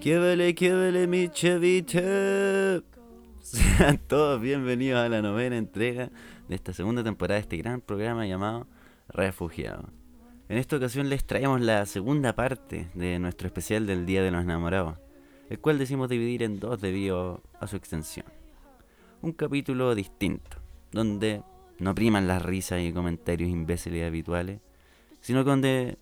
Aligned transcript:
¡Qué 0.00 0.18
vele, 0.18 0.54
qué 0.54 0.72
vele, 0.72 1.06
mi 1.06 1.28
chavito! 1.28 1.98
Sean 3.42 3.98
todos 4.08 4.40
bienvenidos 4.40 4.98
a 4.98 5.10
la 5.10 5.20
novena 5.20 5.58
entrega 5.58 6.10
de 6.48 6.54
esta 6.54 6.72
segunda 6.72 7.04
temporada 7.04 7.34
de 7.34 7.42
este 7.42 7.58
gran 7.58 7.82
programa 7.82 8.26
llamado 8.26 8.66
Refugiado. 9.08 9.90
En 10.48 10.56
esta 10.56 10.76
ocasión 10.76 11.10
les 11.10 11.26
traemos 11.26 11.60
la 11.60 11.84
segunda 11.84 12.34
parte 12.34 12.88
de 12.94 13.18
nuestro 13.18 13.46
especial 13.46 13.86
del 13.86 14.06
Día 14.06 14.22
de 14.22 14.30
los 14.30 14.42
Enamorados, 14.42 14.96
el 15.50 15.58
cual 15.58 15.78
decimos 15.78 16.08
dividir 16.08 16.44
en 16.44 16.60
dos 16.60 16.80
debido 16.80 17.42
a 17.60 17.66
su 17.66 17.76
extensión. 17.76 18.24
Un 19.20 19.32
capítulo 19.32 19.94
distinto, 19.94 20.56
donde 20.92 21.42
no 21.78 21.94
priman 21.94 22.26
las 22.26 22.40
risas 22.40 22.80
y 22.80 22.90
comentarios 22.94 23.50
imbéciles 23.50 24.06
habituales, 24.06 24.60
sino 25.20 25.44
donde 25.44 25.98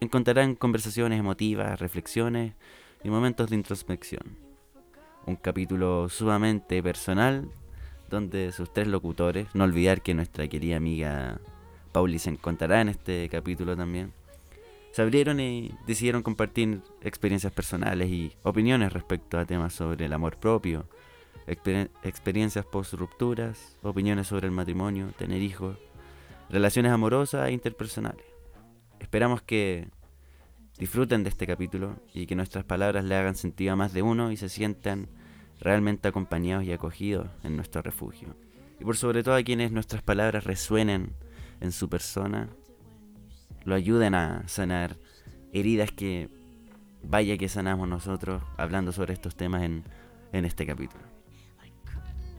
encontrarán 0.00 0.54
conversaciones 0.54 1.20
emotivas, 1.20 1.78
reflexiones 1.78 2.54
y 3.04 3.10
momentos 3.10 3.50
de 3.50 3.56
introspección. 3.56 4.38
Un 5.26 5.36
capítulo 5.36 6.08
sumamente 6.08 6.82
personal 6.82 7.48
donde 8.10 8.50
sus 8.52 8.72
tres 8.72 8.88
locutores, 8.88 9.46
no 9.54 9.64
olvidar 9.64 10.02
que 10.02 10.14
nuestra 10.14 10.48
querida 10.48 10.76
amiga 10.76 11.40
Pauli 11.92 12.18
se 12.18 12.30
encontrará 12.30 12.80
en 12.80 12.88
este 12.88 13.28
capítulo 13.28 13.76
también, 13.76 14.12
se 14.92 15.02
abrieron 15.02 15.40
y 15.40 15.74
decidieron 15.86 16.22
compartir 16.22 16.80
experiencias 17.02 17.52
personales 17.52 18.08
y 18.08 18.32
opiniones 18.42 18.92
respecto 18.92 19.38
a 19.38 19.44
temas 19.44 19.74
sobre 19.74 20.06
el 20.06 20.12
amor 20.12 20.38
propio, 20.38 20.88
experiencias 21.46 22.64
post 22.64 22.94
rupturas, 22.94 23.76
opiniones 23.82 24.28
sobre 24.28 24.46
el 24.46 24.52
matrimonio, 24.52 25.08
tener 25.18 25.42
hijos, 25.42 25.76
relaciones 26.48 26.92
amorosas 26.92 27.48
e 27.48 27.52
interpersonales. 27.52 28.24
Esperamos 29.00 29.42
que 29.42 29.88
disfruten 30.78 31.22
de 31.22 31.30
este 31.30 31.46
capítulo 31.46 31.96
y 32.12 32.26
que 32.26 32.36
nuestras 32.36 32.64
palabras 32.64 33.04
le 33.04 33.14
hagan 33.14 33.36
sentido 33.36 33.72
a 33.72 33.76
más 33.76 33.92
de 33.92 34.02
uno 34.02 34.32
y 34.32 34.36
se 34.36 34.48
sientan 34.48 35.08
realmente 35.60 36.08
acompañados 36.08 36.64
y 36.64 36.72
acogidos 36.72 37.28
en 37.42 37.56
nuestro 37.56 37.82
refugio. 37.82 38.36
Y 38.80 38.84
por 38.84 38.96
sobre 38.96 39.22
todo 39.22 39.36
a 39.36 39.42
quienes 39.42 39.72
nuestras 39.72 40.02
palabras 40.02 40.44
resuenen 40.44 41.12
en 41.60 41.72
su 41.72 41.88
persona, 41.88 42.48
lo 43.64 43.74
ayuden 43.74 44.14
a 44.14 44.46
sanar 44.48 44.98
heridas 45.52 45.90
que 45.92 46.28
vaya 47.02 47.38
que 47.38 47.48
sanamos 47.48 47.88
nosotros 47.88 48.42
hablando 48.56 48.92
sobre 48.92 49.14
estos 49.14 49.36
temas 49.36 49.62
en, 49.62 49.84
en 50.32 50.44
este 50.44 50.66
capítulo. 50.66 51.04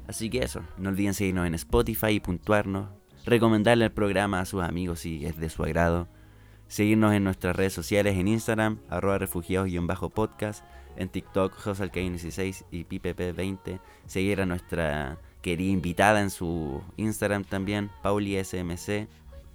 Así 0.08 0.30
que 0.30 0.39
eso, 0.39 0.61
no 0.77 0.89
olviden 0.89 1.14
seguirnos 1.14 1.47
en 1.47 1.55
Spotify 1.55 2.09
y 2.09 2.20
puntuarnos, 2.20 2.89
recomendarle 3.25 3.86
el 3.86 3.92
programa 3.92 4.39
a 4.39 4.45
sus 4.45 4.61
amigos 4.61 4.99
si 4.99 5.25
es 5.25 5.38
de 5.38 5.49
su 5.49 5.64
agrado, 5.64 6.08
seguirnos 6.67 7.13
en 7.13 7.23
nuestras 7.23 7.55
redes 7.55 7.73
sociales 7.73 8.17
en 8.17 8.27
Instagram, 8.27 8.80
arroba 8.89 9.17
refugiados-podcast, 9.17 10.63
en 10.97 11.09
TikTok, 11.09 11.58
josalcain16 11.58 12.66
y 12.71 12.85
PPP20, 12.85 13.80
seguir 14.05 14.41
a 14.41 14.45
nuestra 14.45 15.17
querida 15.41 15.71
invitada 15.71 16.21
en 16.21 16.30
su 16.30 16.81
Instagram 16.97 17.43
también, 17.43 17.91
PauliSMC, 18.02 19.08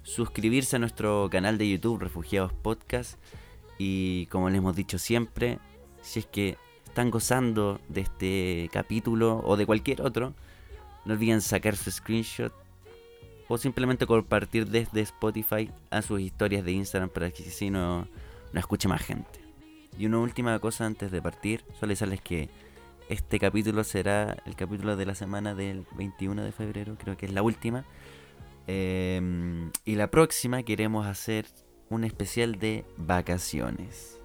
suscribirse 0.03 0.75
a 0.75 0.79
nuestro 0.79 1.29
canal 1.31 1.57
de 1.57 1.69
YouTube 1.69 1.99
Refugiados 1.99 2.53
Podcast. 2.53 3.19
Y 3.77 4.27
como 4.27 4.49
les 4.49 4.59
hemos 4.59 4.75
dicho 4.75 4.99
siempre, 4.99 5.59
si 6.01 6.19
es 6.19 6.25
que 6.25 6.57
están 6.85 7.09
gozando 7.09 7.79
de 7.89 8.01
este 8.01 8.69
capítulo 8.71 9.41
o 9.43 9.57
de 9.57 9.65
cualquier 9.65 10.01
otro, 10.01 10.33
no 11.05 11.13
olviden 11.13 11.41
sacar 11.41 11.75
su 11.75 11.89
screenshot 11.89 12.53
o 13.51 13.57
simplemente 13.57 14.07
compartir 14.07 14.65
desde 14.65 15.01
Spotify 15.01 15.69
a 15.89 16.01
sus 16.01 16.21
historias 16.21 16.63
de 16.63 16.71
Instagram 16.71 17.09
para 17.09 17.31
que 17.31 17.43
así 17.43 17.69
no, 17.69 18.07
no 18.53 18.59
escuche 18.61 18.87
más 18.87 19.01
gente. 19.01 19.41
Y 19.99 20.05
una 20.05 20.19
última 20.19 20.57
cosa 20.59 20.85
antes 20.85 21.11
de 21.11 21.21
partir, 21.21 21.65
solo 21.77 21.89
decirles 21.89 22.21
que 22.21 22.49
este 23.09 23.39
capítulo 23.39 23.83
será 23.83 24.37
el 24.45 24.55
capítulo 24.55 24.95
de 24.95 25.05
la 25.05 25.15
semana 25.15 25.53
del 25.53 25.85
21 25.97 26.45
de 26.45 26.53
febrero, 26.53 26.95
creo 26.97 27.17
que 27.17 27.25
es 27.25 27.33
la 27.33 27.41
última. 27.41 27.83
Em, 28.67 29.69
y 29.83 29.95
la 29.95 30.09
próxima 30.09 30.63
queremos 30.63 31.05
hacer 31.05 31.45
un 31.89 32.05
especial 32.05 32.57
de 32.57 32.85
vacaciones. 32.95 34.17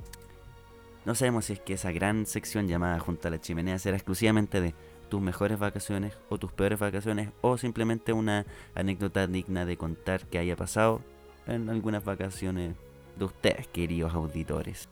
No 1.04 1.16
sabemos 1.16 1.47
si 1.47 1.54
es 1.54 1.60
que 1.60 1.72
esa 1.72 1.91
gran 1.91 2.26
sección 2.26 2.69
llamada 2.69 3.00
Junto 3.00 3.26
a 3.26 3.32
la 3.32 3.41
Chimenea 3.41 3.81
será 3.81 3.97
exclusivamente 3.97 4.60
de 4.60 4.72
tus 5.08 5.20
mejores 5.20 5.58
vacaciones 5.58 6.16
o 6.28 6.38
tus 6.38 6.52
peores 6.52 6.78
vacaciones 6.78 7.30
o 7.40 7.58
simplemente 7.58 8.12
una 8.12 8.46
anécdota 8.74 9.26
digna 9.26 9.64
de 9.64 9.76
contar 9.76 10.26
que 10.26 10.38
haya 10.38 10.56
pasado 10.56 11.00
en 11.46 11.68
algunas 11.70 12.04
vacaciones 12.04 12.74
de 13.16 13.24
ustedes, 13.24 13.68
queridos 13.68 14.14
auditores. 14.14 14.88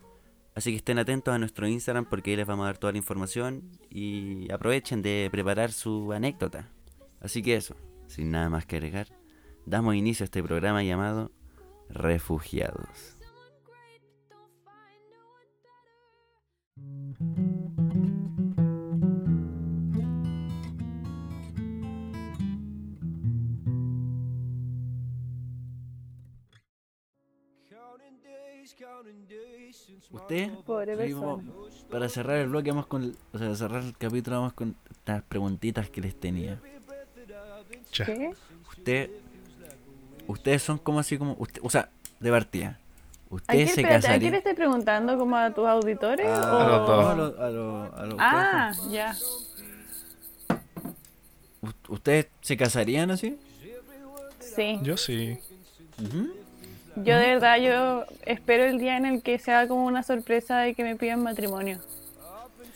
Así 0.55 0.71
que 0.71 0.77
estén 0.77 0.99
atentos 0.99 1.35
a 1.35 1.39
nuestro 1.39 1.67
Instagram 1.67 2.05
porque 2.05 2.31
ahí 2.31 2.37
les 2.37 2.47
vamos 2.47 2.65
a 2.65 2.67
dar 2.67 2.79
toda 2.79 2.93
la 2.93 2.99
información 2.99 3.71
y 3.91 4.51
aprovechen 4.53 5.03
de 5.03 5.29
preparar 5.31 5.73
su 5.73 6.13
anécdota. 6.13 6.69
Así 7.21 7.43
que 7.43 7.57
eso, 7.57 7.75
sin 8.07 8.31
nada 8.31 8.49
más 8.51 8.65
que 8.65 8.77
agregar, 8.77 9.09
damos 9.67 9.97
inicio 9.97 10.25
a 10.25 10.27
este 10.27 10.43
programa 10.43 10.85
llamado 10.85 11.33
Refugiados. 11.89 13.14
Usted, 30.11 30.51
para 31.91 32.09
cerrar 32.09 32.37
el 32.39 32.49
bloque, 32.49 32.71
vamos 32.71 32.87
con, 32.87 33.17
o 33.33 33.39
sea, 33.39 33.55
cerrar 33.55 33.83
el 33.83 33.97
capítulo, 33.97 34.37
vamos 34.37 34.53
con 34.53 34.77
estas 34.91 35.23
preguntitas 35.23 35.89
que 35.91 36.01
les 36.01 36.19
tenía. 36.19 36.61
¿Qué? 37.93 38.33
Usted, 38.71 39.11
ustedes 40.27 40.63
son 40.63 40.79
como 40.79 41.01
así 41.01 41.19
como, 41.19 41.35
usted, 41.39 41.61
o 41.65 41.71
sea, 41.71 41.89
de 42.21 42.31
partida. 42.31 42.79
¿A 43.31 43.35
Usted 43.35 43.55
se 43.55 43.63
espérate, 43.63 43.87
¿a 43.87 43.91
quién 43.91 44.03
casaría. 44.03 44.31
le 44.31 44.37
estoy 44.39 44.55
preguntando? 44.55 45.19
¿Como 45.19 45.37
a 45.37 45.51
tus 45.53 45.67
auditores? 45.67 46.27
Ah, 46.29 46.53
o- 46.53 46.59
A 46.61 46.69
los 46.69 46.87
dos. 46.87 47.07
a 47.07 47.15
lo- 47.15 47.43
a 47.43 47.51
lo- 47.51 47.97
a 47.97 48.07
lo- 48.07 48.17
Ah, 48.21 48.73
ya. 48.91 49.17
¿Ustedes, 51.61 51.89
¿Ustedes 51.89 52.27
se 52.41 52.57
casarían 52.57 53.11
así? 53.11 53.39
Sí. 54.41 54.79
Yo 54.83 54.97
sí. 54.97 55.39
Ujú. 56.03 56.31
Yo 56.97 57.17
de 57.19 57.27
verdad, 57.27 57.59
yo 57.59 58.05
espero 58.25 58.65
el 58.65 58.79
día 58.79 58.97
en 58.97 59.07
el 59.07 59.23
que 59.23 59.39
sea 59.39 59.67
como 59.67 59.85
una 59.87 60.03
sorpresa 60.03 60.59
de 60.61 60.75
que 60.75 60.85
me 60.85 60.97
pidan 60.97 61.23
matrimonio. 61.23 61.79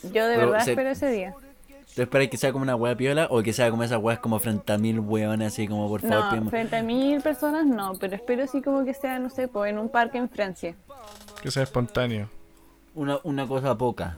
Yo 0.03 0.27
de 0.27 0.37
Pero 0.37 0.51
verdad 0.51 0.65
se- 0.65 0.71
espero 0.73 0.91
ese 0.91 1.11
día. 1.11 1.35
¿Tú 1.95 2.03
esperas 2.03 2.29
que 2.29 2.37
sea 2.37 2.53
como 2.53 2.63
una 2.63 2.77
wea 2.77 2.95
piola 2.97 3.27
o 3.31 3.43
que 3.43 3.53
sea 3.53 3.71
como 3.71 3.83
esas 3.83 3.99
weas 4.01 4.21
como 4.21 4.39
frente 4.39 4.73
a 4.73 4.79
mil 4.79 5.01
weones 5.01 5.53
así 5.53 5.67
como 5.67 5.89
por 5.89 6.01
favor 6.01 6.41
No, 6.43 6.49
frente 6.51 6.77
a 6.77 6.83
mil 6.83 7.21
personas 7.21 7.67
no, 7.67 7.95
pero 7.99 8.15
espero 8.15 8.45
así 8.45 8.63
como 8.63 8.85
que 8.85 8.95
sea, 8.95 9.19
no 9.19 9.31
sé, 9.31 9.49
pues 9.49 9.71
en 9.73 9.79
un 9.79 9.89
parque 9.89 10.19
en 10.19 10.29
Francia. 10.29 10.77
Que 11.43 11.51
sea 11.51 11.65
espontáneo. 11.65 12.31
una, 12.95 13.19
una 13.25 13.47
cosa 13.49 13.77
poca? 13.77 14.17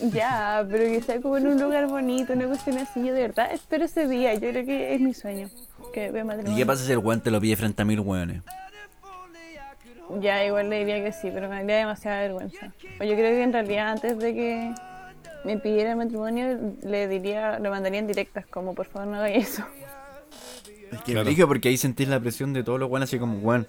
Ya, 0.00 0.62
pero 0.70 0.84
que 0.84 1.00
sea 1.00 1.20
como 1.22 1.38
en 1.38 1.46
un 1.46 1.60
lugar 1.60 1.86
bonito, 1.86 2.34
una 2.34 2.46
cuestión 2.48 2.76
así. 2.78 3.00
Yo 3.06 3.14
de 3.14 3.22
verdad 3.22 3.48
espero 3.50 3.86
ese 3.86 4.06
día, 4.08 4.34
yo 4.34 4.50
creo 4.50 4.66
que 4.66 4.94
es 4.94 5.00
mi 5.00 5.14
sueño. 5.14 5.48
Que 5.94 6.10
vea 6.10 6.24
¿Y 6.46 6.54
qué 6.56 6.66
pasa 6.66 6.84
si 6.84 6.92
el 6.92 6.98
weón 6.98 7.22
te 7.22 7.30
lo 7.30 7.40
pide 7.40 7.56
frente 7.56 7.80
a 7.80 7.84
mil 7.86 8.00
weones? 8.00 8.42
Ya, 10.20 10.44
igual 10.44 10.70
le 10.70 10.78
diría 10.80 11.02
que 11.02 11.12
sí, 11.12 11.30
pero 11.32 11.48
me 11.48 11.56
daría 11.56 11.76
demasiada 11.78 12.20
vergüenza. 12.22 12.72
O 13.00 13.04
yo 13.04 13.14
creo 13.14 13.30
que 13.32 13.42
en 13.42 13.52
realidad 13.52 13.90
antes 13.92 14.18
de 14.18 14.34
que 14.34 14.74
me 15.44 15.58
pidiera 15.58 15.96
matrimonio, 15.96 16.58
le 16.82 17.08
diría, 17.08 17.58
le 17.58 17.70
mandaría 17.70 17.98
en 18.00 18.06
directas, 18.06 18.46
como 18.46 18.74
por 18.74 18.86
favor 18.86 19.08
no 19.08 19.16
haga 19.16 19.28
eso. 19.30 19.64
Es 20.92 21.00
que 21.02 21.12
Claro. 21.12 21.24
me 21.24 21.30
dije 21.30 21.46
porque 21.46 21.68
ahí 21.68 21.76
sentís 21.76 22.08
la 22.08 22.20
presión 22.20 22.52
de 22.52 22.62
todos 22.62 22.78
los 22.78 22.88
weones 22.88 23.08
así 23.10 23.18
como, 23.18 23.38
weón, 23.38 23.66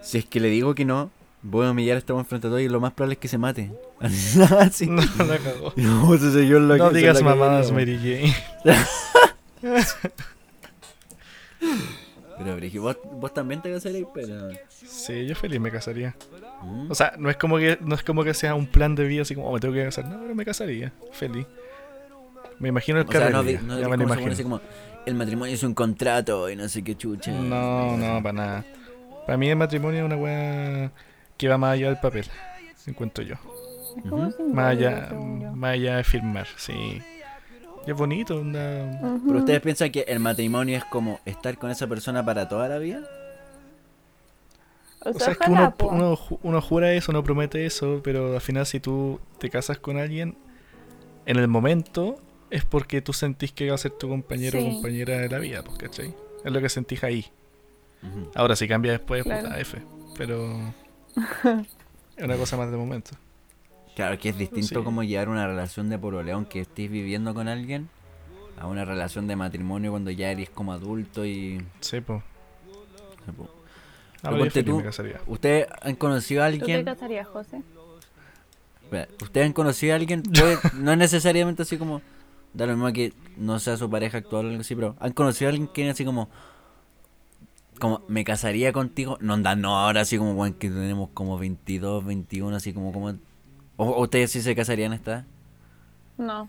si 0.00 0.18
es 0.18 0.24
que 0.24 0.38
le 0.40 0.48
digo 0.48 0.74
que 0.76 0.84
no, 0.84 1.10
voy 1.42 1.66
a 1.66 1.70
humillar 1.72 1.96
a 1.96 1.98
este 1.98 2.12
weón 2.12 2.24
frente 2.26 2.46
a 2.46 2.50
todos 2.50 2.62
y 2.62 2.68
lo 2.68 2.80
más 2.80 2.92
probable 2.92 3.14
es 3.14 3.18
que 3.18 3.28
se 3.28 3.38
mate. 3.38 3.72
Así. 4.00 4.86
No, 4.86 5.02
la 5.24 5.38
cagó. 5.38 5.72
No, 5.76 6.14
yo 6.16 6.60
lo 6.60 6.76
No 6.76 6.90
digas 6.90 7.20
mamadas. 7.22 7.72
Mary 7.72 7.98
Jane. 8.64 8.74
Pero, 12.38 12.56
Brigi, 12.56 12.78
¿vos, 12.78 12.96
vos 13.12 13.32
también 13.34 13.60
te 13.62 13.72
casaréis, 13.72 14.06
pero... 14.14 14.50
Sí, 14.68 15.26
yo 15.26 15.34
feliz 15.34 15.60
me 15.60 15.70
casaría. 15.70 16.14
¿Mm? 16.62 16.90
O 16.90 16.94
sea, 16.94 17.14
no 17.18 17.30
es 17.30 17.36
como 17.36 17.58
que 17.58 17.78
no 17.80 17.94
es 17.94 18.02
como 18.02 18.24
que 18.24 18.34
sea 18.34 18.54
un 18.54 18.66
plan 18.66 18.94
de 18.94 19.04
vida 19.04 19.22
así 19.22 19.34
como, 19.34 19.48
oh, 19.48 19.54
me 19.54 19.60
tengo 19.60 19.74
que 19.74 19.84
casar. 19.84 20.06
No, 20.06 20.20
pero 20.20 20.34
me 20.34 20.44
casaría. 20.44 20.92
Feliz. 21.12 21.46
Me 22.58 22.68
imagino 22.68 23.00
el 23.00 23.08
O 23.08 23.12
sea, 23.12 23.30
no, 23.30 23.42
ya 23.42 23.60
no 23.60 23.88
me 23.88 23.96
lo 23.96 24.04
imagino. 24.04 24.32
así 24.32 24.42
como, 24.42 24.60
el 25.04 25.14
matrimonio 25.14 25.54
es 25.54 25.62
un 25.62 25.74
contrato 25.74 26.48
y 26.48 26.56
no 26.56 26.68
sé 26.68 26.82
qué 26.82 26.96
chucha. 26.96 27.32
No, 27.32 27.96
no, 27.96 28.22
para 28.22 28.32
nada. 28.32 28.64
Para 29.26 29.36
mí 29.36 29.48
el 29.48 29.56
matrimonio 29.56 30.00
es 30.00 30.06
una 30.06 30.16
weá 30.16 30.92
que 31.36 31.48
va 31.48 31.58
más 31.58 31.74
allá 31.74 31.88
del 31.88 31.98
papel. 31.98 32.26
Encuentro 32.86 33.24
yo. 33.24 33.36
Más 34.52 34.70
allá, 34.70 35.10
más 35.54 35.74
allá 35.74 35.96
de 35.96 36.04
firmar, 36.04 36.46
sí. 36.56 37.02
Y 37.86 37.90
es 37.90 37.96
bonito. 37.96 38.42
Pero 38.42 39.38
ustedes 39.38 39.60
piensan 39.60 39.90
que 39.90 40.00
el 40.02 40.20
matrimonio 40.20 40.76
es 40.78 40.84
como 40.84 41.20
estar 41.24 41.56
con 41.58 41.70
esa 41.70 41.86
persona 41.86 42.24
para 42.24 42.48
toda 42.48 42.68
la 42.68 42.78
vida? 42.78 43.02
O 45.04 45.10
O 45.10 45.18
sea, 45.18 45.32
es 45.32 45.38
que 45.38 45.50
uno, 45.50 45.74
uno, 45.80 46.18
uno 46.42 46.60
jura 46.62 46.92
eso, 46.92 47.10
uno 47.10 47.24
promete 47.24 47.66
eso, 47.66 48.00
pero 48.04 48.34
al 48.34 48.40
final 48.40 48.66
si 48.66 48.78
tú 48.78 49.18
te 49.38 49.50
casas 49.50 49.78
con 49.78 49.98
alguien, 49.98 50.36
en 51.26 51.38
el 51.38 51.48
momento 51.48 52.20
es 52.50 52.64
porque 52.64 53.02
tú 53.02 53.12
sentís 53.12 53.50
que 53.52 53.68
va 53.68 53.74
a 53.74 53.78
ser 53.78 53.92
tu 53.92 54.08
compañero 54.08 54.60
o 54.60 54.62
compañera 54.62 55.18
de 55.18 55.28
la 55.28 55.38
vida, 55.38 55.62
pues, 55.64 55.78
¿cachai? 55.78 56.14
Es 56.44 56.52
lo 56.52 56.60
que 56.60 56.68
sentís 56.68 57.02
ahí. 57.02 57.26
Ahora 58.34 58.54
si 58.56 58.68
cambia 58.68 58.92
después, 58.92 59.22
Claro. 59.24 59.42
puta 59.44 59.58
F. 59.60 59.78
Pero 60.16 60.56
es 62.16 62.24
una 62.24 62.36
cosa 62.36 62.56
más 62.56 62.70
de 62.70 62.76
momento. 62.76 63.10
Claro, 63.94 64.18
que 64.18 64.30
es 64.30 64.38
distinto 64.38 64.78
Sí. 64.80 64.84
como 64.84 65.02
llevar 65.02 65.28
una 65.28 65.46
relación 65.46 65.88
de 65.90 65.98
pololeón 65.98 66.46
que 66.46 66.60
estés 66.60 66.90
viviendo 66.90 67.34
con 67.34 67.46
alguien 67.48 67.88
a 68.58 68.66
una 68.66 68.84
relación 68.84 69.26
de 69.26 69.36
matrimonio 69.36 69.90
cuando 69.90 70.10
ya 70.10 70.30
eres 70.30 70.48
como 70.50 70.72
adulto 70.72 71.24
y... 71.26 71.64
Sí, 71.80 72.00
pues. 72.00 72.22
Yo 73.26 73.32
ponte 74.30 74.50
feliz 74.50 74.64
tú- 74.70 74.76
me 74.78 74.84
casaría. 74.84 75.20
¿Ustedes 75.26 75.66
han 75.82 75.94
conocido 75.96 76.42
a 76.44 76.50
¿Tú 76.50 76.58
te 76.58 76.62
alguien? 76.62 76.84
casarías, 76.84 77.26
José? 77.26 77.62
¿Ustedes 79.22 79.46
han 79.46 79.52
conocido 79.52 79.92
a 79.94 79.96
alguien? 79.96 80.22
Puede- 80.38 80.58
no 80.74 80.92
es 80.92 80.98
necesariamente 80.98 81.62
así 81.62 81.76
como... 81.76 82.00
Da 82.54 82.66
lo 82.66 82.74
mismo 82.74 82.92
que 82.92 83.14
no 83.38 83.58
sea 83.58 83.78
su 83.78 83.88
pareja 83.88 84.18
actual 84.18 84.44
o 84.46 84.48
algo 84.50 84.60
así, 84.60 84.74
pero 84.74 84.94
¿han 85.00 85.12
conocido 85.12 85.48
a 85.48 85.50
alguien 85.52 85.68
que 85.68 85.86
es 85.86 85.92
así 85.94 86.04
como... 86.04 86.28
Como, 87.80 88.02
me 88.06 88.22
casaría 88.24 88.72
contigo? 88.72 89.16
No, 89.20 89.32
anda, 89.34 89.56
no, 89.56 89.78
ahora 89.78 90.02
así 90.02 90.18
como, 90.18 90.34
bueno, 90.34 90.56
que 90.58 90.68
tenemos 90.68 91.08
como 91.14 91.38
22, 91.38 92.04
21, 92.04 92.54
así 92.56 92.72
como... 92.74 92.92
como 92.92 93.14
¿O 93.84 94.02
ustedes 94.02 94.30
sí 94.30 94.40
se 94.42 94.54
casarían 94.54 94.92
esta? 94.92 95.24
No. 96.18 96.48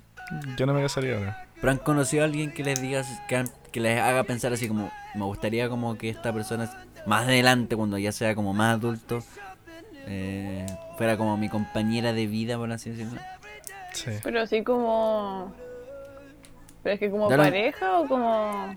Yo 0.57 0.65
no 0.65 0.73
me 0.73 0.81
casaría 0.81 1.17
ahora. 1.17 1.45
¿Pero 1.59 1.71
han 1.71 1.77
conocido 1.79 2.23
a 2.23 2.25
alguien 2.25 2.51
que 2.51 2.63
les 2.63 2.81
diga, 2.81 3.03
que, 3.27 3.35
han- 3.37 3.49
que 3.71 3.79
les 3.79 3.99
haga 3.99 4.23
pensar 4.23 4.53
así 4.53 4.67
como, 4.67 4.91
me 5.15 5.23
gustaría 5.23 5.69
como 5.69 5.97
que 5.97 6.09
esta 6.09 6.31
persona 6.33 6.69
más 7.05 7.23
adelante, 7.23 7.75
cuando 7.75 7.97
ya 7.97 8.11
sea 8.11 8.35
como 8.35 8.53
más 8.53 8.75
adulto, 8.75 9.19
eh, 10.07 10.65
fuera 10.97 11.17
como 11.17 11.37
mi 11.37 11.49
compañera 11.49 12.13
de 12.13 12.27
vida, 12.27 12.57
por 12.57 12.71
así 12.71 12.91
decirlo? 12.91 13.19
Sí. 13.93 14.11
Pero 14.23 14.41
así 14.41 14.63
como. 14.63 15.53
¿Pero 16.83 16.93
es 16.95 16.99
que 16.99 17.09
como 17.09 17.29
Dale. 17.29 17.43
pareja 17.43 17.99
o 17.99 18.07
como.? 18.07 18.73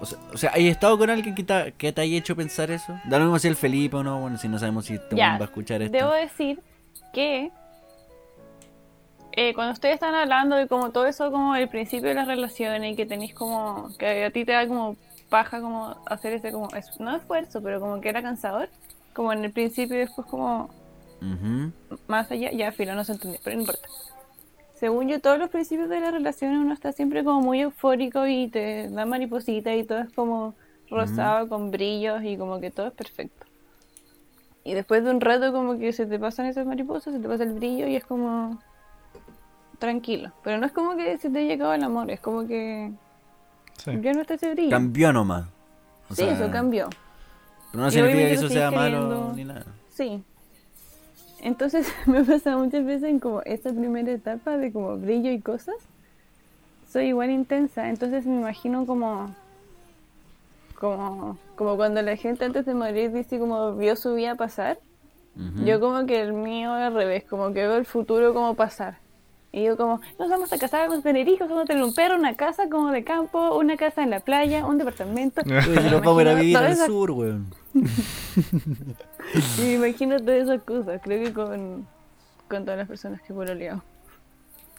O 0.00 0.06
sea, 0.06 0.18
o 0.32 0.36
sea, 0.36 0.50
¿hay 0.54 0.68
estado 0.68 0.98
con 0.98 1.08
alguien 1.10 1.34
que 1.34 1.44
te, 1.44 1.72
que 1.78 1.92
te 1.92 2.00
haya 2.00 2.16
hecho 2.18 2.34
pensar 2.34 2.70
eso? 2.70 2.98
Da 3.04 3.18
lo 3.18 3.26
mismo 3.26 3.38
si 3.38 3.48
el 3.48 3.56
Felipe 3.56 3.96
o 3.96 4.02
no, 4.02 4.20
bueno, 4.20 4.38
si 4.38 4.48
no 4.48 4.58
sabemos 4.58 4.86
si 4.86 4.98
te 4.98 5.14
Ya, 5.16 5.30
va 5.38 5.42
a 5.42 5.44
escuchar 5.44 5.82
esto. 5.82 5.96
Debo 5.96 6.12
decir 6.12 6.60
que. 7.12 7.50
Eh, 9.36 9.54
cuando 9.54 9.72
ustedes 9.72 9.94
están 9.94 10.14
hablando 10.14 10.56
de 10.56 10.68
como 10.68 10.90
todo 10.90 11.06
eso, 11.06 11.30
como 11.30 11.54
el 11.56 11.68
principio 11.68 12.08
de 12.08 12.14
las 12.14 12.26
relaciones 12.26 12.92
y 12.92 12.96
que 12.96 13.06
tenéis 13.06 13.34
como. 13.34 13.90
que 13.98 14.24
a 14.24 14.30
ti 14.30 14.44
te 14.44 14.52
da 14.52 14.66
como 14.66 14.96
paja 15.28 15.60
como 15.60 15.96
hacer 16.06 16.32
ese 16.34 16.52
como. 16.52 16.68
es- 16.74 16.98
no 17.00 17.14
esfuerzo, 17.16 17.62
pero 17.62 17.80
como 17.80 18.00
que 18.00 18.08
era 18.08 18.22
cansador. 18.22 18.68
Como 19.12 19.32
en 19.32 19.44
el 19.44 19.52
principio 19.52 19.96
y 19.96 20.00
después 20.00 20.26
como 20.26 20.70
más 22.08 22.30
allá, 22.30 22.50
ya 22.52 22.72
filo, 22.72 22.94
no 22.94 23.04
se 23.04 23.12
entendió, 23.12 23.40
pero 23.44 23.56
no 23.56 23.62
importa. 23.62 23.88
Según 24.74 25.08
yo, 25.08 25.20
todos 25.20 25.38
los 25.38 25.50
principios 25.50 25.88
de 25.88 26.00
la 26.00 26.10
relación 26.10 26.52
uno 26.56 26.74
está 26.74 26.92
siempre 26.92 27.22
como 27.24 27.40
muy 27.40 27.60
eufórico 27.60 28.26
y 28.26 28.48
te 28.48 28.88
da 28.90 29.06
mariposita 29.06 29.74
y 29.74 29.84
todo 29.84 29.98
es 30.00 30.12
como 30.12 30.54
rosado 30.90 31.48
con 31.48 31.70
brillos 31.70 32.22
y 32.24 32.36
como 32.36 32.60
que 32.60 32.70
todo 32.70 32.88
es 32.88 32.92
perfecto. 32.92 33.46
Y 34.64 34.74
después 34.74 35.04
de 35.04 35.10
un 35.10 35.20
rato 35.20 35.52
como 35.52 35.78
que 35.78 35.92
se 35.92 36.06
te 36.06 36.18
pasan 36.18 36.46
esas 36.46 36.66
mariposas, 36.66 37.14
se 37.14 37.20
te 37.20 37.28
pasa 37.28 37.44
el 37.44 37.52
brillo 37.54 37.86
y 37.86 37.96
es 37.96 38.04
como 38.04 38.60
tranquilo. 39.78 40.32
Pero 40.42 40.58
no 40.58 40.66
es 40.66 40.72
como 40.72 40.96
que 40.96 41.18
se 41.18 41.30
te 41.30 41.38
haya 41.38 41.54
acabado 41.54 41.74
el 41.74 41.84
amor, 41.84 42.10
es 42.10 42.20
como 42.20 42.46
que 42.46 42.92
sí. 43.78 43.90
ya 44.00 44.12
no 44.12 44.20
está 44.22 44.34
ese 44.34 44.52
brillo. 44.54 44.70
Cambió 44.70 45.12
nomás. 45.12 45.46
O 46.10 46.14
sí, 46.14 46.22
sea, 46.22 46.32
eso 46.32 46.50
cambió. 46.50 46.88
Pero 47.72 47.82
no 47.82 47.88
Y 47.88 47.92
significa 47.92 48.18
que 48.28 48.32
eso 48.34 48.42
lo 48.44 48.48
sea 48.50 48.70
malo 48.70 48.98
queriendo. 49.08 49.32
ni 49.36 49.44
nada. 49.44 49.66
Sí. 49.90 50.22
Entonces 51.40 51.86
me 52.06 52.24
pasa 52.24 52.56
muchas 52.56 52.84
veces 52.84 53.04
en 53.10 53.18
como 53.20 53.42
esta 53.42 53.70
primera 53.70 54.10
etapa 54.12 54.56
de 54.56 54.72
como 54.72 54.96
brillo 54.98 55.30
y 55.30 55.40
cosas. 55.40 55.76
Soy 56.90 57.06
igual 57.06 57.30
intensa, 57.30 57.88
entonces 57.88 58.24
me 58.26 58.36
imagino 58.36 58.86
como 58.86 59.34
como 60.78 61.38
como 61.56 61.76
cuando 61.76 62.02
la 62.02 62.16
gente 62.16 62.44
antes 62.44 62.66
de 62.66 62.74
morir 62.74 63.12
dice 63.12 63.38
como 63.38 63.74
vio 63.74 63.96
su 63.96 64.14
vida 64.14 64.34
pasar. 64.34 64.78
Yo 65.64 65.80
como 65.80 66.06
que 66.06 66.20
el 66.20 66.32
mío 66.32 66.72
al 66.72 66.94
revés, 66.94 67.24
como 67.24 67.48
que 67.48 67.66
veo 67.66 67.74
el 67.76 67.86
futuro 67.86 68.32
como 68.32 68.54
pasar. 68.54 68.98
Y 69.56 69.62
yo 69.62 69.76
como, 69.76 70.00
nos 70.18 70.28
vamos 70.28 70.52
a 70.52 70.58
casar, 70.58 70.88
vamos 70.88 70.98
a 70.98 71.02
tener 71.08 71.28
hijos, 71.28 71.48
vamos 71.48 71.62
a 71.62 71.66
tener 71.66 71.84
un 71.84 71.94
perro, 71.94 72.16
una 72.16 72.34
casa 72.34 72.68
como 72.68 72.90
de 72.90 73.04
campo, 73.04 73.56
una 73.56 73.76
casa 73.76 74.02
en 74.02 74.10
la 74.10 74.18
playa, 74.18 74.66
un 74.66 74.78
departamento. 74.78 75.42
Si 75.44 75.50
nos 75.50 76.02
vamos 76.02 76.18
a 76.18 76.22
ir 76.22 76.28
a 76.28 76.32
imagino 76.32 76.40
vivir 76.40 76.56
al 76.56 76.72
esas- 76.72 76.86
sur, 76.86 77.10
weón. 77.12 77.54
Y 79.58 79.62
me 79.62 79.72
imagino 79.74 80.18
todas 80.18 80.42
esas 80.42 80.62
cosas, 80.62 81.00
creo 81.02 81.22
que 81.24 81.32
con, 81.32 81.86
con 82.48 82.64
todas 82.64 82.78
las 82.78 82.88
personas 82.88 83.20
que 83.22 83.32
he 83.32 83.36
pololeado. 83.36 83.82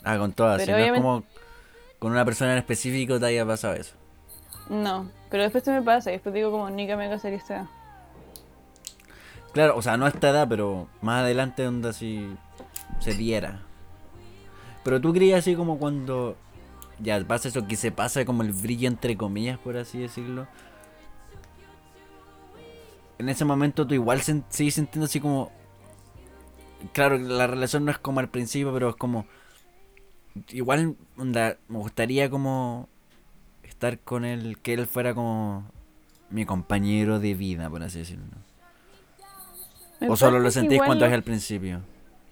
Ah, 0.04 0.18
con 0.18 0.34
todas. 0.34 0.58
Pero 0.58 0.66
si 0.66 0.72
no 0.72 0.78
es 0.78 0.84
obviamente- 0.84 1.02
como 1.02 1.24
con 2.00 2.12
una 2.12 2.26
persona 2.26 2.52
en 2.52 2.58
específico 2.58 3.18
te 3.20 3.28
haya 3.28 3.46
pasado 3.46 3.76
eso. 3.76 3.96
No, 4.70 5.10
pero 5.30 5.44
después 5.44 5.64
se 5.64 5.72
me 5.72 5.82
pasa 5.84 6.10
y 6.12 6.16
después 6.16 6.36
digo 6.36 6.52
como, 6.52 6.70
ni 6.70 6.86
que 6.86 6.96
me 6.98 7.10
casaría 7.10 7.38
esta 7.38 7.56
edad. 7.56 7.66
Claro, 9.54 9.78
o 9.78 9.82
sea, 9.82 9.96
no 9.96 10.06
a 10.06 10.10
esta 10.10 10.30
edad, 10.32 10.48
pero 10.50 10.88
más 11.02 11.22
adelante 11.24 11.64
donde 11.64 11.90
así 11.90 12.28
se 13.00 13.14
diera. 13.14 13.62
Pero 14.86 15.02
tú 15.02 15.12
creías 15.12 15.40
así 15.40 15.56
como 15.56 15.80
cuando 15.80 16.38
ya 17.00 17.20
pasa 17.28 17.50
eso 17.50 17.68
que 17.68 17.76
se 17.76 17.92
pasa 17.92 18.24
como 18.24 18.44
el 18.44 18.54
brillo 18.54 18.88
entre 18.88 19.18
comillas, 19.18 19.58
por 19.58 19.76
así 19.76 20.00
decirlo. 20.00 20.48
En 23.18 23.28
ese 23.30 23.46
momento 23.46 23.88
tú 23.88 23.96
igual 23.96 24.22
sen- 24.22 24.44
sigues 24.50 24.76
sintiendo 24.76 25.06
así 25.06 25.20
como... 25.20 25.52
Claro, 26.94 27.18
la 27.18 27.48
relación 27.48 27.84
no 27.84 27.92
es 27.92 27.98
como 27.98 28.20
al 28.20 28.30
principio, 28.30 28.72
pero 28.74 28.90
es 28.90 28.96
como... 28.96 29.26
Igual, 30.50 30.96
onda, 31.18 31.58
me 31.68 31.80
gustaría 31.80 32.30
como 32.30 32.88
estar 33.64 33.98
con 34.00 34.24
él, 34.24 34.60
que 34.62 34.74
él 34.74 34.86
fuera 34.86 35.16
como 35.16 35.66
mi 36.30 36.46
compañero 36.46 37.20
de 37.20 37.34
vida, 37.34 37.70
por 37.70 37.82
así 37.84 38.00
decirlo. 38.00 38.26
Me 40.00 40.10
¿O 40.10 40.16
solo 40.18 40.40
lo 40.40 40.52
sentís 40.52 40.78
cuando 40.80 41.06
lo- 41.06 41.10
es 41.10 41.14
al 41.16 41.24
principio? 41.24 41.82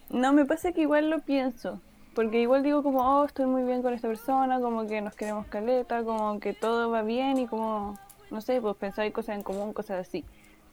No, 0.10 0.34
me 0.34 0.46
pasa 0.46 0.74
que 0.74 0.82
igual 0.82 1.10
lo 1.10 1.20
pienso. 1.22 1.82
Porque 2.14 2.42
igual 2.42 2.62
digo 2.64 2.84
como, 2.84 3.02
oh, 3.22 3.26
estoy 3.26 3.46
muy 3.48 3.64
bien 3.64 3.82
con 3.82 3.94
esta 3.94 4.08
persona, 4.08 4.60
como 4.60 4.88
que 4.88 5.02
nos 5.02 5.16
queremos 5.16 5.48
caleta, 5.48 6.04
como 6.04 6.40
que 6.40 6.54
todo 6.54 6.92
va 6.92 7.02
bien 7.02 7.40
y 7.40 7.48
como, 7.48 7.98
no 8.30 8.42
sé, 8.42 8.62
pues 8.62 8.76
pensar 8.76 9.12
cosas 9.12 9.36
en 9.38 9.44
común, 9.44 9.74
cosas 9.74 10.08
así. 10.08 10.24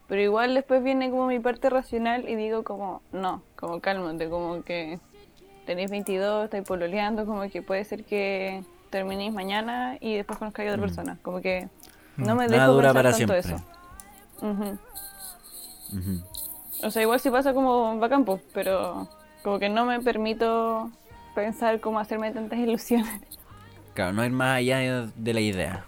Pero 0.07 0.21
igual 0.21 0.53
después 0.53 0.83
viene 0.83 1.09
como 1.09 1.25
mi 1.27 1.39
parte 1.39 1.69
racional 1.69 2.27
y 2.29 2.35
digo 2.35 2.63
como, 2.63 3.01
no, 3.11 3.41
como 3.55 3.79
cálmate, 3.79 4.29
como 4.29 4.61
que 4.61 4.99
tenéis 5.65 5.89
22, 5.89 6.45
estáis 6.45 6.63
pololeando, 6.63 7.25
como 7.25 7.41
que 7.49 7.61
puede 7.63 7.85
ser 7.85 8.03
que 8.03 8.63
terminéis 8.89 9.33
mañana 9.33 9.97
y 9.99 10.15
después 10.17 10.37
conozcáis 10.37 10.69
a 10.69 10.73
otra 10.73 10.83
Mm. 10.83 10.85
persona. 10.87 11.17
Como 11.23 11.41
que 11.41 11.67
no 12.17 12.35
me 12.35 12.47
Nada 12.47 12.63
dejo 12.63 12.73
dura 12.73 12.93
para 12.93 13.11
tanto 13.11 13.33
siempre. 13.33 13.39
eso. 13.39 13.55
Ujú. 14.41 14.77
Ujú. 15.97 16.21
O 16.83 16.91
sea, 16.91 17.01
igual 17.01 17.19
si 17.19 17.29
pasa 17.29 17.53
como 17.53 17.97
bacán, 17.99 18.25
pues, 18.25 18.41
pero 18.53 19.07
como 19.43 19.59
que 19.59 19.69
no 19.69 19.85
me 19.85 20.01
permito 20.01 20.91
pensar 21.33 21.79
cómo 21.79 21.99
hacerme 21.99 22.31
tantas 22.31 22.59
ilusiones. 22.59 23.21
Claro, 23.93 24.13
no 24.13 24.23
ir 24.25 24.31
más 24.31 24.57
allá 24.57 24.77
de- 24.79 25.33
la 25.33 25.39
idea. 25.41 25.85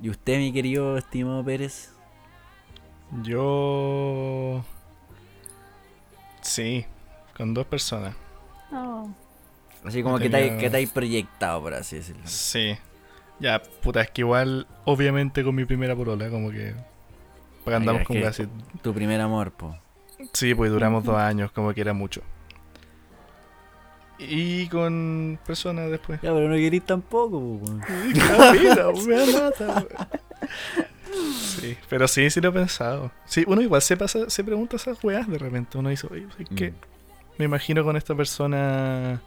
¿Y 0.00 0.08
usted, 0.08 0.38
mi 0.38 0.52
querido 0.52 0.96
estimado 0.96 1.44
Pérez? 1.44 1.92
Yo. 3.22 4.64
Sí, 6.40 6.86
con 7.36 7.54
dos 7.54 7.66
personas. 7.66 8.14
Oh. 8.72 9.08
Así 9.84 10.02
como 10.02 10.18
que 10.18 10.30
tenido- 10.30 10.58
que 10.58 10.70
proyectado, 10.86 11.60
por 11.62 11.74
así 11.74 11.96
decirlo. 11.96 12.22
Sí. 12.24 12.76
Ya, 13.40 13.60
puta, 13.82 14.02
es 14.02 14.10
que 14.10 14.20
igual, 14.20 14.66
obviamente 14.84 15.42
con 15.42 15.54
mi 15.54 15.64
primera 15.64 15.96
polola, 15.96 16.28
como 16.30 16.50
que. 16.50 16.74
Porque 17.64 17.76
andamos 17.76 18.02
con 18.04 18.20
casi. 18.20 18.46
Tu 18.82 18.94
primer 18.94 19.20
amor, 19.20 19.52
po. 19.52 19.76
Sí, 20.34 20.54
pues 20.54 20.70
duramos 20.70 21.02
dos 21.04 21.16
años, 21.16 21.50
como 21.52 21.72
que 21.72 21.80
era 21.80 21.92
mucho. 21.94 22.22
Y 24.28 24.68
con 24.68 25.38
personas 25.46 25.90
después. 25.90 26.20
Ya, 26.20 26.32
pero 26.32 26.48
no 26.48 26.54
querís 26.54 26.84
tampoco. 26.84 27.60
Sí, 31.60 31.76
pero 31.88 32.06
sí, 32.06 32.30
sí 32.30 32.40
lo 32.40 32.50
he 32.50 32.52
pensado. 32.52 33.10
Sí, 33.24 33.44
uno 33.46 33.60
igual 33.60 33.82
se 33.82 33.96
pasa, 33.96 34.30
se 34.30 34.44
pregunta 34.44 34.76
esas 34.76 35.02
weas 35.02 35.28
de 35.28 35.38
repente. 35.38 35.78
Uno 35.78 35.88
dice, 35.88 36.06
oye, 36.10 36.26
¿sabes 36.30 36.48
qué? 36.54 36.70
Mm. 36.70 36.74
Me 37.38 37.44
imagino 37.46 37.82
con 37.82 37.96
esta 37.96 38.14
persona, 38.14 39.20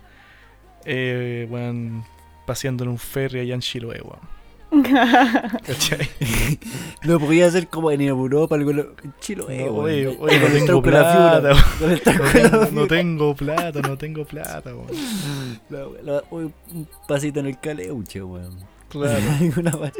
eh, 0.85 1.47
weón, 1.50 2.03
paseando 2.45 2.83
en 2.83 2.91
un 2.91 3.00
ferry 3.00 3.39
allá 3.41 3.55
en 3.55 3.62
Chiloé, 3.62 4.01
weón. 4.01 4.42
¿Cachai? 4.82 6.10
No 7.03 7.20
podía 7.20 7.51
ser 7.51 7.68
como 7.68 7.92
en 7.92 8.01
Europa, 8.01 8.56
algo 8.56 8.72
en 8.72 8.88
Chile, 9.20 9.44
No, 9.68 9.74
oye, 9.74 10.08
oye, 10.20 10.39
no 10.39 10.48
tengo 10.48 10.82
plata, 10.82 11.53
No 11.82 11.98
tengo, 12.00 12.24
no 12.24 12.30
fibra. 12.30 12.88
tengo 12.88 13.36
plata, 13.36 13.82
no 13.82 13.98
tengo 13.98 14.25
plata, 14.25 14.72
weón. 14.74 16.13
Un 16.32 16.88
pasito 17.08 17.39
en 17.42 17.48
el 17.48 17.60
caleuche, 17.60 18.24
weón. 18.24 18.58
Claro. 18.89 19.20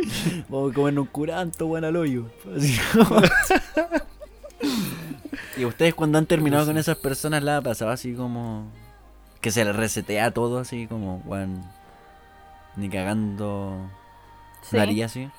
Vamos 0.50 0.72
a 0.72 0.76
comer 0.76 1.00
un 1.00 1.06
curanto, 1.08 1.68
weón, 1.68 1.84
al 1.86 1.96
hoyo. 1.96 2.26
Así 2.56 2.78
y 5.58 5.66
ustedes 5.66 5.94
cuando 5.94 6.18
han 6.18 6.26
terminado 6.26 6.66
con 6.66 6.78
esas 6.78 6.98
personas 6.98 7.44
la 7.44 7.58
ha 7.58 7.62
pasado 7.62 7.92
así 7.92 8.14
como 8.14 8.72
que 9.42 9.52
se 9.52 9.64
les 9.66 9.76
resetea 9.76 10.32
todo 10.32 10.58
así 10.58 10.88
como 10.88 11.22
weón 11.26 11.64
ni 12.76 12.90
cagando 12.90 13.78
Sí. 14.64 14.76
la 14.78 14.84
haría 14.84 15.06
así. 15.06 15.30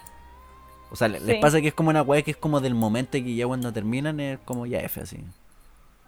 O 0.90 0.97
sea, 0.97 1.09
le- 1.09 1.21
les 1.21 1.37
Sí. 1.37 1.43
pasa 1.43 1.61
que 1.61 1.69
es 1.69 1.75
como 1.75 1.90
una 1.90 2.02
weá 2.02 2.23
que 2.23 2.31
es 2.33 2.37
como 2.37 2.61
del 2.61 2.75
momento 2.75 3.12
que 3.12 3.35
ya 3.35 3.47
cuando 3.47 3.73
terminan 3.73 4.21
es 4.21 4.38
como 4.45 4.66
ya 4.66 4.78
F 4.81 5.00
así. 5.00 5.25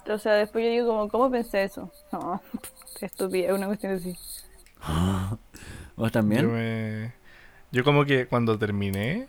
O 0.09 0.19
sea, 0.19 0.35
después 0.35 0.65
yo 0.65 0.71
digo 0.71 0.87
como, 0.89 1.09
¿cómo 1.09 1.31
pensé 1.31 1.65
eso? 1.65 1.91
No, 2.13 2.41
qué 2.99 3.07
estúpida, 3.07 3.53
una 3.55 3.67
cuestión 3.67 3.95
así. 3.95 4.17
¿Vos 5.97 6.09
Yo, 6.09 6.11
también? 6.13 6.53
me- 6.53 7.13
yo 7.73 7.83
como 7.85 8.05
que 8.05 8.27
cuando 8.27 8.59
terminé 8.59 9.27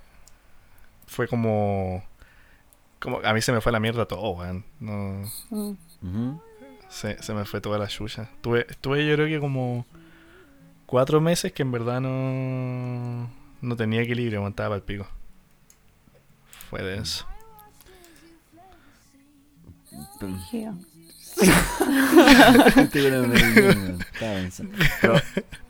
fue 1.08 1.27
como 1.27 2.03
como 3.00 3.20
a 3.24 3.34
mí 3.34 3.41
se 3.41 3.51
me 3.51 3.62
fue 3.62 3.72
la 3.72 3.79
mierda 3.79 4.06
todo, 4.08 4.32
weón. 4.32 4.65
No 4.79 5.24
Mm. 6.01 6.36
Se, 6.89 7.22
se 7.22 7.34
me 7.34 7.46
fue 7.46 7.62
toda 7.62 7.77
la 7.79 7.88
chucha. 7.88 8.29
Tuve, 8.41 8.65
estuve 8.70 9.06
yo 9.08 9.15
creo 9.15 9.27
que 9.27 9.39
como 9.39 9.86
cuatro 10.86 11.20
meses 11.22 11.51
que 11.53 11.63
en 11.63 11.72
verdad 11.72 12.00
no 12.01 13.29
no 13.62 13.76
tenía 13.76 14.02
equilibrio, 14.02 14.42
montaba 14.42 14.70
para 14.70 14.78
el 14.78 14.84
pico. 14.84 15.08
Fue 16.70 16.82
denso. 24.20 24.64
Pero, 25.02 25.16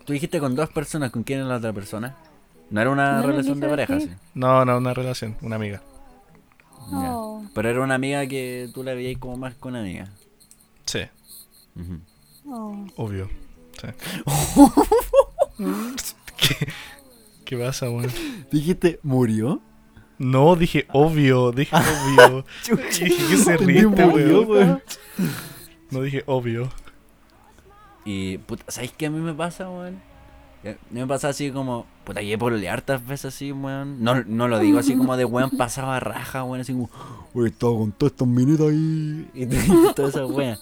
tú 0.04 0.12
dijiste 0.12 0.40
con 0.40 0.54
dos 0.54 0.68
personas, 0.70 1.10
¿con 1.10 1.22
quién 1.22 1.40
era 1.40 1.48
la 1.48 1.56
otra 1.56 1.72
persona? 1.72 2.16
No 2.70 2.80
era 2.80 2.90
una 2.90 3.20
No 3.20 3.26
relación 3.26 3.60
de 3.60 3.68
pareja, 3.68 4.00
sí. 4.00 4.10
No, 4.34 4.64
no, 4.64 4.78
una 4.78 4.94
relación, 4.94 5.36
una 5.40 5.56
amiga. 5.56 5.82
Oh. 6.90 7.44
Pero 7.54 7.68
era 7.68 7.82
una 7.82 7.94
amiga 7.94 8.26
que 8.26 8.70
tú 8.72 8.82
la 8.82 8.94
veías 8.94 9.18
como 9.18 9.36
más 9.36 9.54
que 9.54 9.68
una 9.68 9.80
amiga. 9.80 10.08
Sí. 10.84 11.00
Oh. 12.46 12.86
obvio. 12.96 13.28
Sí. 13.80 13.88
¿Qué, 16.36 16.68
¿Qué 17.48 17.56
pasa, 17.56 17.88
weón? 17.88 18.10
¿Dijiste 18.52 19.00
murió? 19.02 19.62
No, 20.18 20.54
dije 20.54 20.86
obvio, 20.92 21.50
dije 21.50 21.74
obvio. 21.74 22.44
Dije 23.00 23.26
que 23.26 23.36
se 23.38 23.56
ríe, 23.56 23.86
murió, 23.86 24.42
weón. 24.42 24.48
weón. 24.50 24.82
No 25.90 26.02
dije 26.02 26.24
obvio. 26.26 26.68
Y, 28.04 28.36
puta, 28.36 28.64
¿sabes 28.68 28.92
qué 28.92 29.06
a 29.06 29.10
mí 29.10 29.18
me 29.18 29.32
pasa, 29.32 29.70
weón? 29.70 29.98
Que 30.62 30.72
A 30.72 30.76
mí 30.90 31.00
me 31.00 31.06
pasa 31.06 31.30
así 31.30 31.50
como, 31.50 31.86
puta, 32.04 32.20
llegué 32.20 32.36
por 32.36 32.52
hartas 32.52 33.06
veces 33.06 33.34
así, 33.34 33.50
weón. 33.50 34.04
No, 34.04 34.22
no 34.24 34.46
lo 34.46 34.58
digo 34.58 34.78
así 34.78 34.94
como 34.94 35.16
de 35.16 35.24
weón 35.24 35.48
pasaba 35.56 35.98
raja, 36.00 36.44
weón, 36.44 36.60
así 36.60 36.74
como, 36.74 36.90
weón, 37.32 37.48
estaba 37.48 37.72
con 37.78 37.92
todas 37.92 38.12
estas 38.12 38.28
minitas 38.28 38.66
ahí. 38.68 39.26
Y 39.34 39.46
te- 39.46 39.94
toda 39.96 40.10
esa 40.10 40.26
weón. 40.26 40.58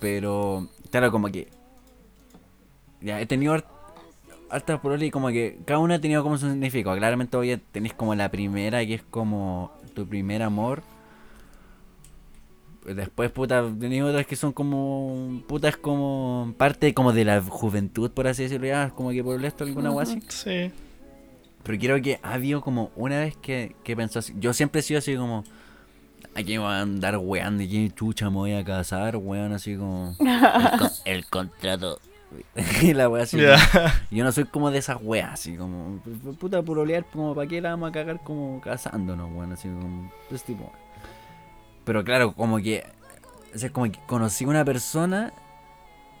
Pero, 0.00 0.66
claro, 0.90 1.12
como 1.12 1.28
que. 1.28 1.46
Ya, 3.00 3.20
he 3.20 3.26
tenido 3.26 3.52
hartas 4.54 4.80
por 4.80 5.02
y 5.02 5.10
como 5.10 5.28
que 5.28 5.58
cada 5.64 5.80
una 5.80 5.96
ha 5.96 6.00
tenido 6.00 6.22
como 6.22 6.38
su 6.38 6.48
significado. 6.48 6.96
Claramente, 6.96 7.36
hoy 7.36 7.60
tenéis 7.72 7.94
como 7.94 8.14
la 8.14 8.30
primera, 8.30 8.84
que 8.86 8.94
es 8.94 9.02
como 9.02 9.72
tu 9.94 10.06
primer 10.06 10.42
amor. 10.42 10.82
Después, 12.86 13.30
puta, 13.30 13.64
tenido 13.80 14.08
otras 14.08 14.26
que 14.26 14.36
son 14.36 14.52
como. 14.52 15.42
Puta, 15.48 15.68
es 15.68 15.76
como. 15.78 16.54
Parte 16.58 16.92
como 16.92 17.12
de 17.12 17.24
la 17.24 17.40
juventud, 17.40 18.10
por 18.10 18.26
así 18.28 18.42
decirlo, 18.42 18.66
ya, 18.66 18.90
como 18.90 19.10
que 19.10 19.24
por 19.24 19.42
esto 19.42 19.64
alguna 19.64 19.90
wea 19.90 20.02
así. 20.02 20.20
Sí. 20.28 20.70
Pero 21.62 21.78
creo 21.78 22.02
que 22.02 22.20
ha 22.22 22.34
habido 22.34 22.60
como 22.60 22.90
una 22.94 23.20
vez 23.20 23.38
que, 23.38 23.74
que 23.84 23.96
pensó 23.96 24.18
así. 24.18 24.34
Yo 24.38 24.52
siempre 24.52 24.80
he 24.80 24.82
sido 24.82 24.98
así 24.98 25.16
como. 25.16 25.44
Aquí 26.34 26.52
me 26.54 26.58
voy 26.58 26.72
a 26.72 26.80
andar 26.82 27.16
weando, 27.16 27.62
y 27.62 27.90
chucha 27.90 28.28
me 28.28 28.36
voy 28.36 28.52
a 28.52 28.64
casar, 28.64 29.16
weón, 29.16 29.52
así 29.54 29.76
como. 29.76 30.14
El, 30.20 30.78
con- 30.78 30.90
el 31.06 31.26
contrato. 31.26 32.00
y 32.82 32.92
la 32.94 33.08
wea 33.08 33.24
así. 33.24 33.38
Yo 34.10 34.24
no 34.24 34.32
soy 34.32 34.44
como 34.44 34.70
de 34.70 34.78
esas 34.78 34.98
weas, 35.00 35.32
así 35.32 35.56
como. 35.56 35.98
Puta, 36.38 36.62
por 36.62 36.78
olear, 36.78 37.04
como, 37.10 37.34
¿para 37.34 37.46
qué 37.48 37.60
la 37.60 37.70
vamos 37.70 37.90
a 37.90 37.92
cagar 37.92 38.22
como 38.22 38.60
casándonos, 38.60 39.30
weón? 39.32 39.52
Así 39.52 39.68
como. 39.68 40.10
ese 40.30 40.44
tipo. 40.46 40.72
Pero 41.84 42.04
claro, 42.04 42.32
como 42.32 42.58
que. 42.58 42.84
O 43.54 43.58
sea, 43.58 43.70
como 43.70 43.90
que 43.90 43.98
conocí 44.06 44.44
a 44.44 44.48
una 44.48 44.64
persona. 44.64 45.32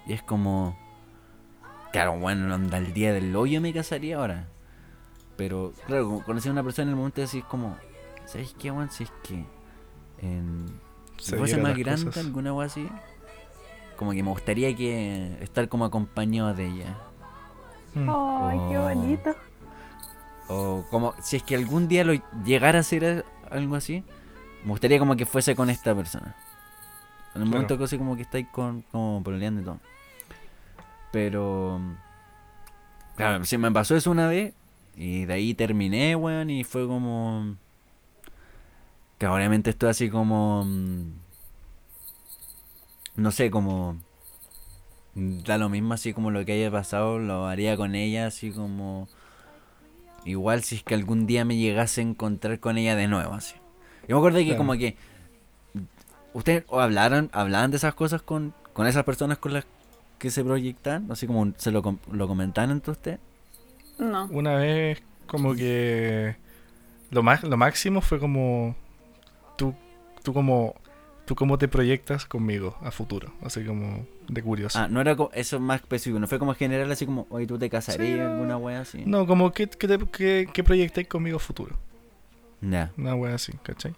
Y 0.06 0.12
es 0.12 0.22
como. 0.22 0.76
Claro, 1.92 2.18
bueno, 2.18 2.52
onda, 2.54 2.78
el 2.78 2.92
día 2.92 3.12
del 3.12 3.34
hoyo 3.36 3.60
me 3.60 3.72
casaría 3.72 4.16
ahora. 4.16 4.48
Pero, 5.36 5.72
claro, 5.86 6.06
como 6.06 6.24
conocí 6.24 6.48
a 6.48 6.52
una 6.52 6.62
persona 6.62 6.84
en 6.84 6.90
el 6.90 6.96
momento 6.96 7.16
de 7.16 7.22
decir, 7.22 7.44
como. 7.44 7.76
¿Sabes 8.26 8.54
qué, 8.58 8.70
weón? 8.70 8.90
Si 8.90 9.04
es 9.04 9.12
que. 9.22 9.44
En, 10.18 10.66
si 11.18 11.30
Se 11.30 11.36
fuese 11.36 11.56
más 11.58 11.76
grande, 11.76 12.06
cosas. 12.06 12.24
alguna 12.24 12.52
wea 12.52 12.66
así. 12.66 12.88
Como 13.96 14.12
que 14.12 14.22
me 14.22 14.30
gustaría 14.30 14.74
que. 14.74 15.36
Estar 15.40 15.68
como 15.68 15.84
acompañado 15.84 16.52
de 16.54 16.66
ella. 16.66 16.96
Mm. 17.94 18.08
Ay, 18.10 18.58
qué 18.70 18.78
Oh. 18.78 18.82
bonito. 18.82 19.34
O 20.48 20.84
como, 20.90 21.14
si 21.22 21.36
es 21.36 21.42
que 21.42 21.54
algún 21.56 21.88
día 21.88 22.04
lo 22.04 22.12
llegara 22.44 22.78
a 22.78 22.80
hacer 22.82 23.24
algo 23.50 23.76
así, 23.76 24.04
me 24.64 24.70
gustaría 24.70 24.98
como 24.98 25.16
que 25.16 25.24
fuese 25.26 25.54
con 25.56 25.70
esta 25.70 25.94
persona. 25.94 26.36
En 27.34 27.42
el 27.42 27.48
Claro. 27.48 27.50
momento 27.50 27.78
que 27.78 27.84
así 27.84 27.96
como 27.98 28.14
que 28.16 28.22
estáis 28.22 28.46
con, 28.48 28.82
como 28.92 29.22
pololeando 29.22 29.60
y 29.62 29.64
todo. 29.64 29.78
Pero, 31.12 31.80
claro, 33.16 33.44
si 33.44 33.56
me 33.56 33.70
pasó 33.70 33.96
eso 33.96 34.10
una 34.10 34.26
vez, 34.28 34.52
y 34.96 35.24
de 35.24 35.32
ahí 35.32 35.54
terminé, 35.54 36.14
weón, 36.16 36.50
y 36.50 36.64
fue 36.64 36.86
como... 36.86 37.56
Que 39.18 39.26
obviamente 39.26 39.70
estoy 39.70 39.90
así 39.90 40.10
como... 40.10 40.66
mm, 43.16 43.22
No 43.22 43.30
sé, 43.30 43.50
como... 43.50 43.98
Da 45.14 45.58
lo 45.58 45.68
mismo 45.68 45.94
así 45.94 46.12
como 46.12 46.32
lo 46.32 46.44
que 46.44 46.52
haya 46.52 46.70
pasado, 46.72 47.18
lo 47.20 47.46
haría 47.46 47.76
con 47.76 47.94
ella, 47.94 48.26
así 48.26 48.50
como... 48.50 49.08
Igual 50.24 50.62
si 50.62 50.76
es 50.76 50.82
que 50.82 50.94
algún 50.94 51.26
día 51.26 51.44
me 51.44 51.56
llegase 51.56 52.00
a 52.00 52.04
encontrar 52.04 52.58
con 52.58 52.78
ella 52.78 52.96
de 52.96 53.08
nuevo, 53.08 53.34
así. 53.34 53.54
Yo 54.08 54.16
me 54.16 54.20
acuerdo 54.20 54.38
que 54.38 54.44
Claro. 54.46 54.58
como 54.58 54.72
que... 54.74 54.96
¿Ustedes 56.32 56.64
o 56.68 56.80
hablaron, 56.80 57.30
hablaban 57.32 57.70
de 57.70 57.76
esas 57.76 57.94
cosas 57.94 58.22
con, 58.22 58.54
con 58.72 58.86
esas 58.86 59.04
personas 59.04 59.38
con 59.38 59.52
las 59.52 59.66
que 60.18 60.30
se 60.30 60.44
proyectan? 60.44 61.10
Así 61.10 61.26
como 61.26 61.52
se 61.56 61.70
lo, 61.70 61.82
com- 61.82 61.98
lo 62.10 62.26
comentaron 62.26 62.72
entre 62.72 62.92
ustedes. 62.92 63.20
No. 63.98 64.26
Una 64.26 64.56
vez 64.56 65.02
como 65.26 65.54
que 65.54 66.36
lo 67.10 67.22
más 67.22 67.42
lo 67.44 67.56
máximo 67.56 68.00
fue 68.00 68.18
como 68.18 68.74
tú 69.56 69.74
tú 70.22 70.32
como 70.34 70.74
tú 71.24 71.34
cómo 71.34 71.56
te 71.58 71.68
proyectas 71.68 72.26
conmigo 72.26 72.76
a 72.82 72.90
futuro, 72.90 73.32
así 73.42 73.64
como 73.64 74.06
de 74.28 74.42
curioso. 74.42 74.78
Ah, 74.78 74.88
no 74.88 75.00
era 75.00 75.16
eso 75.32 75.58
más 75.60 75.80
específico, 75.80 76.18
no 76.18 76.26
fue 76.26 76.38
como 76.38 76.54
general 76.54 76.90
así 76.92 77.06
como, 77.06 77.26
oye, 77.30 77.46
tú 77.46 77.58
te 77.58 77.70
casarías, 77.70 78.16
Sí, 78.16 78.20
alguna 78.20 78.56
wea 78.56 78.80
así. 78.80 79.02
No, 79.06 79.26
como 79.26 79.52
que 79.52 79.66
que, 79.68 79.88
te- 79.88 79.98
que, 80.06 80.48
que 80.52 80.64
proyectáis 80.64 81.08
conmigo 81.08 81.36
a 81.36 81.40
futuro. 81.40 81.76
Ya. 82.60 82.90
Una 82.96 83.14
wea 83.14 83.34
así, 83.34 83.52
¿cachai? 83.62 83.94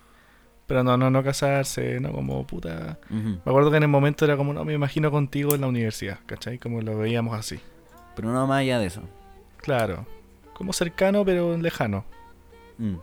Pero 0.66 0.82
no, 0.82 0.96
no, 0.96 1.10
no 1.10 1.22
casarse, 1.22 2.00
no 2.00 2.10
como 2.12 2.44
puta. 2.46 2.98
Me 3.10 3.38
acuerdo 3.44 3.70
que 3.70 3.76
en 3.76 3.84
el 3.84 3.88
momento 3.88 4.24
era 4.24 4.36
como, 4.36 4.52
no, 4.52 4.64
me 4.64 4.72
imagino 4.74 5.10
contigo 5.12 5.54
en 5.54 5.60
la 5.60 5.68
universidad, 5.68 6.18
¿cachai? 6.26 6.58
Como 6.58 6.80
lo 6.82 6.98
veíamos 6.98 7.38
así. 7.38 7.60
Pero 8.16 8.32
no 8.32 8.46
más 8.48 8.60
allá 8.60 8.80
de 8.80 8.86
eso. 8.86 9.02
Claro. 9.58 10.06
Como 10.54 10.72
cercano, 10.72 11.24
pero 11.24 11.56
lejano. 11.56 12.04
Mm. 12.78 12.94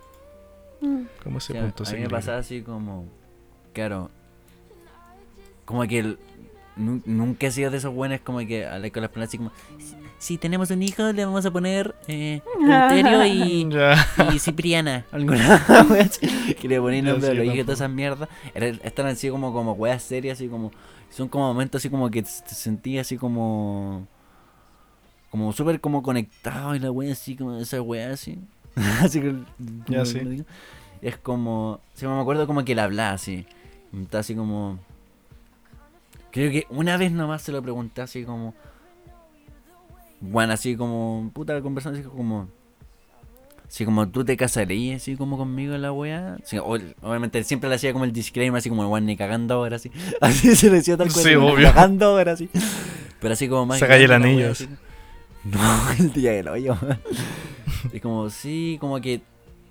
Mm. 0.82 1.06
Como 1.24 1.38
ese 1.38 1.54
Sí, 1.54 1.60
punto. 1.60 1.84
a 1.88 1.92
mí 1.94 2.00
me 2.02 2.10
pasaba 2.10 2.40
así 2.40 2.62
como, 2.64 3.06
claro, 3.74 4.10
como 5.66 5.84
que 5.88 6.00
el- 6.00 6.20
nunca 6.76 7.48
he 7.48 7.52
sido 7.52 7.70
de 7.72 7.78
esos 7.78 7.94
buenos 7.94 8.20
como 8.22 8.40
que 8.40 8.66
hablar 8.66 8.92
con 8.92 9.02
las 9.02 9.12
personas 9.12 9.28
así 9.30 9.38
como, 9.38 9.52
si, 9.78 9.96
si 10.18 10.38
tenemos 10.38 10.72
un 10.72 10.82
hijo 10.82 11.12
le 11.12 11.24
vamos 11.26 11.46
a 11.46 11.52
poner 11.52 11.94
eh, 12.08 12.42
Euterio 12.60 13.26
y, 13.26 13.68
y 14.34 14.40
Cipriana, 14.40 15.06
alguna 15.12 15.64
que 16.60 16.68
le 16.68 16.80
ponían 16.82 17.06
nombre 17.06 17.30
a 17.30 17.34
los 17.36 17.46
hijos 17.46 17.58
y 17.58 17.64
todas 17.64 17.80
esas 17.80 17.90
mierdas, 17.92 18.28
Era- 18.56 18.68
están 18.68 19.06
así 19.08 19.30
como, 19.30 19.54
como 19.54 19.74
weas 19.74 20.02
serias, 20.04 20.38
así 20.40 20.48
como, 20.48 20.72
son 21.10 21.28
como 21.30 21.46
momentos 21.48 21.80
así 21.80 21.90
como 21.90 22.10
que 22.10 22.24
te 22.24 22.56
sentí 22.56 22.98
así 22.98 23.18
como, 23.18 24.08
como 25.30 25.54
súper 25.54 25.80
como 25.80 26.02
conectado 26.04 26.76
y 26.76 26.80
la 26.80 26.92
wea 26.92 27.12
así 27.14 27.36
como 27.36 27.58
esa 27.58 27.82
wea 27.82 28.12
así, 28.12 28.40
así 29.02 29.22
que, 29.22 29.36
Ya, 29.88 30.06
sí. 30.06 30.44
es 31.04 31.18
como, 31.18 31.80
si 31.94 32.08
me 32.08 32.20
acuerdo 32.20 32.48
como 32.48 32.66
que 32.66 32.74
le 32.74 32.82
hablaba 32.82 33.12
así, 33.14 33.46
está 34.02 34.20
así 34.20 34.36
como, 34.36 34.80
creo 36.32 36.52
que 36.52 36.66
una 36.70 36.98
vez 36.98 37.12
nomás 37.12 37.42
se 37.44 37.52
lo 37.52 37.62
pregunté 37.62 38.02
así 38.02 38.24
como, 38.24 38.54
bueno, 40.22 40.54
así 40.54 40.76
como, 40.76 41.30
puta, 41.34 41.62
conversando 41.62 42.00
así 42.00 42.08
como, 42.08 42.48
así 43.68 43.86
como 43.86 44.08
tú 44.10 44.24
te 44.24 44.38
casarías 44.38 45.02
así 45.02 45.16
como 45.16 45.38
conmigo 45.38 45.78
la 45.78 45.92
wea, 45.92 46.38
Sí, 46.44 46.58
obviamente 46.60 47.44
siempre 47.44 47.70
le 47.70 47.76
hacía 47.76 47.94
como 47.94 48.06
el 48.06 48.14
disclaimer 48.14 48.58
así 48.60 48.70
como, 48.70 48.88
bueno, 48.88 49.06
ni 49.08 49.18
cagando 49.18 49.56
ahora 49.56 49.76
así, 49.76 49.92
así 50.22 50.56
se 50.56 50.68
le 50.70 50.78
decía 50.78 50.98
tal 50.98 51.12
cual, 51.12 51.24
Sí, 51.24 51.30
"Ni 51.30 51.36
obvio. 51.36 51.68
cagando 51.74 52.06
ahora 52.08 52.32
así, 52.34 52.50
pero 53.20 53.34
así 53.34 53.48
como 53.48 53.66
más 53.66 53.80
Sácale 53.80 54.02
el 54.04 54.08
grande 54.08 54.28
la 54.28 54.48
anillo. 54.50 54.54
No, 55.46 55.60
el 56.00 56.14
día 56.14 56.32
del 56.32 56.48
hoyo. 56.48 56.78
Y 57.92 58.00
como, 58.00 58.30
sí, 58.30 58.78
como 58.80 59.02
que. 59.02 59.22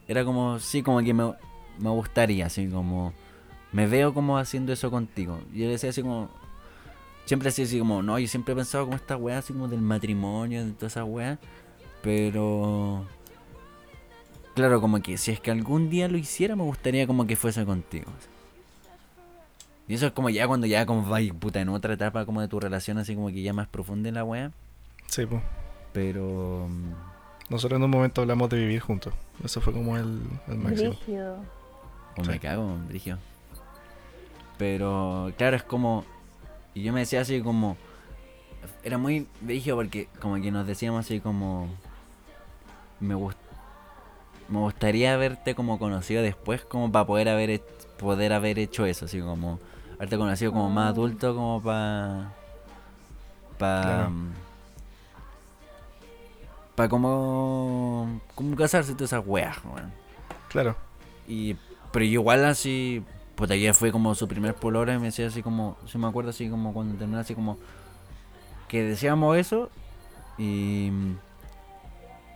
Era 0.07 0.23
como, 0.23 0.59
sí, 0.59 0.83
como 0.83 1.01
que 1.01 1.15
me, 1.15 1.33
me 1.79 1.89
gustaría, 1.89 2.45
así 2.47 2.67
como. 2.69 3.15
Me 3.73 3.87
veo 3.87 4.13
como 4.13 4.39
haciendo 4.39 4.73
eso 4.73 4.91
contigo. 4.91 5.41
Y 5.53 5.61
yo 5.61 5.65
le 5.67 5.73
decía 5.73 5.91
así 5.91 6.03
como. 6.03 6.29
Siempre 7.25 7.49
así, 7.49 7.63
así 7.63 7.79
como, 7.79 8.03
no, 8.03 8.19
yo 8.19 8.27
siempre 8.27 8.53
he 8.53 8.57
pensado 8.57 8.85
como 8.85 8.97
esta 8.97 9.17
weá, 9.17 9.39
así 9.39 9.53
como 9.53 9.69
del 9.69 9.81
matrimonio, 9.81 10.65
de 10.65 10.73
toda 10.73 10.89
esa 10.89 11.05
weá. 11.05 11.39
Pero. 12.03 13.07
Claro, 14.55 14.81
como 14.81 15.01
que 15.01 15.17
si 15.17 15.31
es 15.31 15.41
que 15.41 15.51
algún 15.51 15.89
día 15.89 16.09
lo 16.09 16.19
hiciera, 16.19 16.57
me 16.57 16.65
gustaría 16.65 17.07
como 17.07 17.27
que 17.27 17.37
fuese 17.37 17.65
contigo. 17.65 18.11
Y 19.89 19.95
eso 19.95 20.07
es 20.07 20.13
como 20.13 20.29
ya 20.29 20.47
cuando 20.47 20.67
ya 20.67 20.85
como 20.85 21.09
vais 21.09 21.33
puta 21.33 21.61
en 21.61 21.71
otra 21.71 21.95
etapa 21.95 22.27
como 22.27 22.41
de 22.41 22.49
tu 22.49 22.61
relación, 22.61 22.99
así 22.99 23.15
como 23.15 23.29
que 23.29 23.43
ya 23.43 23.53
más 23.53 23.69
profunda 23.69 24.09
en 24.09 24.17
la 24.17 24.25
weá. 24.25 24.53
Sí, 25.07 25.25
pues. 25.25 25.43
Pero. 25.93 26.69
Nosotros 27.49 27.79
en 27.79 27.85
un 27.85 27.91
momento 27.91 28.21
hablamos 28.21 28.51
de 28.51 28.59
vivir 28.59 28.81
juntos. 28.81 29.15
Eso 29.43 29.61
fue 29.61 29.73
como 29.73 29.97
el, 29.97 30.21
el 30.49 30.59
máximo. 30.59 30.91
Brígido. 30.91 31.37
O 32.17 32.25
me 32.25 32.39
cago, 32.39 32.79
Brigio. 32.89 33.19
Pero 34.59 35.33
claro, 35.37 35.57
es 35.57 35.63
como. 35.63 36.05
Y 36.75 36.83
yo 36.83 36.93
me 36.93 37.01
decía 37.01 37.21
así 37.21 37.41
como. 37.41 37.77
Era 38.85 38.99
muy 38.99 39.27
brigio 39.41 39.75
porque 39.77 40.09
como 40.21 40.37
que 40.41 40.51
nos 40.51 40.67
decíamos 40.67 41.05
así 41.07 41.21
como. 41.21 41.69
Me 43.01 43.15
gust- 43.15 43.37
me 44.49 44.59
gustaría 44.59 45.15
haberte 45.15 45.55
como 45.55 45.79
conocido 45.79 46.23
después 46.23 46.65
como 46.65 46.91
para 46.93 47.07
poder 47.07 47.29
haber 47.29 47.61
poder 47.99 48.33
haber 48.33 48.59
hecho 48.59 48.85
eso, 48.87 49.07
así 49.07 49.21
como 49.21 49.59
haberte 49.95 50.17
conocido 50.19 50.53
como 50.53 50.69
más 50.71 50.87
Oh. 50.87 50.91
adulto 50.91 51.35
como 51.35 51.63
para 51.63 52.33
para 53.59 53.83
Claro. 53.83 54.13
para 56.75 56.89
como 56.89 58.21
como 58.35 58.57
casarse 58.57 58.93
todas 58.95 59.13
esas 59.13 59.25
weas, 59.27 59.57
weón. 59.65 59.93
Claro. 60.49 60.77
Y, 61.29 61.55
pero 61.93 62.05
yo 62.05 62.13
igual 62.21 62.45
así, 62.45 63.03
puta, 63.35 63.57
ya 63.57 63.75
fue 63.75 63.93
como 63.93 64.15
su 64.15 64.29
primer 64.29 64.55
polora 64.55 64.95
y 64.95 64.99
me 64.99 65.07
decía 65.07 65.27
así 65.27 65.43
como, 65.43 65.77
si 65.87 65.99
me 65.99 66.07
acuerdo 66.07 66.31
así 66.31 66.49
como 66.49 66.73
cuando 66.73 66.97
terminó 66.97 67.19
así 67.19 67.35
como, 67.35 67.59
que 68.69 68.83
decíamos 68.83 69.37
eso 69.37 69.71
y... 70.39 70.91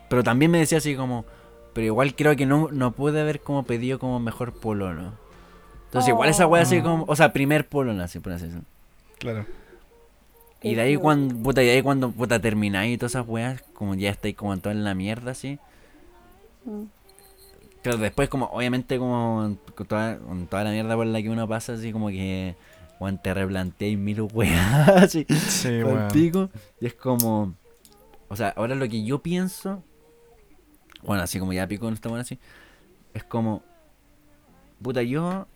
Pero 0.09 0.23
también 0.23 0.51
me 0.51 0.59
decía 0.59 0.79
así 0.79 0.95
como, 0.95 1.25
pero 1.73 1.87
igual 1.87 2.15
creo 2.15 2.37
que 2.37 2.47
no, 2.47 2.69
no 2.71 2.93
pude 2.93 3.21
haber 3.21 3.41
como 3.41 3.65
pedido 3.65 3.99
como 3.99 4.21
mejor 4.21 4.53
pololo. 4.53 5.13
Entonces 5.87 6.09
igual 6.09 6.29
esa 6.29 6.47
wea 6.47 6.63
así 6.63 6.79
Oh. 6.79 6.83
como, 6.83 7.05
o 7.09 7.17
sea, 7.17 7.33
primer 7.33 7.69
pololo 7.69 8.03
así, 8.03 8.21
por 8.21 8.33
así 8.33 8.45
decirlo. 8.45 8.65
Claro. 9.19 9.47
Y 10.63 10.75
de 10.75 10.81
ahí 10.83 10.97
cuando, 10.97 11.35
puta, 11.37 11.63
y 11.63 11.67
de 11.67 11.73
ahí 11.73 11.83
cuando, 11.83 12.11
puta, 12.11 12.41
termináis 12.41 12.95
y 12.95 12.99
todas 12.99 13.13
esas 13.13 13.29
weas, 13.29 13.63
como 13.73 13.95
ya 13.95 14.11
estáis 14.11 14.37
como 14.37 14.57
todo 14.59 14.73
en 14.73 14.85
la 14.85 14.95
mierda 14.95 15.33
así. 15.33 15.59
Mm. 16.65 16.85
Claro, 17.87 17.99
después 17.99 18.29
como, 18.29 18.47
obviamente 18.47 18.99
como 18.99 19.57
con 19.77 19.87
toda, 19.87 20.19
con 20.19 20.49
toda 20.49 20.65
la 20.65 20.73
mierda 20.73 20.97
por 20.97 21.07
la 21.07 21.23
que 21.23 21.31
uno 21.31 21.47
pasa, 21.47 21.75
así 21.75 21.93
como 21.93 22.09
que, 22.09 22.57
weón, 22.99 23.17
te 23.19 23.33
replanteáis 23.33 23.97
mil 23.97 24.23
weas, 24.23 24.89
así, 24.89 25.25
Sí, 25.29 25.83
pico, 26.13 26.51
y 26.81 26.87
es 26.87 26.95
como, 26.95 27.55
o 28.29 28.35
sea, 28.35 28.49
ahora 28.57 28.75
lo 28.75 28.89
que 28.89 29.05
yo 29.05 29.21
pienso, 29.23 29.85
bueno, 31.05 31.23
así 31.23 31.39
como 31.39 31.53
ya 31.53 31.69
pico 31.69 31.87
no 31.87 31.95
está 31.95 32.09
bueno 32.09 32.23
así, 32.23 32.41
es 33.15 33.23
como, 33.23 33.63
puta, 34.83 35.05
yo, 35.05 35.47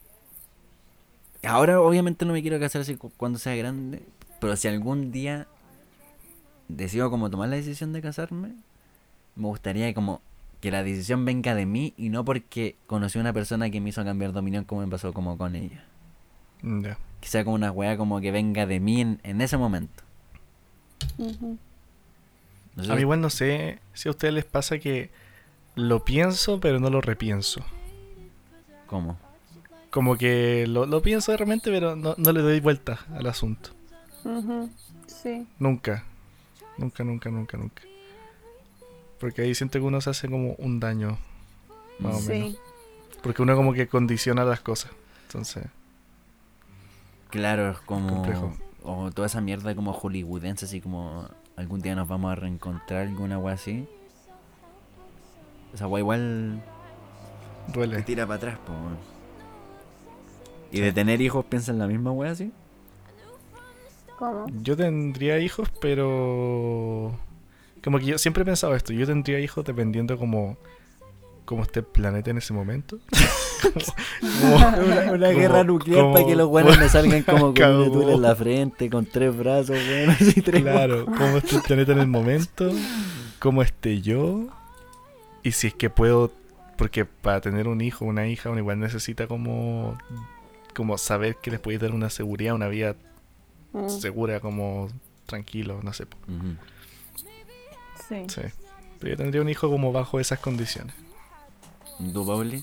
ahora 1.43 1.81
obviamente 1.81 2.25
no 2.27 2.33
me 2.33 2.43
quiero 2.43 2.61
casar 2.61 2.83
así 2.83 2.95
cu- 2.95 3.11
cuando 3.17 3.41
sea 3.41 3.57
grande, 3.57 4.05
pero 4.41 4.55
si 4.55 4.69
algún 4.69 5.11
día 5.11 5.49
decido 6.69 7.11
como 7.11 7.29
tomar 7.29 7.49
la 7.49 7.57
decisión 7.57 7.93
de 7.93 8.01
casarme, 8.03 8.55
me 9.35 9.47
gustaría 9.49 9.93
como 9.95 10.21
que 10.61 10.71
la 10.71 10.83
decisión 10.83 11.25
venga 11.25 11.55
de 11.55 11.67
mí 11.67 11.95
y 11.97 12.11
no 12.11 12.25
porque 12.25 12.77
conocí 12.87 13.19
a 13.19 13.23
una 13.23 13.33
persona 13.33 13.71
que 13.71 13.81
me 13.81 13.91
hizo 13.91 14.05
cambiar 14.05 14.33
de 14.33 14.41
opinión 14.41 14.65
como 14.65 14.83
me 14.83 14.89
pasó 14.89 15.13
como 15.13 15.39
con 15.39 15.57
ella. 15.57 15.85
Ya. 16.63 16.99
Que 17.21 17.29
sea 17.29 17.45
como 17.45 17.55
una 17.57 17.71
weá 17.73 17.97
como 17.97 18.21
que 18.21 18.31
venga 18.31 18.67
de 18.67 18.81
mí 18.81 19.01
en, 19.01 19.21
en 19.23 19.41
ese 19.41 19.57
momento. 19.57 20.03
Ujú. 21.19 21.59
No 22.77 22.85
sé 22.85 22.93
A 22.93 22.95
mí 22.95 23.01
igual 23.01 23.21
no 23.21 23.31
sé 23.31 23.79
si 23.95 24.09
a 24.09 24.11
ustedes 24.11 24.35
les 24.35 24.45
pasa 24.45 24.79
que 24.79 25.11
lo 25.75 26.05
pienso, 26.05 26.61
pero 26.61 26.79
no 26.79 26.91
lo 26.91 27.01
repienso. 27.01 27.65
¿Cómo? 28.87 29.19
Como 29.91 30.17
que 30.17 30.67
lo, 30.67 30.87
lo 30.87 31.03
pienso 31.03 31.33
de 31.33 31.39
repente, 31.39 31.71
pero 31.71 31.97
no, 31.97 32.15
no 32.19 32.33
le 32.33 32.43
doy 32.43 32.61
vuelta 32.61 33.01
al 33.15 33.27
asunto. 33.27 33.71
Ujú. 34.25 34.71
Sí. 35.07 35.47
Nunca. 35.59 36.05
Nunca, 36.77 37.03
nunca, 37.03 37.31
nunca, 37.31 37.57
nunca. 37.57 37.83
Porque 39.21 39.43
ahí 39.43 39.55
siento 39.55 39.79
que 39.79 39.85
uno 39.85 40.01
se 40.01 40.11
hace 40.11 40.29
como 40.29 40.55
un 40.55 40.81
daño. 40.81 41.19
Más 41.99 42.17
o 42.17 42.29
menos. 42.29 42.53
Sí. 42.53 42.59
Porque 43.23 43.43
uno 43.43 43.55
como 43.55 43.75
que 43.75 43.87
condiciona 43.87 44.45
las 44.45 44.61
cosas. 44.61 44.91
Entonces, 45.27 45.67
Claro, 47.31 47.71
es 47.71 47.79
como... 47.79 48.09
Complejo. 48.09 48.53
O 48.83 49.11
toda 49.11 49.27
esa 49.27 49.41
mierda 49.41 49.75
como 49.75 49.93
hollywoodense, 49.93 50.65
así 50.65 50.81
como 50.81 51.29
algún 51.57 51.81
día 51.81 51.95
nos 51.95 52.09
vamos 52.09 52.33
a 52.33 52.35
reencontrar, 52.35 53.07
alguna 53.07 53.39
weá 53.39 53.55
así. 53.55 53.87
Esa 55.75 55.87
weá 55.87 56.01
igual 56.01 56.63
te 57.67 57.73
duele. 57.73 58.03
tira 58.03 58.27
para 58.27 58.37
atrás, 58.37 58.59
po. 58.67 58.73
¿Y 60.73 60.81
de 60.81 60.93
tener 60.93 61.21
hijos 61.21 61.45
piensa 61.45 61.73
en 61.73 61.79
la 61.79 61.87
misma 61.87 62.11
weá 62.11 62.33
así? 62.33 62.53
¿Cómo? 64.19 64.47
Yo 64.63 64.77
tendría 64.77 65.39
hijos, 65.39 65.71
pero... 65.81 67.13
Como 67.83 67.99
que 67.99 68.07
yo 68.07 68.19
siempre 68.19 68.43
he 68.43 68.47
pensado 68.47 68.75
esto. 68.75 68.93
Yo 68.93 69.07
tendría 69.07 69.39
hijos 69.41 69.65
dependiendo 69.65 70.19
como... 70.19 70.57
Como 71.45 71.63
esté 71.63 71.81
el 71.81 71.87
planeta 71.87 72.31
en 72.31 72.39
ese 72.39 72.53
momento. 72.53 72.99
Como- 73.63 74.57
Una, 74.57 75.13
una 75.13 75.27
Como- 75.29 75.39
guerra 75.41 75.65
nuclear 75.65 76.01
como- 76.03 76.15
para 76.15 76.27
que 76.27 76.37
los 76.37 76.49
buenos 76.49 76.79
me 76.79 76.89
salgan 76.89 77.23
como 77.23 77.53
con 77.55 77.75
una 77.77 77.87
tula 77.93 78.13
en 78.15 78.23
la 78.23 78.35
frente, 78.37 78.89
con 78.89 79.05
tres 79.07 79.37
brazos, 79.37 79.71
weón, 79.77 80.11
así 80.11 80.41
tres 80.41 80.63
Claro, 80.63 81.05
cómo 81.07 81.37
esté 81.39 81.57
el 81.57 81.63
planeta 81.63 81.93
en 81.93 81.99
el 81.99 82.07
momento, 82.07 82.71
cómo 83.39 83.61
esté 83.63 84.01
yo, 84.01 84.47
y 85.43 85.53
si 85.53 85.67
es 85.67 85.75
que 85.75 85.91
puedo, 85.91 86.33
porque 86.79 87.05
para 87.05 87.41
tener 87.43 87.69
un 87.69 87.81
hijo, 87.83 88.05
una 88.07 88.27
hija, 88.29 88.49
uno 88.51 88.61
igual 88.61 88.79
necesita 88.81 89.27
como, 89.27 89.99
como 90.75 90.97
saber 90.97 91.37
que 91.37 91.51
les 91.51 91.61
puedes 91.61 91.81
dar 91.81 91.93
una 91.93 92.09
seguridad, 92.11 92.55
una 92.55 92.69
vida 92.69 92.95
Mm, 93.73 93.89
segura, 93.89 94.41
como 94.41 94.89
tranquilo, 95.27 95.81
no 95.85 95.93
sé. 95.93 96.07
Sí. 98.11 98.27
Sí. 98.29 98.41
Pero 98.99 99.13
yo 99.13 99.17
tendría 99.17 99.41
un 99.41 99.49
hijo 99.49 99.71
como 99.71 99.93
bajo 99.93 100.21
esas 100.21 100.39
condiciones. 100.41 100.95
¿Y 101.99 102.13
¿Tú, 102.13 102.27
Pauli? 102.27 102.63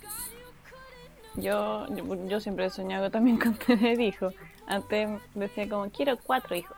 Yo, 1.36 1.88
yo, 1.96 2.28
yo 2.28 2.40
siempre 2.40 2.66
he 2.66 2.70
soñado 2.70 3.10
también 3.10 3.38
con 3.40 3.56
tener 3.56 4.00
hijos. 4.00 4.36
Antes 4.68 5.10
decía 5.34 5.68
como, 5.68 5.90
quiero 5.90 6.18
cuatro 6.18 6.56
hijos. 6.56 6.78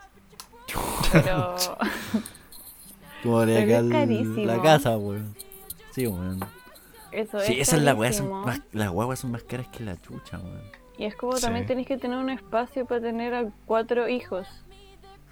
Pero 1.12 1.55
Como 3.23 3.39
acá 3.39 3.82
la 3.82 4.62
casa, 4.62 4.97
weón. 4.97 5.36
Sí, 5.91 6.08
weón. 6.08 6.39
eso 7.12 7.39
Sí, 7.41 7.53
es 7.60 7.67
esas 7.73 7.82
son 8.15 8.32
más, 8.32 8.62
las 8.71 8.89
guaguas 8.91 9.19
son 9.19 9.32
más 9.32 9.43
caras 9.43 9.67
que 9.67 9.84
la 9.84 9.99
chucha, 10.01 10.38
weón. 10.38 10.62
Y 10.97 11.05
es 11.05 11.15
como 11.15 11.34
Sí. 11.34 11.41
también 11.41 11.65
tenéis 11.65 11.88
que 11.88 11.97
tener 11.97 12.17
un 12.17 12.29
espacio 12.29 12.86
para 12.86 13.01
tener 13.01 13.34
a 13.34 13.45
cuatro 13.65 14.08
hijos. 14.08 14.47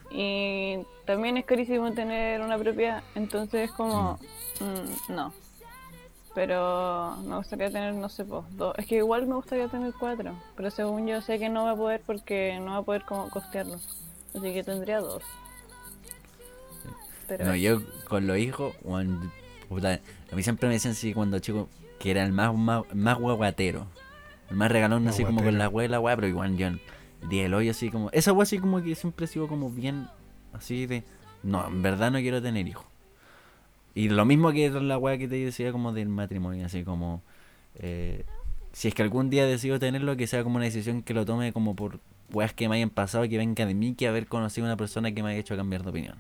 Y 0.10 0.80
también 1.06 1.38
es 1.38 1.46
carísimo 1.46 1.92
tener 1.94 2.42
una 2.42 2.58
propiedad. 2.58 3.04
Entonces 3.16 3.70
es 3.70 3.72
como, 3.72 4.20
mm, 4.60 5.14
no. 5.14 5.34
Pero 6.36 7.18
me 7.26 7.36
gustaría 7.38 7.72
tener, 7.72 7.94
no 7.96 8.10
sé, 8.10 8.24
pues, 8.24 8.44
dos. 8.52 8.78
Es 8.78 8.86
que 8.86 8.98
igual 8.98 9.26
me 9.28 9.36
gustaría 9.36 9.68
tener 9.68 9.94
cuatro. 10.00 10.36
Pero 10.56 10.70
según 10.70 11.08
yo 11.08 11.22
sé 11.22 11.40
que 11.40 11.50
no 11.50 11.64
va 11.64 11.72
a 11.72 11.76
poder 11.76 12.02
porque 12.06 12.60
no 12.60 12.72
va 12.72 12.78
a 12.78 12.84
poder 12.84 13.04
como 13.04 13.30
costearlo. 13.30 13.80
Así 14.36 14.54
que 14.54 14.64
tendría 14.64 15.00
dos. 15.00 15.24
Pero 17.28 17.46
No, 17.46 17.56
yo 17.56 17.82
con 18.08 18.28
los 18.28 18.38
hijos, 18.38 18.76
puta, 19.68 20.00
a 20.32 20.36
mí 20.36 20.44
siempre 20.44 20.68
me 20.68 20.76
decían 20.76 20.94
así 20.94 21.14
cuando 21.14 21.40
chico 21.40 21.70
que 22.00 22.12
era 22.12 22.24
el 22.24 22.32
más, 22.32 22.56
más, 22.56 22.84
más 22.94 23.18
guaguatero. 23.18 23.88
El 24.50 24.56
más 24.56 24.72
regalón 24.72 25.08
así 25.08 25.26
como 25.26 25.44
con 25.44 25.58
la 25.58 25.68
wea 25.68 25.86
y 25.86 25.90
la 25.90 26.00
wea, 26.00 26.16
pero 26.16 26.28
igual 26.28 26.56
yo 26.56 26.70
el 27.22 27.30
día 27.30 27.44
del 27.44 27.54
hoyo 27.54 27.72
así 27.72 27.90
como... 27.90 28.10
Esa 28.12 28.34
wea 28.34 28.44
así 28.44 28.60
como 28.60 28.82
que 28.82 28.96
siempre 28.96 29.26
he 29.26 29.28
sido 29.28 29.48
como 29.48 29.70
bien 29.70 30.08
así 30.54 30.86
de... 30.86 31.04
No, 31.44 31.68
en 31.68 31.82
verdad 31.82 32.12
no 32.12 32.20
quiero 32.20 32.42
tener 32.42 32.68
hijos. 32.68 32.86
Y 33.96 34.10
lo 34.10 34.26
mismo 34.26 34.52
que 34.52 34.70
la 34.70 34.98
wea 34.98 35.18
que 35.18 35.28
te 35.28 35.36
decía 35.36 35.72
como 35.72 35.92
del 35.94 36.10
matrimonio, 36.10 36.66
así 36.66 36.84
como... 36.84 37.22
eh, 37.76 38.26
si 38.74 38.90
es 38.90 38.94
que 38.94 39.02
algún 39.02 39.30
día 39.32 39.46
decido 39.46 39.80
tenerlo, 39.80 40.16
que 40.18 40.28
sea 40.28 40.44
como 40.44 40.58
una 40.58 40.66
decisión 40.66 41.02
que 41.02 41.16
lo 41.16 41.26
tome 41.26 41.52
como 41.52 41.76
por 41.76 42.00
weas 42.32 42.54
que 42.54 42.70
me 42.70 42.76
hayan 42.76 42.90
pasado 42.92 43.28
que 43.28 43.38
venga 43.38 43.66
de 43.66 43.74
mí 43.74 43.96
que 43.96 44.08
haber 44.08 44.28
conocido 44.28 44.68
a 44.68 44.70
una 44.70 44.78
persona 44.78 45.12
que 45.12 45.24
me 45.24 45.30
haya 45.32 45.40
hecho 45.40 45.56
cambiar 45.56 45.82
de 45.84 45.90
opinión. 45.90 46.16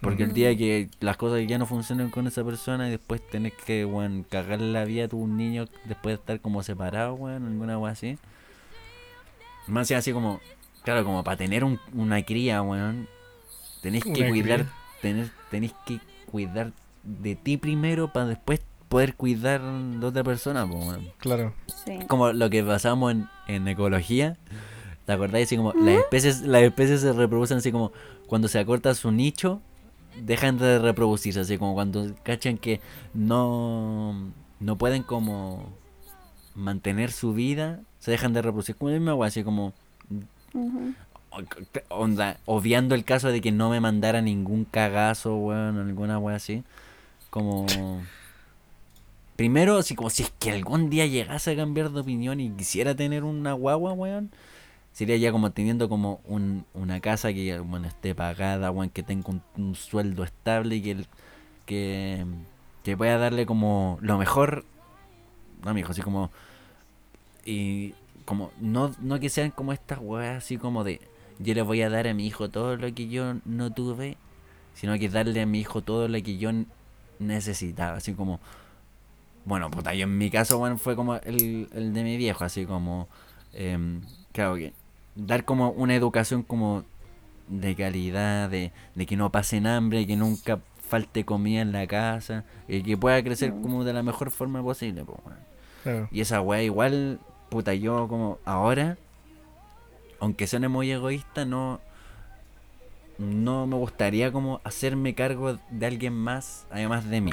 Porque 0.00 0.24
el 0.24 0.30
Mm. 0.30 0.34
día 0.34 0.56
que 0.56 0.88
las 1.00 1.16
cosas 1.16 1.46
ya 1.46 1.58
no 1.58 1.66
funcionan 1.66 2.10
con 2.10 2.26
esa 2.26 2.42
persona 2.44 2.88
y 2.88 2.90
después 2.92 3.20
tenés 3.30 3.52
que, 3.64 3.84
weón, 3.84 4.24
cagar 4.28 4.60
la 4.60 4.84
vida 4.84 5.04
a 5.04 5.08
tu 5.08 5.26
niño 5.26 5.66
después 5.84 6.16
de 6.16 6.20
estar 6.20 6.40
como 6.40 6.62
separado, 6.62 7.14
weón, 7.14 7.46
alguna 7.46 7.78
wea 7.78 7.92
así. 7.92 8.18
Más 9.68 9.88
sea 9.88 9.98
así 9.98 10.12
como, 10.12 10.40
claro, 10.82 11.04
como 11.04 11.22
para 11.24 11.36
tener 11.36 11.64
un- 11.64 11.80
una 11.94 12.22
cría, 12.22 12.62
weón, 12.62 13.08
tenés 13.82 14.04
que 14.04 14.10
Una 14.10 14.28
cuidar, 14.28 14.66
tener, 15.02 15.30
tenés 15.50 15.72
que 15.86 16.00
cuidar 16.30 16.72
de 17.02 17.34
ti 17.36 17.56
primero 17.56 18.12
para 18.12 18.26
después 18.26 18.60
poder 18.88 19.14
cuidar 19.14 19.60
de 19.62 20.06
otra 20.06 20.22
persona, 20.24 20.66
po, 20.66 20.76
weón. 20.76 21.08
Claro. 21.18 21.54
Sí. 21.84 21.98
Como 22.08 22.32
lo 22.32 22.48
que 22.50 22.62
pasamos 22.62 23.12
en, 23.12 23.28
en 23.48 23.66
ecología. 23.68 24.36
¿Te 25.04 25.12
acordáis? 25.12 25.46
Así 25.46 25.56
como 25.56 25.72
las 25.72 25.98
especies, 26.00 26.42
las 26.42 26.62
especies 26.62 27.00
se 27.00 27.12
reproducen 27.12 27.58
así 27.58 27.70
como 27.70 27.92
cuando 28.26 28.48
se 28.48 28.58
acorta 28.58 28.92
su 28.94 29.12
nicho, 29.12 29.60
dejan 30.20 30.58
de 30.58 30.80
reproducirse, 30.80 31.38
así 31.40 31.58
como 31.58 31.74
cuando 31.74 32.12
cachan 32.24 32.58
que 32.58 32.80
no, 33.14 34.32
no 34.58 34.78
pueden 34.78 35.02
como 35.04 35.68
mantener 36.56 37.12
su 37.12 37.34
vida, 37.34 37.80
se 38.00 38.10
dejan 38.10 38.32
de 38.32 38.42
reproducir. 38.42 38.76
Como 38.76 38.92
wea, 38.92 39.28
así 39.28 39.44
como 39.44 39.72
onda, 41.88 42.38
obviando 42.46 42.94
el 42.94 43.04
caso 43.04 43.28
de 43.28 43.40
que 43.40 43.52
no 43.52 43.70
me 43.70 43.80
mandara 43.80 44.22
ningún 44.22 44.64
cagazo, 44.64 45.36
weón, 45.36 45.78
alguna 45.78 46.18
wea 46.18 46.36
así. 46.36 46.64
Como. 47.30 47.66
Primero, 49.36 49.76
así 49.76 49.94
como 49.94 50.08
si 50.08 50.22
es 50.22 50.32
que 50.38 50.50
algún 50.50 50.88
día 50.88 51.04
llegase 51.06 51.50
a 51.50 51.56
cambiar 51.56 51.90
de 51.90 52.00
opinión 52.00 52.40
y 52.40 52.48
quisiera 52.50 52.94
tener 52.94 53.22
una 53.22 53.52
guagua, 53.52 53.92
weón. 53.92 54.30
Sería 54.92 55.16
ya 55.18 55.30
como 55.30 55.50
teniendo 55.50 55.90
como 55.90 56.20
un, 56.24 56.64
una 56.72 57.00
casa 57.00 57.32
que 57.34 57.58
bueno, 57.60 57.86
esté 57.86 58.14
pagada, 58.14 58.70
weón, 58.70 58.88
que 58.88 59.02
tenga 59.02 59.28
un, 59.28 59.42
un 59.58 59.74
sueldo 59.74 60.24
estable 60.24 60.76
y 60.76 60.82
que, 60.82 60.90
el- 60.92 61.06
que, 61.66 62.24
que 62.82 62.96
pueda 62.96 63.18
darle 63.18 63.44
como 63.44 63.98
lo 64.00 64.16
mejor 64.16 64.64
a 65.64 65.74
mi 65.74 65.80
hijo, 65.80 65.92
así 65.92 66.00
como. 66.02 66.30
Y 67.46 67.94
como, 68.26 68.50
no, 68.60 68.92
no 69.00 69.18
que 69.18 69.30
sean 69.30 69.50
como 69.50 69.72
estas 69.72 70.00
weas 70.02 70.36
así 70.36 70.58
como 70.58 70.84
de 70.84 71.00
yo 71.38 71.54
le 71.54 71.62
voy 71.62 71.80
a 71.82 71.88
dar 71.88 72.06
a 72.06 72.14
mi 72.14 72.26
hijo 72.26 72.48
todo 72.48 72.76
lo 72.76 72.92
que 72.92 73.08
yo 73.08 73.34
no 73.44 73.72
tuve, 73.72 74.16
sino 74.74 74.98
que 74.98 75.08
darle 75.08 75.40
a 75.40 75.46
mi 75.46 75.60
hijo 75.60 75.82
todo 75.82 76.08
lo 76.08 76.22
que 76.22 76.38
yo 76.38 76.50
necesitaba, 77.18 77.96
así 77.96 78.14
como, 78.14 78.40
bueno, 79.44 79.70
puta, 79.70 79.94
yo 79.94 80.04
en 80.04 80.18
mi 80.18 80.30
caso, 80.30 80.58
bueno, 80.58 80.78
fue 80.78 80.96
como 80.96 81.16
el, 81.16 81.68
el 81.72 81.92
de 81.94 82.02
mi 82.02 82.16
viejo, 82.16 82.44
así 82.44 82.66
como, 82.66 83.08
em, 83.52 84.00
claro 84.32 84.56
que, 84.56 84.72
dar 85.14 85.44
como 85.44 85.70
una 85.70 85.94
educación 85.94 86.42
como 86.42 86.84
de 87.48 87.74
calidad, 87.74 88.50
de, 88.50 88.72
de 88.94 89.06
que 89.06 89.16
no 89.16 89.30
pasen 89.30 89.66
hambre, 89.66 90.06
que 90.06 90.16
nunca 90.16 90.60
falte 90.88 91.24
comida 91.24 91.62
en 91.62 91.72
la 91.72 91.86
casa, 91.86 92.44
y 92.68 92.82
que 92.82 92.96
pueda 92.96 93.22
crecer 93.22 93.50
como 93.50 93.84
de 93.84 93.92
la 93.92 94.02
mejor 94.02 94.30
forma 94.30 94.62
posible, 94.62 95.04
pues. 95.04 95.18
Claro. 95.82 96.08
Y 96.10 96.20
esa 96.20 96.40
weá 96.40 96.62
igual, 96.62 97.20
puta, 97.48 97.74
yo 97.74 98.06
como 98.08 98.38
ahora, 98.44 98.96
aunque 100.20 100.46
suene 100.46 100.68
muy 100.68 100.90
egoísta, 100.90 101.44
no, 101.44 101.80
no 103.18 103.66
me 103.66 103.76
gustaría 103.76 104.32
como 104.32 104.60
hacerme 104.64 105.14
cargo 105.14 105.58
de 105.70 105.86
alguien 105.86 106.14
más, 106.14 106.66
además 106.70 107.08
de 107.08 107.20
mí. 107.20 107.32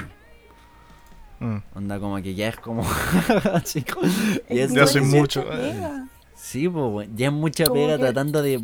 Mm. 1.40 1.56
Onda 1.74 1.98
como 1.98 2.16
que 2.22 2.34
ya 2.34 2.48
es 2.48 2.56
como... 2.56 2.82
eso- 3.64 3.80
Ya 4.48 4.64
igual 4.64 4.88
soy 4.88 5.02
es 5.02 5.08
mucho, 5.08 5.44
pega. 5.48 6.08
Sí, 6.36 6.68
pues, 6.68 7.08
ya 7.14 7.26
es 7.26 7.32
mucha 7.32 7.64
pega 7.66 7.96
que- 7.96 8.02
tratando 8.02 8.40
de 8.42 8.60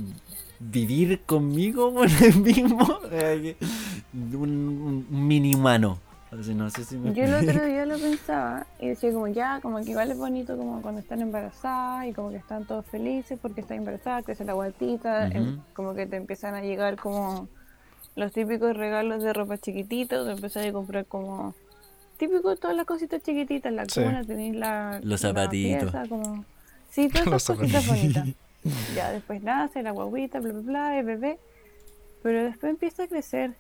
vivir 0.61 1.21
conmigo 1.27 1.93
por 1.95 2.07
el 2.09 2.37
mismo. 2.37 3.01
que- 3.11 3.57
un, 4.13 4.35
un- 4.35 5.07
un 5.11 5.27
mini 5.27 5.55
humano. 5.55 5.99
Así, 6.39 6.55
no 6.55 6.71
sé 6.71 6.85
si 6.85 6.97
me... 6.97 7.13
Yo 7.13 7.25
el 7.25 7.35
otro 7.35 7.65
día 7.65 7.85
lo 7.87 7.99
pensaba 7.99 8.65
y 8.79 8.89
decía 8.89 9.13
como 9.13 9.27
ya, 9.27 9.61
como 9.61 9.79
que 9.83 9.91
igual 9.91 10.11
es 10.13 10.17
bonito 10.19 10.57
como 10.57 10.81
cuando 10.81 11.01
están 11.01 11.21
embarazadas 11.23 12.07
y 12.07 12.13
como 12.13 12.31
que 12.31 12.37
están 12.37 12.65
todos 12.67 12.87
felices 12.87 13.37
porque 13.43 13.63
están 13.63 13.79
embarazadas, 13.79 14.25
crece 14.25 14.45
la 14.45 14.53
guatita, 14.53 15.27
em- 15.29 15.61
como 15.75 15.95
que 15.95 16.07
te 16.07 16.17
empiezan 16.17 16.55
a 16.55 16.61
llegar 16.63 16.97
como 16.97 17.49
los 18.15 18.33
típicos 18.33 18.77
regalos 18.77 19.23
de 19.25 19.33
ropa 19.33 19.59
chiquitita, 19.59 20.25
te 20.25 20.31
empiezas 20.31 20.67
a 20.67 20.73
comprar 20.73 21.05
como 21.07 21.53
típico 22.17 22.55
todas 22.57 22.77
las 22.77 22.87
cositas 22.87 23.21
chiquititas, 23.23 23.73
la 23.73 23.87
Sí. 23.87 24.01
cuna, 24.01 24.23
tenéis 24.23 24.55
la 24.55 25.01
Los 25.03 25.23
la 25.25 25.29
zapatitos. 25.31 25.91
pieza, 25.91 26.07
como 26.09 26.45
sí, 26.91 27.09
todas 27.09 27.27
Los 27.27 27.43
esas 27.43 27.57
cositas 27.57 27.85
zapatitos. 27.85 28.23
bonitas. 28.25 28.95
Ya 28.95 29.11
después 29.11 29.43
nace 29.43 29.83
la 29.83 29.91
guaguita, 29.91 30.39
bla 30.39 30.53
bla 30.53 30.61
bla, 30.63 30.99
es 31.01 31.05
bebé, 31.07 31.39
pero 32.23 32.45
después 32.45 32.71
empieza 32.71 33.05
a 33.05 33.09
crecer, 33.09 33.57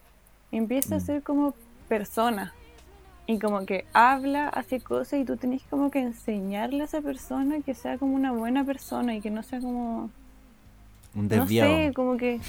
empieza 0.52 0.96
a 0.96 0.98
Mm. 0.98 1.00
ser 1.00 1.22
como 1.24 1.54
persona 1.88 2.52
y 3.30 3.38
como 3.38 3.64
que 3.64 3.84
habla, 3.92 4.48
hace 4.48 4.80
cosas 4.80 5.20
y 5.20 5.24
tú 5.24 5.36
tenés 5.36 5.62
como 5.70 5.90
que 5.90 6.00
enseñarle 6.00 6.82
a 6.82 6.84
esa 6.86 7.00
persona 7.00 7.60
que 7.64 7.74
sea 7.74 7.96
como 7.96 8.14
una 8.16 8.32
buena 8.32 8.64
persona 8.64 9.14
y 9.14 9.20
que 9.20 9.30
no 9.30 9.42
sea 9.44 9.60
como, 9.60 10.10
un 11.14 11.22
no 11.22 11.28
desviado. 11.28 11.70
sé, 11.76 11.92
como 11.94 12.16
que 12.16 12.40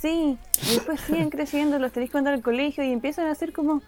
sí, 0.00 0.36
y 0.68 0.74
después 0.74 1.00
siguen 1.02 1.30
creciendo, 1.30 1.78
los 1.78 1.92
tenés 1.92 2.10
que 2.10 2.16
mandar 2.16 2.34
al 2.34 2.42
colegio 2.42 2.82
y 2.82 2.90
empiezan 2.92 3.26
a 3.28 3.34
ser 3.36 3.52
como 3.52 3.80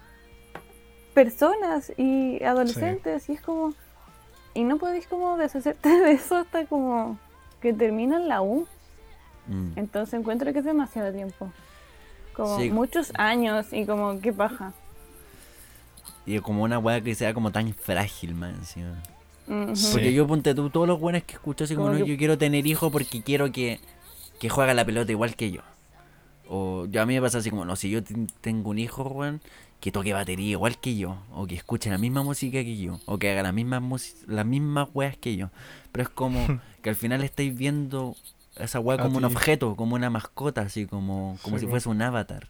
personas 1.14 1.92
y 1.96 2.42
adolescentes 2.44 3.28
y 3.28 3.32
es 3.32 3.40
como, 3.40 3.72
y 4.54 4.64
no 4.64 4.76
podéis 4.78 5.06
como 5.06 5.36
deshacerte 5.36 5.88
de 6.00 6.12
eso 6.12 6.36
hasta 6.36 6.66
como 6.66 7.18
que 7.60 7.72
terminan 7.72 8.28
la 8.28 8.42
U, 8.42 8.66
Mm. 9.48 9.78
entonces 9.78 10.14
encuentro 10.18 10.52
que 10.52 10.58
es 10.58 10.64
demasiado 10.64 11.12
tiempo. 11.12 11.52
Como 12.34 12.58
Sí. 12.58 12.68
muchos 12.70 13.12
años 13.16 13.72
y 13.72 13.86
como 13.86 14.20
qué 14.20 14.32
paja. 14.32 14.72
Y 16.26 16.38
como 16.40 16.62
una 16.64 16.78
weá 16.78 17.00
que 17.00 17.14
sea 17.14 17.32
como 17.34 17.52
tan 17.52 17.72
frágil, 17.72 18.34
man, 18.34 18.54
encima. 18.56 19.00
Porque 19.92 20.12
yo 20.12 20.26
ponte 20.26 20.54
tú, 20.54 20.70
todos 20.70 20.88
los 20.88 20.98
buenos 20.98 21.22
que 21.22 21.34
escucho 21.34 21.64
así 21.64 21.74
como, 21.76 21.90
no, 21.90 21.98
yo 22.04 22.16
quiero 22.16 22.36
tener 22.36 22.66
hijos 22.66 22.90
porque 22.90 23.22
quiero 23.22 23.52
que, 23.52 23.78
que 24.40 24.48
juegue 24.48 24.72
a 24.72 24.74
la 24.74 24.84
pelota 24.84 25.12
igual 25.12 25.36
que 25.36 25.52
yo. 25.52 25.60
O 26.48 26.86
yo 26.86 27.02
a 27.02 27.06
mí 27.06 27.14
me 27.14 27.20
pasa 27.22 27.38
así 27.38 27.50
como, 27.50 27.64
no, 27.64 27.76
si 27.76 27.90
yo 27.90 28.02
ten- 28.02 28.28
tengo 28.40 28.70
un 28.70 28.78
hijo, 28.78 29.02
weón, 29.04 29.40
que 29.80 29.92
toque 29.92 30.12
batería 30.12 30.50
igual 30.52 30.78
que 30.78 30.96
yo. 30.96 31.18
O 31.32 31.46
que 31.46 31.54
escuche 31.54 31.90
la 31.90 31.98
misma 31.98 32.22
música 32.22 32.62
que 32.64 32.76
yo. 32.76 32.98
O 33.06 33.18
que 33.18 33.30
haga 33.30 33.42
las 33.42 33.54
mismas, 33.54 34.16
las 34.26 34.46
mismas 34.46 34.88
weas 34.94 35.16
que 35.16 35.36
yo. 35.36 35.50
Pero 35.92 36.02
es 36.04 36.08
como 36.08 36.44
que 36.82 36.90
al 36.90 36.96
final 36.96 37.22
estáis 37.22 37.56
viendo 37.56 38.16
esa 38.56 38.80
wea 38.80 38.96
A 38.96 39.02
como 39.02 39.18
un 39.18 39.24
objeto, 39.24 39.76
como 39.76 39.94
una 39.96 40.10
mascota, 40.10 40.62
así 40.62 40.86
como, 40.86 41.38
como 41.42 41.56
Sí, 41.58 41.64
si 41.64 41.70
fuese 41.70 41.88
un 41.88 42.00
avatar. 42.02 42.48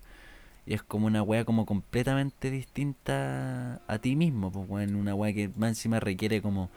Y 0.66 0.74
es 0.74 0.83
como 0.83 1.07
una 1.07 1.22
wea 1.22 1.44
como 1.44 1.64
completamente 1.64 2.50
distinta 2.50 3.81
a 3.87 3.98
ti 3.98 4.16
mismo, 4.16 4.50
pues 4.50 4.68
weón, 4.68 4.96
una 4.96 5.14
wea 5.14 5.33
que 5.33 5.48
más 5.57 5.70
encima 5.70 6.00
requiere 6.00 6.42
como 6.42 6.70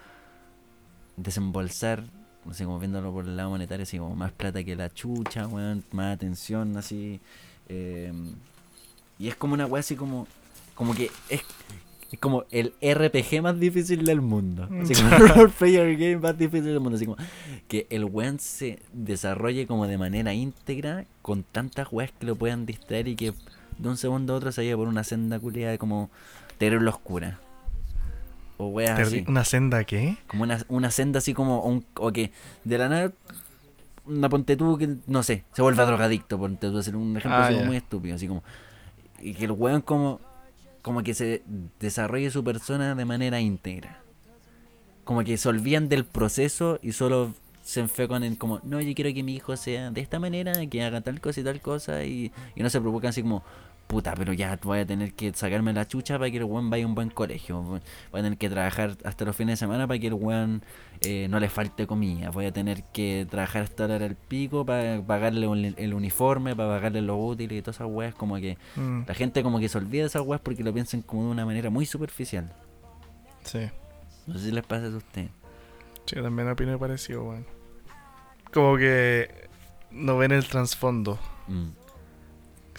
desembolsar, 1.18 2.04
no 2.46 2.54
sé, 2.54 2.66
como 2.66 2.80
viéndolo 2.80 3.12
por 3.12 3.26
el 3.26 3.36
lado 3.36 3.50
monetario, 3.50 3.84
así 3.84 3.98
como 3.98 4.16
más 4.16 4.32
plata 4.32 4.64
que 4.64 4.76
la 4.76 4.90
chucha, 4.90 5.48
weón, 5.48 5.84
más 5.92 6.14
atención, 6.16 6.78
así. 6.78 7.20
eh, 7.68 8.14
y 9.18 9.28
es 9.28 9.36
como 9.36 9.54
una 9.54 9.66
wea 9.66 9.82
así 9.82 9.96
como, 9.96 10.28
como 10.76 10.96
que 10.96 11.12
es, 11.30 11.42
es 12.12 12.20
como 12.20 12.46
el 12.52 12.74
RPG 12.82 13.42
más 13.42 13.60
difícil 13.60 14.06
del 14.06 14.22
mundo. 14.22 14.70
Así 14.82 14.94
como 14.96 15.14
el 15.16 15.30
role 15.36 15.50
player 15.50 15.98
game 15.98 16.18
más 16.18 16.38
difícil 16.38 16.68
del 16.68 16.80
mundo. 16.80 16.96
Así 16.96 17.06
como 17.06 17.18
que 17.68 17.86
el 17.90 18.06
weón 18.06 18.40
se 18.40 18.80
desarrolle 18.94 19.68
como 19.68 19.88
de 19.88 19.98
manera 19.98 20.34
íntegra 20.34 21.06
con 21.22 21.44
tantas 21.44 21.90
weas 21.92 22.12
que 22.18 22.26
lo 22.26 22.36
puedan 22.36 22.66
distraer 22.66 23.10
y 23.10 23.16
que 23.16 23.34
de 23.80 23.90
un 23.90 23.98
segundo 23.98 24.34
a 24.34 24.38
otro 24.38 24.52
se 24.52 24.62
vaya 24.62 24.76
por 24.76 24.88
una 24.88 25.04
senda 25.04 25.40
culiada 25.40 25.78
como 25.78 26.10
terrible 26.58 26.90
oscura. 26.90 27.40
O 28.58 28.68
weas 28.68 29.00
así. 29.00 29.24
¿Una 29.28 29.46
senda 29.46 29.84
qué? 29.86 30.18
Como 30.28 30.44
una, 30.44 30.64
una 30.68 30.92
senda 30.92 31.20
así 31.20 31.34
como 31.34 31.64
un, 31.64 31.86
o 31.96 32.12
que 32.12 32.32
de 32.66 32.78
la 32.78 32.90
nada 32.90 33.12
una 34.06 34.28
ponte 34.28 34.56
tú 34.58 34.78
que 34.78 34.96
no 35.08 35.24
sé, 35.24 35.44
se 35.54 35.62
vuelve 35.62 35.86
drogadicto, 35.86 36.38
ponte 36.38 36.70
tú 36.70 36.78
hacer 36.78 36.96
un 36.96 37.16
ejemplo 37.16 37.40
Ah, 37.40 37.44
así 37.46 37.54
como 37.54 37.62
ya. 37.62 37.68
muy 37.68 37.78
estúpido, 37.78 38.16
así 38.16 38.28
como 38.28 38.44
y 39.22 39.34
que 39.34 39.46
el 39.46 39.52
weón 39.52 39.82
como 39.82 40.20
como 40.82 41.04
que 41.04 41.14
se 41.14 41.44
desarrolle 41.80 42.32
su 42.32 42.44
persona 42.44 42.96
de 42.96 43.06
manera 43.06 43.40
íntegra. 43.40 44.00
Como 45.04 45.24
que 45.24 45.38
se 45.38 45.48
olvidan 45.50 45.90
del 45.90 46.06
proceso 46.06 46.80
y 46.82 46.92
solo 46.94 47.34
se 47.64 47.82
enfocan 47.82 48.24
en 48.24 48.36
como, 48.36 48.60
no, 48.64 48.82
yo 48.82 48.94
quiero 48.96 49.14
que 49.14 49.22
mi 49.24 49.36
hijo 49.36 49.56
sea 49.58 49.92
de 49.92 50.02
esta 50.02 50.20
manera, 50.20 50.66
que 50.68 50.84
haga 50.84 51.02
tal 51.02 51.20
cosa 51.22 51.42
y 51.42 51.44
tal 51.44 51.62
cosa, 51.62 52.04
y, 52.04 52.32
y 52.56 52.64
no 52.64 52.70
se 52.70 52.80
provocan 52.82 53.10
así 53.10 53.22
como, 53.22 53.44
puta, 53.90 54.14
pero 54.16 54.34
ya 54.34 54.58
voy 54.62 54.78
a 54.80 54.86
tener 54.86 55.14
que 55.14 55.34
sacarme 55.34 55.74
la 55.74 55.88
chucha 55.88 56.20
para 56.20 56.30
que 56.30 56.38
el 56.38 56.44
weón 56.44 56.70
vaya 56.70 56.84
a 56.84 56.88
un 56.88 56.94
buen 56.94 57.10
colegio, 57.10 57.60
voy 57.64 57.80
a 58.14 58.22
tener 58.22 58.38
que 58.38 58.48
trabajar 58.48 58.96
hasta 59.04 59.26
los 59.26 59.36
fines 59.36 59.54
de 59.54 59.66
semana 59.66 59.88
para 59.88 60.00
que 60.00 60.08
el 60.08 60.14
weón 60.14 60.62
eh, 61.02 61.26
no 61.28 61.40
le 61.40 61.50
falte 61.50 61.88
comida, 61.88 62.30
voy 62.30 62.46
a 62.46 62.52
tener 62.54 62.84
que 62.94 63.26
trabajar 63.28 63.64
hasta 63.64 63.88
la 63.88 63.96
hora 63.96 64.06
del 64.08 64.16
pico 64.16 64.64
para 64.64 65.02
pagarle 65.02 65.48
un- 65.48 65.74
el 65.76 65.94
uniforme, 65.96 66.56
para 66.56 66.70
pagarle 66.76 67.02
los 67.02 67.18
útiles 67.20 67.58
y 67.58 67.62
todas 67.64 67.78
esas 67.78 67.88
weas, 67.90 68.14
como 68.14 68.36
que 68.36 68.58
Mm, 68.76 69.02
la 69.08 69.14
gente 69.16 69.42
como 69.42 69.60
que 69.60 69.68
se 69.70 69.78
olvida 69.80 70.04
de 70.04 70.08
esas 70.08 70.22
weas 70.22 70.40
porque 70.42 70.64
lo 70.64 70.72
piensan 70.72 71.02
como 71.02 71.24
de 71.24 71.30
una 71.32 71.46
manera 71.48 71.72
muy 71.72 71.86
superficial. 71.88 72.54
sí. 73.44 73.70
No 74.28 74.38
sé 74.38 74.46
si 74.46 74.52
les 74.52 74.64
pasa 74.64 74.86
a 74.86 74.90
ustedes. 74.96 75.32
Sí, 76.06 76.16
también 76.22 76.48
opino 76.48 76.78
parecido, 76.78 77.24
weón. 77.24 77.46
Como 78.54 78.78
que 78.78 79.48
no 79.90 80.18
ven 80.20 80.32
el 80.32 80.46
trasfondo. 80.46 81.18
Mm. 81.48 81.70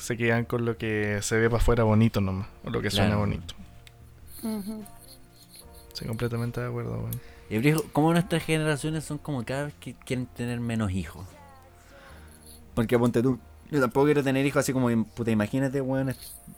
Se 0.01 0.17
quedan 0.17 0.45
con 0.45 0.65
lo 0.65 0.77
que 0.77 1.19
se 1.23 1.37
ve 1.39 1.49
para 1.51 1.63
afuera 1.63 1.85
bonito 1.85 2.21
nomás. 2.21 2.49
O 2.65 2.71
lo 2.71 2.81
que 2.81 2.91
suena 2.91 3.09
Claro. 3.09 3.21
bonito. 3.21 3.55
Ujú. 4.43 4.85
Sí, 5.93 6.05
completamente 6.07 6.61
de 6.61 6.69
acuerdo, 6.69 6.93
weón. 6.99 7.21
Y 7.51 7.59
brijo, 7.59 7.83
como 7.93 8.13
nuestras 8.13 8.43
generaciones 8.45 9.05
son 9.05 9.19
como 9.19 9.45
cada 9.45 9.65
vez 9.65 9.75
que 9.81 9.95
quieren 9.95 10.27
tener 10.27 10.61
menos 10.61 10.91
hijos. 10.93 11.27
Porque 12.75 12.99
ponte 12.99 13.23
tú, 13.23 13.39
Yo 13.71 13.79
tampoco 13.81 14.07
quiero 14.07 14.25
tener 14.25 14.45
hijos 14.47 14.61
así 14.61 14.73
como, 14.73 14.89
puta, 15.05 15.31
imagínate, 15.31 15.81
weón, 15.81 16.09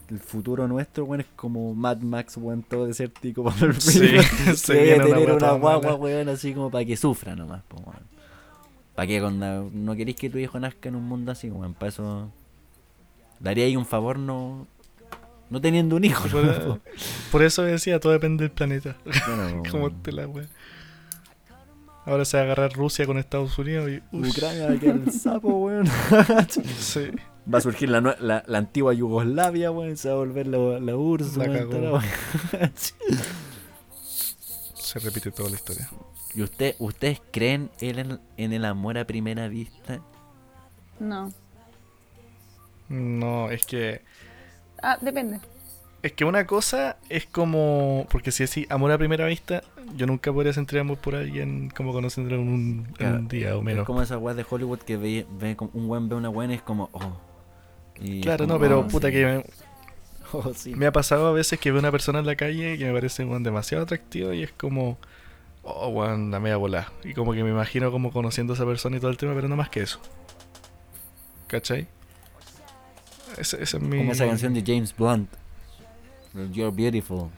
el 0.08 0.18
futuro 0.18 0.66
nuestro, 0.66 1.04
weón, 1.04 1.20
es 1.20 1.26
como 1.36 1.74
Mad 1.74 1.98
Max, 1.98 2.36
weón, 2.38 2.62
todo 2.62 2.86
desértico 2.86 3.44
para 3.44 3.66
el 3.66 3.80
Sí, 3.80 4.08
se 4.56 4.82
viene 4.82 4.94
una 4.96 5.04
tener 5.04 5.32
una 5.32 5.52
guagua, 5.52 5.82
mala. 5.90 5.94
weón, 5.96 6.28
así 6.30 6.54
como 6.54 6.70
para 6.70 6.84
que 6.86 6.96
sufra 6.96 7.34
nomás, 7.36 7.62
weón. 7.70 7.96
Para 8.94 9.06
que 9.06 9.20
cuando 9.20 9.68
no 9.72 9.94
queréis 9.96 10.16
que 10.16 10.30
tu 10.30 10.38
hijo 10.38 10.58
nazca 10.60 10.88
en 10.88 10.96
un 10.96 11.04
mundo 11.04 11.32
así, 11.32 11.50
weón, 11.50 11.74
para 11.74 11.88
eso 11.88 12.30
daría 13.42 13.66
ahí 13.66 13.76
un 13.76 13.84
favor 13.84 14.18
no 14.18 14.66
no 15.50 15.60
teniendo 15.60 15.96
un 15.96 16.04
hijo, 16.04 16.28
Por, 16.28 16.44
¿no? 16.44 16.80
por 17.30 17.42
eso 17.42 17.62
decía, 17.62 18.00
todo 18.00 18.12
depende 18.14 18.44
del 18.44 18.52
planeta. 18.52 18.96
Bueno, 19.04 19.62
Como 19.70 19.90
te 19.92 20.10
la 20.10 20.26
wea. 20.26 20.46
Ahora 22.06 22.24
se 22.24 22.38
va 22.38 22.40
a 22.42 22.46
agarrar 22.46 22.72
Rusia 22.72 23.04
con 23.04 23.18
Estados 23.18 23.58
Unidos 23.58 23.90
y. 23.90 24.02
ush, 24.16 24.30
Ucrania 24.30 24.66
va 24.68 24.72
a 24.72 24.78
quedar 24.78 24.96
el 24.96 25.12
sapo, 25.12 25.48
weón. 25.50 25.86
sí. 26.78 27.10
Va 27.52 27.58
a 27.58 27.60
surgir 27.60 27.90
la, 27.90 28.00
la, 28.00 28.42
la 28.46 28.58
antigua 28.58 28.94
Yugoslavia, 28.94 29.70
weón. 29.70 29.96
Se 29.98 30.08
va 30.08 30.14
a 30.14 30.18
volver 30.18 30.46
la, 30.46 30.80
la 30.80 30.96
URSS, 30.96 31.36
La 31.36 31.52
cagó. 31.52 32.00
Se 34.74 34.98
repite 34.98 35.30
toda 35.30 35.50
la 35.50 35.56
historia. 35.56 35.90
¿Y 36.34 36.42
usted, 36.42 36.74
ustedes 36.78 37.20
creen 37.30 37.70
en 37.80 37.98
el, 37.98 38.20
en 38.38 38.52
el 38.54 38.64
amor 38.64 38.96
a 38.98 39.06
primera 39.06 39.48
vista? 39.48 40.00
No. 40.98 41.30
No, 42.92 43.50
es 43.50 43.64
que. 43.66 44.02
Ah, 44.82 44.98
depende. 45.00 45.40
Es 46.02 46.12
que 46.12 46.24
una 46.24 46.46
cosa 46.46 46.96
es 47.08 47.26
como. 47.26 48.06
Porque 48.10 48.32
si 48.32 48.42
así, 48.44 48.66
amor 48.70 48.90
a 48.92 48.98
primera 48.98 49.26
vista, 49.26 49.62
yo 49.96 50.06
nunca 50.06 50.32
podría 50.32 50.52
sentir 50.52 50.78
amor 50.80 50.98
por 50.98 51.14
alguien 51.14 51.70
como 51.70 51.92
conociéndolo 51.92 52.36
en 52.42 52.48
un, 52.48 52.86
en 52.88 52.94
Claro, 52.94 53.18
un 53.18 53.28
día 53.28 53.56
o 53.56 53.62
menos. 53.62 53.82
Es 53.82 53.86
como 53.86 54.02
esa 54.02 54.18
weá 54.18 54.34
de 54.34 54.44
Hollywood 54.48 54.80
que 54.80 54.96
ve, 54.96 55.26
ve 55.38 55.56
como 55.56 55.70
un 55.74 55.88
weón 55.88 56.08
ve 56.08 56.16
una 56.16 56.28
weá 56.30 56.50
y 56.50 56.54
es 56.54 56.62
como, 56.62 56.90
oh. 56.92 57.20
Y 58.00 58.20
es 58.20 58.22
Claro, 58.22 58.46
como, 58.46 58.54
no, 58.54 58.60
pero 58.60 58.80
oh, 58.80 58.88
puta 58.88 59.08
sí. 59.08 59.14
que 59.14 59.24
me, 59.26 59.44
Oh, 60.32 60.52
sí. 60.54 60.74
me 60.74 60.86
ha 60.86 60.92
pasado 60.92 61.26
a 61.28 61.32
veces 61.32 61.60
que 61.60 61.70
veo 61.70 61.80
una 61.80 61.92
persona 61.92 62.18
en 62.20 62.26
la 62.26 62.36
calle 62.36 62.78
que 62.78 62.84
me 62.86 62.92
parece 62.92 63.24
weón, 63.24 63.42
demasiado 63.42 63.84
atractivo 63.84 64.32
y 64.32 64.42
es 64.42 64.52
como. 64.52 64.98
Oh, 65.62 65.88
weón, 65.88 66.30
la 66.32 66.40
media 66.40 66.56
bola. 66.56 66.92
Y 67.04 67.14
como 67.14 67.32
que 67.34 67.44
me 67.44 67.50
imagino 67.50 67.92
como 67.92 68.10
conociendo 68.12 68.54
a 68.54 68.56
esa 68.56 68.66
persona 68.66 68.96
y 68.96 69.00
todo 69.00 69.10
el 69.10 69.16
tema, 69.16 69.34
pero 69.34 69.48
no 69.48 69.56
más 69.56 69.68
que 69.70 69.80
eso. 69.82 70.00
¿Cachai? 71.46 71.86
Ese, 73.38 73.62
ese 73.62 73.76
es 73.76 73.82
mi. 73.82 73.98
Como 73.98 74.12
esa 74.12 74.26
canción 74.26 74.54
de 74.54 74.62
James 74.66 74.94
Blunt. 74.96 75.28
You're 76.52 76.74
beautiful. 76.74 77.28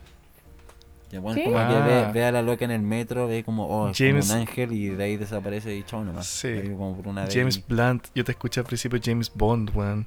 Que 1.10 1.18
bueno, 1.18 1.36
¿Sí? 1.38 1.44
como 1.44 1.56
que 1.56 1.62
Ah. 1.76 1.84
ve, 2.06 2.12
ve 2.12 2.24
a 2.24 2.32
la 2.32 2.42
loca 2.42 2.64
en 2.64 2.70
el 2.70 2.82
metro, 2.82 3.26
ve 3.28 3.44
como, 3.44 3.66
oh, 3.66 3.88
es 3.90 3.96
como 3.98 4.08
James- 4.10 4.30
un 4.30 4.36
ángel 4.38 4.72
y 4.72 4.88
de 4.88 5.04
ahí 5.04 5.16
desaparece 5.16 5.76
y 5.76 5.82
chao 5.84 6.04
nomás. 6.04 6.26
Sí. 6.26 6.62
Como 6.76 6.96
por 6.96 7.08
una 7.08 7.26
James 7.30 7.56
y- 7.58 7.64
Blunt, 7.68 8.06
yo 8.14 8.24
te 8.24 8.32
escuché 8.32 8.60
al 8.60 8.66
principio 8.66 8.98
James 9.02 9.30
Bond, 9.34 9.70
weón. 9.74 10.06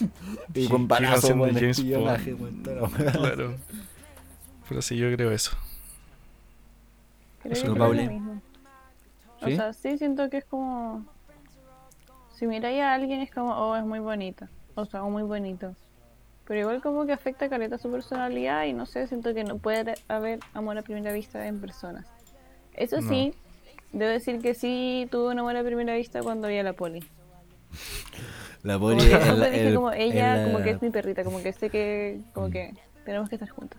Y 0.54 0.64
¿Qué- 0.64 0.68
con 0.68 0.86
balazo, 0.88 1.12
canción 1.28 1.38
de 1.38 1.44
weón, 1.44 2.16
James 2.18 2.38
Bond? 2.38 2.68
weón. 2.68 3.12
Claro. 3.12 3.54
Pero 4.68 4.82
sí, 4.82 4.96
yo 4.96 5.10
creo 5.14 5.32
eso. 5.32 5.52
Creo 7.42 7.52
Eso 7.52 7.74
Pauli. 7.74 8.04
lo 8.04 8.12
mismo. 8.12 8.42
¿Sí? 9.44 9.52
O 9.52 9.56
sea, 9.56 9.72
sí 9.72 9.98
siento 9.98 10.28
que 10.30 10.38
es 10.38 10.44
como. 10.44 11.04
Si 12.36 12.46
miráis 12.46 12.80
a 12.82 12.94
alguien 12.94 13.20
es 13.20 13.30
como, 13.32 13.52
oh, 13.54 13.76
es 13.76 13.84
muy 13.84 13.98
bonito. 13.98 14.46
O 14.78 14.86
sea, 14.86 15.02
muy 15.02 15.24
bonito. 15.24 15.74
Pero 16.46 16.60
igual 16.60 16.80
como 16.80 17.04
que 17.04 17.12
afecta 17.12 17.48
caleta 17.48 17.78
su 17.78 17.90
personalidad 17.90 18.64
y 18.64 18.72
no 18.72 18.86
sé, 18.86 19.08
siento 19.08 19.34
que 19.34 19.42
no 19.42 19.58
puede 19.58 19.94
haber 20.06 20.38
amor 20.54 20.78
a 20.78 20.82
primera 20.82 21.12
vista 21.12 21.46
en 21.48 21.60
personas. 21.60 22.06
Eso 22.74 23.00
No. 23.00 23.08
sí, 23.08 23.34
debo 23.92 24.10
decir 24.12 24.40
que 24.40 24.54
sí 24.54 25.08
tuve 25.10 25.32
un 25.32 25.38
amor 25.40 25.56
a 25.56 25.64
primera 25.64 25.94
vista 25.94 26.22
cuando 26.22 26.46
vi 26.46 26.58
a 26.58 26.62
la 26.62 26.74
poli. 26.74 27.00
La 28.62 28.74
Como 28.74 28.86
poli 28.96 29.02
que 29.08 29.08
la- 29.18 29.48
dije 29.50 29.68
el- 29.68 29.74
como 29.74 29.90
ella, 29.92 30.44
como 30.44 30.62
que 30.62 30.70
es 30.70 30.80
mi 30.80 30.90
perrita, 30.90 31.24
como 31.24 31.42
que 31.42 31.52
sé 31.52 31.70
que, 31.70 32.20
como 32.32 32.48
que 32.50 32.72
tenemos 33.04 33.28
que 33.28 33.34
estar 33.34 33.48
juntos. 33.48 33.78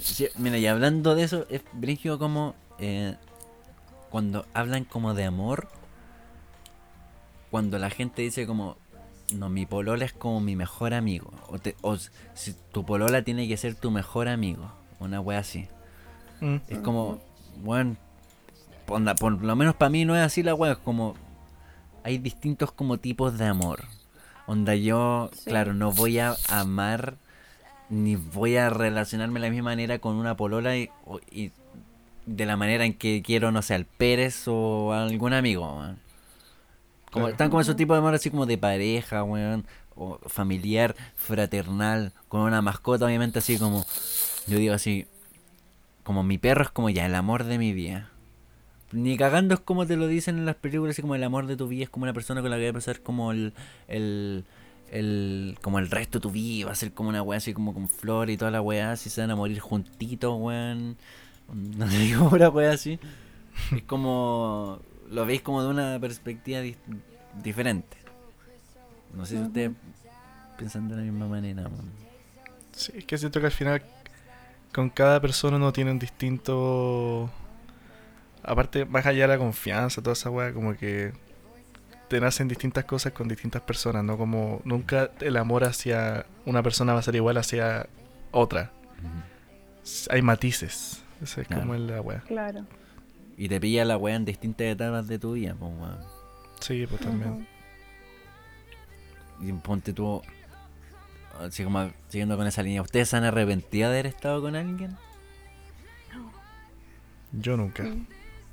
Sí, 0.00 0.28
mira, 0.36 0.58
y 0.58 0.66
hablando 0.66 1.14
de 1.14 1.22
eso, 1.22 1.46
es 1.48 1.62
brígido 1.72 2.18
como 2.18 2.54
eh, 2.80 3.14
cuando 4.10 4.46
hablan 4.52 4.84
como 4.84 5.14
de 5.14 5.24
amor, 5.24 5.68
cuando 7.50 7.78
la 7.78 7.90
gente 7.90 8.22
dice 8.22 8.46
como, 8.46 8.76
no, 9.34 9.48
mi 9.48 9.66
polola 9.66 10.04
es 10.04 10.12
como 10.12 10.40
mi 10.40 10.56
mejor 10.56 10.94
amigo, 10.94 11.30
o, 11.48 11.58
te- 11.58 11.76
o 11.82 11.96
si 11.96 12.54
tu 12.72 12.84
polola 12.84 13.22
tiene 13.22 13.48
que 13.48 13.56
ser 13.56 13.74
tu 13.74 13.90
mejor 13.90 14.28
amigo, 14.28 14.70
una 15.00 15.20
wea 15.20 15.38
así. 15.40 15.66
Mm. 16.40 16.56
Es 16.68 16.78
como, 16.78 17.20
bueno, 17.62 17.96
onda, 18.88 19.14
por 19.14 19.42
lo 19.42 19.56
menos 19.56 19.74
para 19.74 19.90
mí 19.90 20.04
no 20.04 20.16
es 20.16 20.22
así 20.22 20.42
la 20.42 20.54
wea, 20.54 20.72
es 20.72 20.78
como, 20.78 21.14
hay 22.04 22.18
distintos 22.18 22.72
como 22.72 22.98
tipos 22.98 23.38
de 23.38 23.46
amor. 23.46 23.84
Onda, 24.46 24.74
yo, 24.74 25.30
Sí. 25.34 25.44
claro, 25.50 25.72
no 25.74 25.92
voy 25.92 26.18
a 26.18 26.34
amar 26.48 27.16
ni 27.88 28.16
voy 28.16 28.56
a 28.56 28.70
relacionarme 28.70 29.38
de 29.40 29.46
la 29.46 29.50
misma 29.52 29.70
manera 29.70 29.98
con 29.98 30.16
una 30.16 30.36
polola 30.36 30.76
y, 30.76 30.88
o- 31.06 31.20
y 31.30 31.52
de 32.26 32.46
la 32.46 32.56
manera 32.56 32.84
en 32.84 32.94
que 32.94 33.22
quiero, 33.22 33.52
no 33.52 33.62
sé, 33.62 33.74
al 33.74 33.84
Pérez 33.84 34.44
o 34.48 34.92
a 34.92 35.02
algún 35.04 35.32
amigo. 35.32 35.84
Como. 37.12 37.28
Están 37.28 37.50
como 37.50 37.60
esos 37.60 37.76
tipos 37.76 37.94
de 37.94 37.98
amor 37.98 38.14
así 38.14 38.30
como 38.30 38.46
de 38.46 38.58
pareja, 38.58 39.22
weón, 39.24 39.66
o 39.94 40.18
familiar, 40.28 40.96
fraternal, 41.14 42.12
con 42.28 42.40
una 42.42 42.62
mascota, 42.62 43.06
obviamente 43.06 43.38
así 43.38 43.58
como, 43.58 43.84
yo 44.46 44.58
digo 44.58 44.74
así, 44.74 45.06
como 46.04 46.22
mi 46.22 46.38
perro 46.38 46.64
es 46.64 46.70
como 46.70 46.90
ya 46.90 47.06
el 47.06 47.14
amor 47.14 47.44
de 47.44 47.58
mi 47.58 47.72
vida. 47.72 48.10
Ni 48.92 49.16
cagando 49.16 49.54
es 49.54 49.60
como 49.60 49.86
te 49.86 49.96
lo 49.96 50.06
dicen 50.06 50.38
en 50.38 50.46
las 50.46 50.56
películas, 50.56 50.92
así 50.94 51.02
como 51.02 51.14
el 51.14 51.24
amor 51.24 51.46
de 51.46 51.56
tu 51.56 51.68
vida 51.68 51.84
es 51.84 51.90
como 51.90 52.04
una 52.04 52.12
persona 52.12 52.42
con 52.42 52.50
la 52.50 52.56
que 52.58 52.64
va 52.64 52.70
a 52.70 52.74
pasar 52.74 53.00
como 53.00 53.32
el, 53.32 53.54
el, 53.88 54.44
el- 54.90 55.56
como 55.62 55.78
el 55.78 55.90
resto 55.90 56.18
de 56.18 56.22
tu 56.22 56.30
vida, 56.30 56.66
va 56.66 56.72
a 56.72 56.76
ser 56.76 56.92
como 56.92 57.08
una 57.08 57.22
weá 57.22 57.38
así 57.38 57.54
como 57.54 57.72
con 57.74 57.88
flor 57.88 58.28
y 58.30 58.36
toda 58.36 58.50
la 58.50 58.60
weá, 58.60 58.92
así 58.92 59.08
se 59.10 59.20
van 59.22 59.30
a 59.30 59.36
morir 59.36 59.60
juntitos, 59.60 60.34
weón. 60.38 60.96
No 61.52 61.86
te 61.86 61.98
digo 61.98 62.28
una 62.32 62.48
weá 62.50 62.72
así. 62.72 62.98
Es 63.76 63.82
como, 63.84 64.80
lo 65.12 65.26
veis 65.26 65.42
como 65.42 65.62
de 65.62 65.68
una 65.68 65.98
perspectiva 66.00 66.60
diferente. 67.42 67.96
No 69.14 69.26
sé 69.26 69.36
si 69.36 69.42
ustedes 69.42 69.70
piensan 70.56 70.88
de 70.88 70.96
la 70.96 71.02
misma 71.02 71.26
manera. 71.28 71.68
Sí, 72.72 72.92
es 72.96 73.04
que 73.04 73.18
siento 73.18 73.38
que 73.40 73.46
al 73.46 73.52
final 73.52 73.82
con 74.72 74.88
cada 74.88 75.20
persona 75.20 75.56
uno 75.56 75.72
tiene 75.72 75.90
un 75.90 75.98
distinto... 75.98 77.30
Aparte, 78.42 78.84
más 78.86 79.06
allá 79.06 79.22
de 79.22 79.28
la 79.28 79.38
confianza, 79.38 80.02
toda 80.02 80.14
esa 80.14 80.28
weá, 80.30 80.52
como 80.52 80.74
que 80.76 81.12
te 82.08 82.20
nacen 82.20 82.48
distintas 82.48 82.84
cosas 82.84 83.12
con 83.12 83.28
distintas 83.28 83.62
personas, 83.62 84.02
¿no? 84.02 84.18
Como 84.18 84.60
nunca 84.64 85.10
el 85.20 85.36
amor 85.36 85.62
hacia 85.64 86.26
una 86.44 86.62
persona 86.62 86.92
va 86.92 86.98
a 86.98 87.02
ser 87.02 87.14
igual 87.14 87.36
hacia 87.36 87.86
otra. 88.32 88.72
Hay 90.10 90.22
matices. 90.22 91.02
Esa 91.22 91.42
es 91.42 91.46
Claro. 91.46 91.62
como 91.62 91.74
la 91.74 92.00
weá. 92.00 92.20
Claro. 92.26 92.66
Y 93.42 93.48
te 93.48 93.58
pilla 93.60 93.84
la 93.84 93.96
weá 93.96 94.14
en 94.14 94.24
distintas 94.24 94.68
etapas 94.68 95.08
de 95.08 95.18
tu 95.18 95.32
vida, 95.32 95.56
pues 95.58 95.72
weón. 95.76 95.98
Sí, 96.60 96.86
pues 96.86 97.00
también. 97.00 97.44
Y 99.40 99.52
ponte 99.54 99.92
tú, 99.92 100.22
así 101.40 101.64
como 101.64 101.90
siguiendo 102.08 102.36
con 102.36 102.46
esa 102.46 102.62
línea, 102.62 102.82
¿ustedes 102.82 103.08
se 103.08 103.16
han 103.16 103.24
arrepentido 103.24 103.90
de 103.90 103.98
haber 103.98 104.06
estado 104.06 104.40
con 104.42 104.54
alguien? 104.54 104.96
Yo 107.32 107.56
nunca. 107.56 107.82
Mm. 107.82 108.06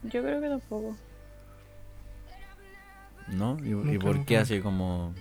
Yo 0.06 0.24
creo 0.24 0.42
que 0.42 0.48
tampoco. 0.50 0.98
¿No? 3.28 3.60
¿Y, 3.64 3.68
y 3.68 3.74
Nunca, 3.76 4.00
por 4.00 4.26
qué 4.26 4.38
nunca. 4.38 4.42
así 4.42 4.60
como... 4.60 5.14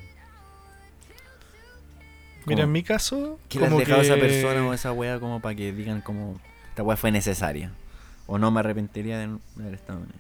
Mira, 2.46 2.62
en 2.62 2.68
como- 2.68 2.72
mi 2.72 2.82
caso, 2.82 3.38
¿Qué 3.50 3.58
le 3.58 3.66
has 3.66 3.70
como 3.70 3.80
dejado 3.80 4.00
a 4.00 4.04
esa 4.04 4.14
persona 4.16 4.66
o 4.66 4.70
a 4.72 4.74
esa 4.74 4.92
wea 4.92 5.20
como 5.20 5.42
para 5.42 5.54
que 5.54 5.72
digan 5.74 6.00
como 6.00 6.40
esta 6.70 6.82
wea 6.82 6.96
fue 6.96 7.10
necesaria? 7.12 7.70
O 8.28 8.38
no 8.38 8.50
me 8.52 8.60
arrepentiría 8.60 9.18
de 9.18 9.24
haber 9.58 9.74
estado 9.74 9.98
con 10.00 10.08
él. 10.10 10.14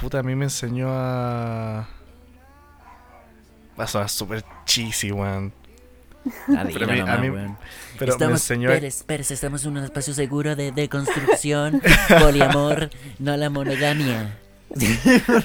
Puta, 0.00 0.18
a 0.20 0.22
mí 0.22 0.34
me 0.34 0.46
enseñó 0.46 0.88
a... 0.90 1.88
Va 3.78 3.84
a 3.84 3.86
sonar 3.86 4.08
súper 4.08 4.44
cheesy, 4.64 5.12
weón. 5.12 5.52
Pero 6.46 6.58
a 6.60 6.64
mí- 6.64 6.98
a 7.00 7.04
nomás, 7.04 7.20
mí- 7.20 7.30
weón. 7.30 7.56
Pero 7.98 8.18
me 8.18 8.26
enseñó 8.26 8.70
a... 8.70 8.72
Pérez, 8.74 9.02
Pérez, 9.04 9.30
estamos 9.30 9.64
en 9.64 9.76
un 9.76 9.84
espacio 9.84 10.14
seguro 10.14 10.56
de 10.56 10.72
deconstrucción, 10.72 11.80
poliamor, 12.20 12.90
no 13.18 13.36
la 13.36 13.50
monogamia. 13.50 14.36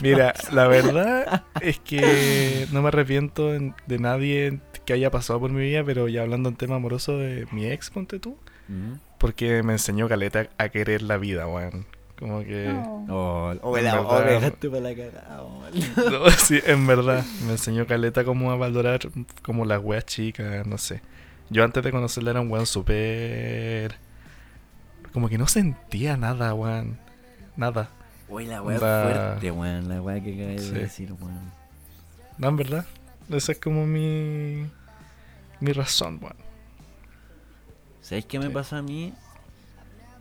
Mira, 0.02 0.34
la 0.52 0.68
verdad 0.68 1.44
es 1.62 1.80
que 1.80 2.68
no 2.72 2.82
me 2.82 2.90
arrepiento 2.90 3.54
en- 3.54 3.74
de 3.88 3.98
nadie 4.00 4.60
que 4.86 4.94
haya 4.94 5.10
pasado 5.12 5.40
por 5.40 5.52
mi 5.52 5.62
vida, 5.62 5.84
pero 5.86 6.08
ya 6.10 6.22
hablando 6.24 6.50
en 6.50 6.56
tema 6.56 6.76
amoroso 6.76 7.18
de 7.18 7.48
mi 7.52 7.66
ex, 7.66 7.90
ponte 7.90 8.20
tú, 8.20 8.32
Ujú. 8.70 9.00
Porque 9.24 9.64
me 9.64 9.74
enseñó 9.74 10.08
Caleta 10.10 10.50
a 10.58 10.70
querer 10.70 11.02
la 11.02 11.18
vida, 11.18 11.48
weón. 11.48 11.86
Como 12.20 12.44
que... 12.44 12.68
No. 12.68 13.06
Oh, 13.10 13.56
oh, 13.62 13.78
En 13.78 13.86
la- 13.86 13.96
verdad. 13.96 14.10
oh, 14.12 14.22
dejaste 14.22 14.70
para 14.70 14.82
la 14.82 14.96
cagada, 14.96 15.44
weón. 15.44 15.74
No, 16.24 16.30
sí, 16.32 16.60
en 16.66 16.86
verdad. 16.88 17.24
Me 17.46 17.54
enseñó 17.54 17.88
Caleta 17.88 18.24
cómo 18.24 18.52
a 18.52 18.56
valorar 18.56 19.00
como 19.42 19.66
las 19.66 19.82
weas 19.82 20.06
chicas, 20.06 20.68
no 20.68 20.78
sé. 20.78 21.02
Yo 21.50 21.64
antes 21.64 21.84
de 21.84 21.92
conocerla 21.92 22.32
era 22.32 22.42
un 22.42 22.52
weón 22.52 22.66
súper... 22.66 23.96
Como 25.14 25.30
que 25.30 25.38
no 25.38 25.48
sentía 25.48 26.18
nada, 26.18 26.54
weón. 26.54 26.98
Nada. 27.56 27.90
Uy, 28.30 28.46
la 28.46 28.62
wea 28.62 28.78
fuerte, 28.80 29.52
weón. 29.52 29.88
La 29.90 30.02
wea 30.02 30.22
que 30.24 30.34
acabas 30.34 30.62
Sí. 30.64 30.72
de 30.74 30.80
decir, 30.80 31.14
weón. 31.14 31.52
No, 32.38 32.48
en 32.50 32.58
verdad. 32.58 32.86
Esa 33.30 33.52
es 33.54 33.60
como 33.60 33.86
mi. 33.86 34.66
Mi 35.60 35.72
razón, 35.72 36.20
weón. 36.22 36.36
¿Sabéis 38.14 38.26
qué 38.28 38.38
me 38.38 38.46
Sí. 38.48 38.54
pasó 38.54 38.76
a 38.76 38.84
mí? 38.84 39.12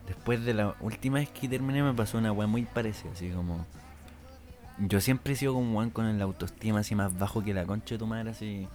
Después 0.07 0.43
de 0.47 0.55
la 0.55 0.75
última 0.81 1.19
vez 1.19 1.29
que 1.29 1.47
terminé 1.47 1.83
me 1.83 1.93
pasó 1.93 2.17
una 2.17 2.33
weá 2.33 2.47
muy 2.47 2.63
parecida, 2.63 3.11
así 3.13 3.29
como... 3.29 3.67
Yo 4.79 4.99
siempre 5.03 5.35
he 5.35 5.37
sido 5.37 5.53
como 5.53 5.77
weón 5.79 5.91
con 5.91 6.07
el 6.07 6.23
autoestima 6.23 6.81
así 6.81 6.95
más 6.95 7.19
bajo 7.19 7.45
que 7.45 7.53
la 7.53 7.67
concha 7.67 7.97
de 7.97 7.99
tu 7.99 8.07
madre, 8.07 8.31
así... 8.31 8.67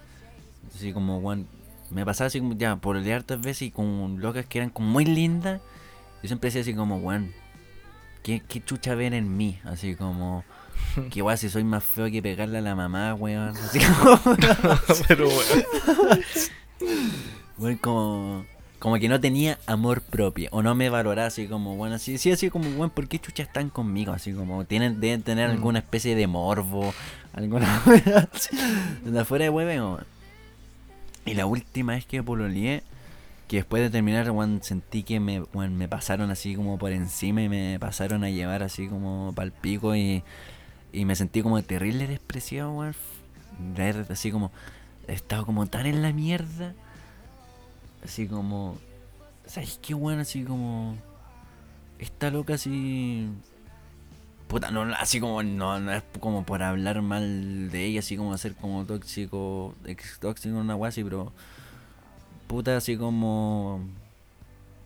Así 0.72 0.92
como 0.92 1.18
weón... 1.18 1.48
Me 1.90 2.04
pasaba 2.06 2.28
así 2.28 2.38
como 2.38 2.54
ya 2.54 2.76
por 2.76 2.94
leer 2.94 3.16
hartas 3.16 3.40
veces 3.40 3.62
y 3.62 3.70
con 3.72 4.20
locas 4.20 4.46
que 4.46 4.58
eran 4.58 4.70
como 4.70 4.88
muy 4.88 5.04
lindas. 5.04 5.60
Yo 6.22 6.28
siempre 6.28 6.46
decía 6.46 6.60
así 6.62 6.74
como 6.74 6.98
weón... 6.98 7.32
¿Qué, 8.22 8.40
qué 8.46 8.64
chucha 8.64 8.94
ven 8.94 9.14
en 9.14 9.36
mí? 9.36 9.58
Así 9.64 9.96
como... 9.96 10.44
Que 11.10 11.22
weón 11.22 11.38
si 11.38 11.48
soy 11.50 11.64
más 11.64 11.82
feo 11.82 12.08
que 12.08 12.22
pegarle 12.22 12.58
a 12.58 12.60
la 12.60 12.76
mamá, 12.76 13.14
weón. 13.14 13.48
Así 13.56 13.80
como... 14.00 14.36
Pero, 15.08 15.26
weón. 15.26 16.20
Weón, 17.58 17.76
como, 17.78 18.44
como 18.78 18.96
que 18.98 19.08
no 19.08 19.20
tenía 19.20 19.58
amor 19.66 20.02
propio. 20.02 20.48
O 20.52 20.62
no 20.62 20.74
me 20.74 20.88
valoraba 20.88 21.28
así 21.28 21.46
como, 21.46 21.76
bueno, 21.76 21.96
así, 21.96 22.18
sí, 22.18 22.30
así 22.30 22.48
como, 22.50 22.70
bueno, 22.70 22.92
¿por 22.92 23.08
qué 23.08 23.18
chuchas 23.18 23.46
están 23.48 23.70
conmigo? 23.70 24.12
Así 24.12 24.32
como, 24.32 24.64
tienen, 24.64 25.00
deben 25.00 25.22
tener 25.22 25.48
Mm. 25.48 25.52
alguna 25.52 25.78
especie 25.80 26.14
de 26.14 26.26
morbo, 26.26 26.94
alguna 27.32 27.82
de 29.04 29.20
afuera 29.20 29.44
de 29.44 29.50
hueveo. 29.50 30.00
Y 31.24 31.34
la 31.34 31.46
última 31.46 31.92
vez 31.94 32.06
que 32.06 32.22
pololeé, 32.22 32.82
que 33.48 33.56
después 33.56 33.82
de 33.82 33.90
terminar, 33.90 34.30
weón, 34.30 34.60
sentí 34.62 35.02
que 35.02 35.20
me, 35.20 35.40
weón, 35.40 35.76
me 35.76 35.88
pasaron 35.88 36.30
así 36.30 36.54
como 36.54 36.78
por 36.78 36.92
encima 36.92 37.42
y 37.42 37.48
me 37.48 37.78
pasaron 37.80 38.24
a 38.24 38.30
llevar 38.30 38.62
así 38.62 38.88
como 38.88 39.32
pal 39.34 39.52
pico 39.52 39.94
y, 39.96 40.22
y 40.92 41.04
me 41.04 41.16
sentí 41.16 41.42
como 41.42 41.60
terrible 41.62 42.06
despreciado, 42.06 42.72
weón. 42.72 42.94
Así 44.08 44.30
como, 44.30 44.52
he 45.08 45.12
estado 45.14 45.44
como 45.44 45.66
tan 45.66 45.86
en 45.86 46.00
la 46.02 46.12
mierda. 46.12 46.74
Así 48.04 48.26
como, 48.26 48.76
¿sabes 49.46 49.78
qué 49.82 49.94
bueno? 49.94 50.22
Así 50.22 50.44
como, 50.44 50.96
esta 51.98 52.30
loca 52.30 52.54
así... 52.54 53.28
Puta, 54.46 54.70
no, 54.70 54.82
así 54.94 55.20
como, 55.20 55.42
no, 55.42 55.78
no 55.78 55.92
es 55.92 56.02
como 56.20 56.44
por 56.44 56.62
hablar 56.62 57.02
mal 57.02 57.70
de 57.70 57.84
ella, 57.84 58.00
así 58.00 58.16
como 58.16 58.36
ser 58.38 58.54
como 58.54 58.86
tóxico, 58.86 59.74
ex 59.84 60.18
tóxico, 60.20 60.56
una 60.56 60.74
wea 60.74 60.88
así, 60.88 61.04
pero... 61.04 61.32
Puta, 62.46 62.76
así 62.78 62.96
como... 62.96 63.80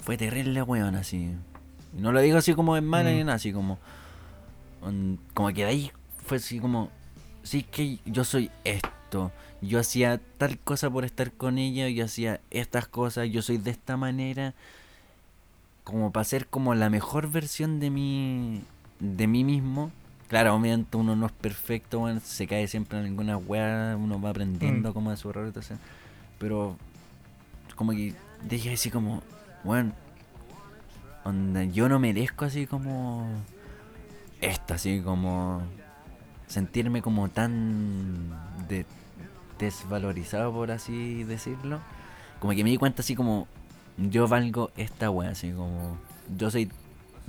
Fue 0.00 0.16
terrible, 0.16 0.62
weón, 0.62 0.96
así. 0.96 1.30
Y 1.96 2.00
no 2.00 2.10
lo 2.10 2.20
digo 2.20 2.38
así 2.38 2.54
como 2.54 2.76
en 2.76 2.84
mala 2.84 3.10
Mm. 3.10 3.14
ni 3.14 3.24
nada, 3.24 3.34
así 3.34 3.52
como... 3.52 3.78
Como 5.34 5.48
que 5.48 5.62
de 5.62 5.66
ahí 5.66 5.92
fue 6.26 6.38
así 6.38 6.58
como... 6.58 6.90
Sí 7.44 7.62
que 7.62 8.00
yo 8.04 8.24
soy 8.24 8.50
esto. 8.64 9.30
Yo 9.62 9.78
hacía 9.78 10.20
tal 10.38 10.58
cosa 10.58 10.90
por 10.90 11.04
estar 11.04 11.32
con 11.32 11.56
ella, 11.56 11.88
yo 11.88 12.04
hacía 12.04 12.40
estas 12.50 12.88
cosas, 12.88 13.28
yo 13.30 13.42
soy 13.42 13.58
de 13.58 13.70
esta 13.70 13.96
manera. 13.96 14.54
Como 15.84 16.10
para 16.12 16.24
ser 16.24 16.46
como 16.46 16.74
la 16.74 16.90
mejor 16.90 17.30
versión 17.30 17.80
de 17.80 17.90
mí, 17.90 18.62
de 19.00 19.26
mí 19.26 19.44
mismo. 19.44 19.90
Claro, 20.28 20.54
obviamente 20.54 20.96
uno 20.96 21.14
no 21.14 21.26
es 21.26 21.32
perfecto, 21.32 22.00
bueno, 22.00 22.20
se 22.24 22.46
cae 22.46 22.66
siempre 22.66 22.98
en 22.98 23.06
alguna 23.06 23.36
weá, 23.36 23.96
uno 23.98 24.20
va 24.20 24.30
aprendiendo 24.30 24.90
Mm. 24.90 24.92
como 24.94 25.10
de 25.10 25.16
su 25.16 25.28
error, 25.30 25.46
entonces, 25.46 25.78
pero 26.38 26.76
como 27.76 27.92
que 27.92 28.14
dije 28.48 28.72
así 28.72 28.90
como, 28.90 29.22
bueno, 29.62 29.92
onda, 31.24 31.64
yo 31.64 31.88
no 31.88 31.98
merezco 31.98 32.46
así 32.46 32.66
como 32.66 33.28
esto, 34.40 34.74
así 34.74 35.00
como 35.02 35.62
sentirme 36.46 37.02
como 37.02 37.28
tan 37.28 38.30
de- 38.68 38.86
desvalorizado, 39.62 40.52
por 40.52 40.70
así 40.72 41.22
decirlo. 41.24 41.80
Como 42.40 42.52
que 42.52 42.64
me 42.64 42.70
di 42.70 42.76
cuenta 42.76 43.02
así 43.02 43.14
como 43.14 43.46
yo 43.96 44.26
valgo 44.26 44.70
esta 44.76 45.10
wea, 45.10 45.30
así 45.30 45.52
como 45.52 45.96
yo 46.36 46.50
soy 46.50 46.68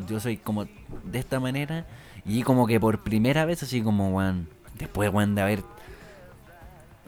yo 0.08 0.20
soy 0.20 0.38
como 0.38 0.66
de 0.66 1.20
esta 1.20 1.40
manera 1.40 1.86
y 2.26 2.42
como 2.42 2.66
que 2.66 2.80
por 2.80 3.04
primera 3.04 3.46
vez 3.46 3.62
así 3.62 3.82
como 3.84 4.10
weón, 4.10 4.48
después 4.80 5.14
weón 5.14 5.36
de 5.36 5.42
haber 5.42 5.64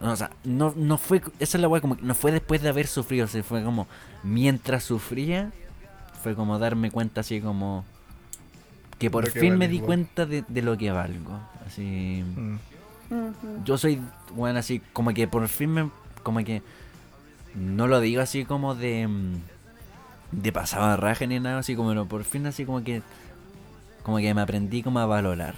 no, 0.00 0.12
o 0.12 0.16
sea, 0.16 0.30
no, 0.44 0.74
no 0.76 0.98
fue, 0.98 1.22
esa 1.40 1.56
es 1.56 1.60
la 1.60 1.68
wea, 1.68 1.80
como 1.80 1.96
que 1.96 2.02
no 2.02 2.14
fue 2.14 2.30
después 2.30 2.60
de 2.62 2.68
haber 2.68 2.86
sufrido, 2.86 3.26
se 3.26 3.42
fue 3.42 3.64
como 3.64 3.88
mientras 4.22 4.84
sufría, 4.84 5.52
fue 6.22 6.34
como 6.34 6.58
darme 6.58 6.90
cuenta 6.90 7.22
así 7.22 7.40
como 7.40 7.84
que 8.98 9.10
por 9.10 9.28
fin 9.28 9.58
me 9.58 9.68
di 9.68 9.80
cuenta 9.80 10.26
de, 10.26 10.44
de 10.46 10.62
lo 10.62 10.76
que 10.76 10.92
valgo, 10.92 11.40
así 11.66 12.22
Mm. 12.36 12.75
Yo 13.64 13.78
soy, 13.78 14.00
bueno, 14.34 14.58
así, 14.58 14.80
como 14.92 15.12
que 15.14 15.28
por 15.28 15.46
fin 15.48 15.70
me, 15.70 15.90
como 16.22 16.42
que, 16.44 16.62
no 17.54 17.86
lo 17.86 18.00
digo 18.00 18.20
así 18.20 18.44
como 18.44 18.74
de, 18.74 19.06
mm, 19.06 19.34
de 20.32 20.52
pasada 20.52 20.96
raja 20.96 21.26
ni 21.26 21.38
nada, 21.40 21.58
así 21.58 21.76
como, 21.76 21.94
no, 21.94 22.06
por 22.06 22.24
fin 22.24 22.46
así 22.46 22.64
como 22.64 22.82
que, 22.82 23.02
como 24.02 24.18
que 24.18 24.34
me 24.34 24.40
aprendí 24.40 24.82
como 24.82 24.98
a 24.98 25.06
valorar. 25.06 25.54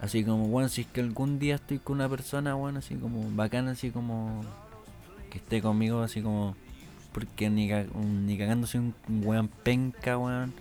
Así 0.00 0.24
como, 0.24 0.48
bueno, 0.48 0.68
si 0.68 0.82
es 0.82 0.86
que 0.86 1.00
algún 1.00 1.38
día 1.38 1.54
estoy 1.54 1.78
con 1.78 1.96
una 1.96 2.08
persona, 2.08 2.54
bueno, 2.54 2.80
así 2.80 2.94
como 2.96 3.24
bacana, 3.34 3.72
así 3.72 3.90
como, 3.90 4.42
que 5.30 5.38
esté 5.38 5.62
conmigo, 5.62 6.02
así 6.02 6.20
como, 6.20 6.54
porque 7.12 7.48
ni, 7.48 7.70
ni 7.70 8.36
cagándose 8.36 8.78
un 8.78 8.94
weón 9.08 9.48
penca, 9.48 10.18
weón. 10.18 10.52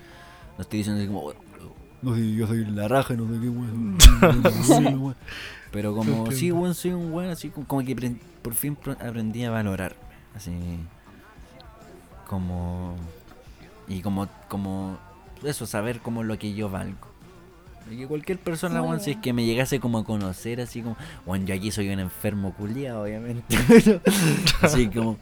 No 0.57 0.61
estoy 0.61 0.79
diciendo 0.79 1.01
así 1.01 1.07
como, 1.07 1.33
no 2.03 2.15
sé, 2.15 2.35
yo 2.35 2.47
soy 2.47 2.65
la 2.65 2.87
raja, 2.87 3.15
no 3.15 3.27
sé 3.27 3.39
qué 3.39 3.49
weón. 3.49 3.97
weón. 5.01 5.15
Pero 5.71 5.95
como, 5.95 6.29
sí, 6.31 6.51
weón, 6.51 6.75
soy 6.75 6.91
un 6.91 7.11
weón, 7.13 7.31
así 7.31 7.49
como, 7.49 7.83
que 7.83 8.15
por 8.41 8.53
fin 8.53 8.77
aprendí 8.99 9.43
a 9.45 9.51
valorar. 9.51 9.95
Así, 10.35 10.51
como, 12.27 12.95
y 13.87 14.01
como, 14.01 14.27
como, 14.49 14.99
eso, 15.43 15.65
saber 15.65 15.99
como 15.99 16.23
lo 16.23 16.37
que 16.37 16.53
yo 16.53 16.69
valgo. 16.69 17.07
Y 17.89 17.97
que 17.97 18.07
cualquier 18.07 18.37
persona, 18.37 18.81
weón, 18.81 18.99
si 18.99 19.11
es 19.11 19.17
que 19.17 19.33
me 19.33 19.45
llegase 19.45 19.79
como 19.79 19.99
a 19.99 20.05
conocer, 20.05 20.61
así 20.61 20.81
como, 20.81 20.97
bueno, 21.25 21.45
yo 21.45 21.55
aquí 21.55 21.71
soy 21.71 21.89
un 21.89 21.99
enfermo 21.99 22.53
culiado, 22.53 23.03
obviamente. 23.03 23.57
pero 23.67 24.01
así 24.61 24.87
como, 24.87 25.17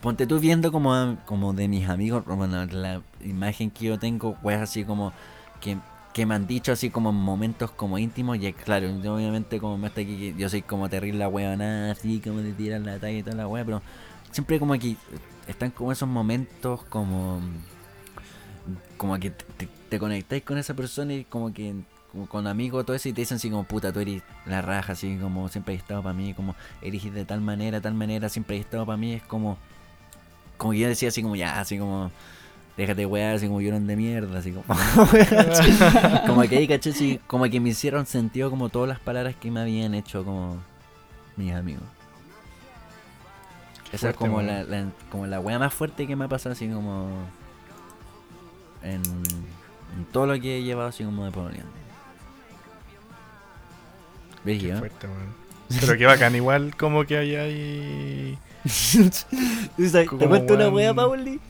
ponte 0.00 0.26
tú 0.26 0.38
viendo 0.38 0.72
como, 0.72 1.16
como 1.26 1.52
de 1.52 1.68
mis 1.68 1.88
amigos, 1.88 2.24
bueno, 2.24 2.64
la 2.66 3.02
imagen 3.24 3.70
que 3.70 3.86
yo 3.86 3.98
tengo, 3.98 4.36
pues 4.42 4.60
así 4.60 4.84
como, 4.84 5.12
que, 5.62 6.26
me 6.26 6.34
han 6.34 6.46
dicho 6.46 6.72
así 6.72 6.90
como 6.90 7.10
en 7.10 7.16
momentos 7.16 7.70
como 7.70 7.96
íntimos, 7.98 8.36
y 8.36 8.52
claro, 8.52 8.88
yo 9.02 9.14
obviamente 9.14 9.58
como 9.60 9.78
me 9.78 9.88
está 9.88 10.02
aquí, 10.02 10.34
yo 10.36 10.48
soy 10.48 10.62
como 10.62 10.88
terrible 10.90 11.20
la 11.20 11.56
nada 11.56 11.92
así 11.92 12.20
como 12.20 12.40
de 12.40 12.52
tirar 12.52 12.80
la 12.82 12.98
talla 12.98 13.18
y 13.18 13.22
toda 13.22 13.36
la 13.36 13.48
wea, 13.48 13.64
pero 13.64 13.80
siempre 14.30 14.58
como 14.58 14.74
que 14.78 14.96
están 15.46 15.70
como 15.70 15.92
esos 15.92 16.08
momentos 16.08 16.82
como 16.84 17.40
como 18.96 19.18
que 19.18 19.30
te, 19.30 19.44
te- 19.56 19.68
te 19.88 19.98
conectáis 19.98 20.42
con 20.42 20.58
esa 20.58 20.74
persona 20.74 21.14
y 21.14 21.24
como 21.24 21.52
que 21.52 21.74
con 22.28 22.46
amigos 22.46 22.84
todo 22.84 22.94
eso 22.94 23.08
y 23.08 23.12
te 23.12 23.22
dicen 23.22 23.36
así 23.36 23.50
como 23.50 23.64
puta 23.64 23.92
tú 23.92 24.00
eres 24.00 24.22
la 24.46 24.60
raja 24.62 24.92
así 24.92 25.16
como 25.20 25.48
siempre 25.48 25.74
has 25.74 25.80
estado 25.80 26.02
para 26.02 26.14
mí 26.14 26.34
como 26.34 26.54
eres 26.82 27.12
de 27.12 27.24
tal 27.24 27.40
manera 27.40 27.80
tal 27.80 27.94
manera 27.94 28.28
siempre 28.28 28.58
has 28.58 28.64
estado 28.64 28.84
para 28.86 28.96
mí 28.98 29.14
es 29.14 29.22
como 29.22 29.56
como 30.58 30.72
que 30.72 30.78
yo 30.78 30.88
decía 30.88 31.08
así 31.08 31.22
como 31.22 31.36
ya 31.36 31.58
así 31.58 31.78
como 31.78 32.10
déjate 32.76 33.04
weá 33.06 33.34
así 33.34 33.46
como 33.46 33.60
llorón 33.60 33.86
de 33.86 33.96
mierda 33.96 34.38
así 34.38 34.52
como 34.52 34.64
como 36.26 36.42
que 36.42 36.56
ahí 36.56 36.66
caché 36.68 36.90
así, 36.90 37.20
como 37.26 37.44
que 37.44 37.60
me 37.60 37.68
hicieron 37.70 38.06
sentido 38.06 38.48
como 38.50 38.68
todas 38.70 38.88
las 38.88 38.98
palabras 38.98 39.34
que 39.36 39.50
me 39.50 39.60
habían 39.60 39.94
hecho 39.94 40.24
como 40.24 40.56
mis 41.36 41.52
amigos 41.52 41.82
esa 43.92 44.08
es 44.10 44.16
como 44.16 44.40
la, 44.46 44.62
la- 44.64 44.90
como 45.10 45.26
la 45.26 45.38
wea 45.40 45.58
más 45.58 45.74
fuerte 45.74 46.06
que 46.06 46.16
me 46.16 46.24
ha 46.24 46.28
pasado 46.28 46.54
así 46.54 46.66
como 46.68 47.10
en, 48.82 49.02
en 49.02 50.04
todo 50.12 50.26
lo 50.26 50.40
que 50.40 50.58
he 50.58 50.62
llevado 50.62 50.88
así 50.88 51.04
como 51.04 51.24
de 51.26 51.30
pololeando. 51.30 51.70
Qué 54.58 54.60
fuerte. 54.78 55.06
Pero 55.80 55.96
qué 55.98 56.06
bacán, 56.06 56.34
igual 56.34 56.74
como 56.76 57.04
que 57.04 57.16
hay 57.18 57.34
ahí. 57.36 58.38
¿Tú 58.64 59.88
sabes- 59.88 60.08
¿Te 60.18 60.26
cuento 60.28 60.54
una 60.54 60.68
wea, 60.70 60.92
Pauli? 60.94 61.40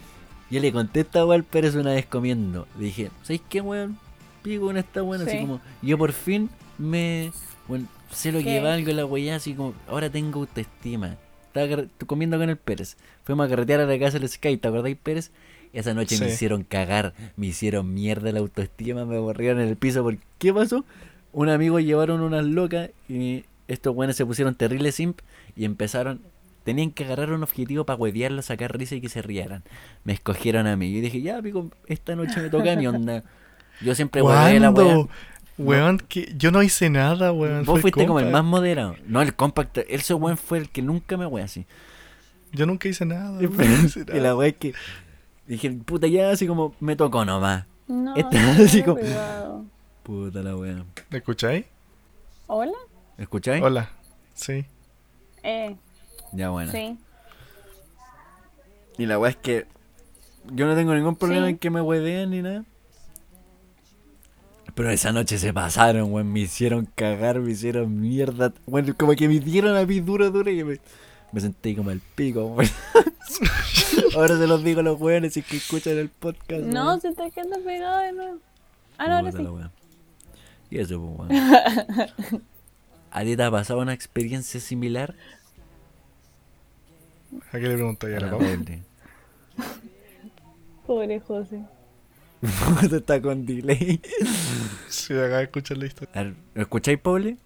Yo 0.53 0.61
le 0.61 0.71
conté 0.71 1.01
a 1.01 1.03
esta 1.03 1.25
wea 1.27 1.37
al 1.37 1.45
Pérez 1.45 1.75
una 1.75 1.93
vez 1.95 2.05
comiendo. 2.07 2.69
Le 2.79 2.85
dije, 2.85 3.11
¿sabes 3.23 3.41
qué, 3.49 3.61
weón? 3.61 3.99
Pico 4.43 4.67
con 4.67 4.77
esta 4.77 5.03
weón, 5.03 5.23
así 5.23 5.31
Sí. 5.33 5.41
como, 5.41 5.61
yo 5.81 5.97
por 5.99 6.13
fin 6.13 6.51
me. 6.79 7.33
Bueno, 7.67 7.87
sé 8.11 8.31
lo 8.33 8.39
que 8.39 8.45
¿Qué? 8.45 8.61
valgo 8.61 8.93
la 8.93 9.07
weá, 9.07 9.37
así 9.37 9.55
como, 9.55 9.73
ahora 9.89 10.11
tengo 10.11 10.41
autoestima. 10.41 11.17
Estaba 11.47 11.85
comiendo 12.07 12.39
con 12.39 12.51
el 12.51 12.57
Pérez. 12.59 12.97
Fuimos 13.25 13.47
a 13.47 13.49
carretear 13.49 13.81
a 13.81 13.87
la 13.87 13.99
casa 13.99 14.19
del 14.19 14.29
Sky, 14.29 14.59
¿te 14.59 14.69
acordáis, 14.69 14.97
Pérez? 15.03 15.31
Esa 15.73 15.95
noche 15.95 16.19
me 16.21 16.29
hicieron 16.29 16.65
cagar, 16.65 17.15
me 17.37 17.47
hicieron 17.47 17.95
mierda 17.95 18.31
la 18.31 18.41
autoestima, 18.41 19.07
me 19.07 19.17
aburrieron 19.17 19.59
en 19.63 19.69
el 19.69 19.77
piso. 19.77 20.03
¿Por 20.03 20.19
qué 20.39 20.53
pasó? 20.53 20.85
Un 21.33 21.49
amigo 21.49 21.81
llevaron 21.81 22.21
unas 22.21 22.45
locas 22.45 22.91
y 23.09 23.45
estos 23.69 23.95
buenos 23.95 24.17
se 24.17 24.27
pusieron 24.27 24.55
terrible 24.55 24.93
simp 24.93 25.21
y 25.57 25.65
empezaron. 25.65 26.21
Tenían 26.65 26.91
que 26.93 27.05
agarrar 27.05 27.33
un 27.33 27.43
objetivo 27.43 27.85
para 27.85 27.99
huevearlo, 27.99 28.41
sacar 28.43 28.77
risa 28.77 28.95
y 28.95 29.01
que 29.01 29.09
se 29.09 29.23
rieran. 29.23 29.65
Me 30.05 30.13
escogieron 30.13 30.67
a 30.67 30.77
mí. 30.77 30.93
Yo 30.93 31.01
dije, 31.01 31.21
ya, 31.21 31.41
pico, 31.43 31.71
esta 31.87 32.15
noche 32.15 32.41
me 32.41 32.51
toca 32.51 32.77
mi 32.77 32.87
onda. 32.87 33.25
Yo 33.81 33.95
siempre 33.95 34.23
hueveé 34.23 34.61
la. 34.61 34.73
¿Cuándo? 34.73 35.09
Weón, 35.59 35.99
que 35.99 36.33
yo 36.37 36.51
no 36.51 36.63
hice 36.63 36.89
nada, 36.89 37.33
weón. 37.33 37.65
Vos 37.65 37.81
fuiste 37.81 38.07
como 38.07 38.21
el 38.21 38.31
más 38.31 38.45
moderado. 38.45 38.97
No, 39.07 39.21
el 39.23 39.35
compact. 39.35 39.79
Ese 39.89 40.15
weón 40.15 40.37
fue 40.37 40.59
el 40.59 40.71
que 40.71 40.83
nunca 40.83 41.17
me 41.17 41.27
wea 41.27 41.45
así. 41.45 41.67
Yo 42.53 42.67
nunca 42.67 42.89
hice 42.89 43.05
nada. 43.05 43.37
Y 43.43 43.47
weón, 43.47 43.73
no 43.81 43.87
hice 43.87 44.05
y 44.13 44.21
la 44.21 44.37
wea 44.37 44.49
es 44.49 44.57
que. 44.57 44.73
Dije, 45.47 45.71
puta, 45.73 46.07
ya 46.07 46.31
así 46.31 46.47
como 46.47 46.75
me 46.81 46.95
tocó 46.97 47.25
nomás. 47.25 47.67
No, 47.89 48.15
Este, 48.15 48.41
no, 48.41 48.51
así 48.65 48.83
como-. 48.83 49.67
Puta 50.03 50.43
la 50.43 50.57
wea. 50.57 50.85
¿Me 51.11 51.19
escucháis? 51.19 51.67
¿Hola? 52.47 52.73
¿Escucháis? 53.19 53.63
Hola. 53.63 53.91
Sí. 54.35 54.65
Eh, 55.43 55.77
Ya 56.33 56.51
bueno. 56.51 56.73
sí. 56.73 56.99
Y 58.99 59.07
la 59.07 59.19
wea 59.19 59.31
es 59.31 59.37
que. 59.37 59.67
Yo 60.53 60.67
no 60.67 60.75
tengo 60.75 60.95
ningún 60.95 61.17
problema 61.17 61.47
Sí. 61.47 61.51
en 61.53 61.59
que 61.59 61.71
me 61.71 61.81
huevean 61.81 62.31
ni 62.31 62.43
nada. 62.43 62.65
Pero 64.75 64.91
esa 64.91 65.13
noche 65.13 65.39
se 65.39 65.53
pasaron, 65.53 66.13
weón. 66.13 66.33
Me 66.33 66.41
hicieron 66.41 66.87
cagar, 66.95 67.39
me 67.41 67.53
hicieron 67.53 68.01
mierda. 68.01 68.53
Bueno, 68.67 68.95
como 68.99 69.13
que 69.15 69.29
me 69.29 69.39
dieron 69.39 69.77
a 69.77 69.85
mí 69.85 70.01
duro, 70.01 70.31
duro. 70.31 70.51
Y 70.51 70.65
me, 70.65 70.81
me 71.33 71.41
sentí 71.41 71.75
como 71.77 71.91
el 71.91 72.01
pico, 72.01 72.47
weón. 72.47 72.71
Ahora 74.17 74.37
se 74.37 74.47
los 74.47 74.63
digo 74.65 74.81
a 74.81 74.83
los 74.83 75.01
weones 75.01 75.37
es 75.37 75.45
que 75.45 75.57
escuchan 75.57 75.97
el 75.99 76.09
podcast. 76.09 76.63
No, 76.65 76.87
weón. 76.87 77.01
se 77.01 77.09
está 77.09 77.31
quedando 77.31 77.61
pegado 77.63 77.99
de 78.01 78.13
nuevo. 78.13 78.39
Ah, 78.99 79.09
no, 79.09 79.17
ahora 79.17 79.33
sí. 79.33 79.39
Y 80.71 80.79
eso, 80.79 81.01
pues, 81.01 81.31
weón. 81.31 82.43
¿A 83.11 83.25
ti 83.25 83.37
te 83.37 83.43
ha 83.43 83.51
pasado 83.51 83.81
una 83.81 83.93
experiencia 83.93 84.59
similar? 84.61 85.15
¿A 87.53 87.59
qué 87.59 87.61
le 87.69 87.75
preguntáis 87.75 88.17
a 88.17 88.21
la 88.21 88.31
Pau? 88.31 88.41
vale. 88.41 88.83
Pobre 90.87 91.21
José. 91.21 91.61
Está 92.93 93.23
con 93.23 93.47
delay. 93.47 94.01
Sí, 94.89 95.13
acá 95.15 95.39
de 95.39 95.43
escuchar 95.45 95.77
la 95.79 95.87
historia. 95.87 96.21
A 96.21 96.25
ver, 96.25 96.35
¿Lo 96.55 96.63
escucháis, 96.63 96.99
Paule? 96.99 97.37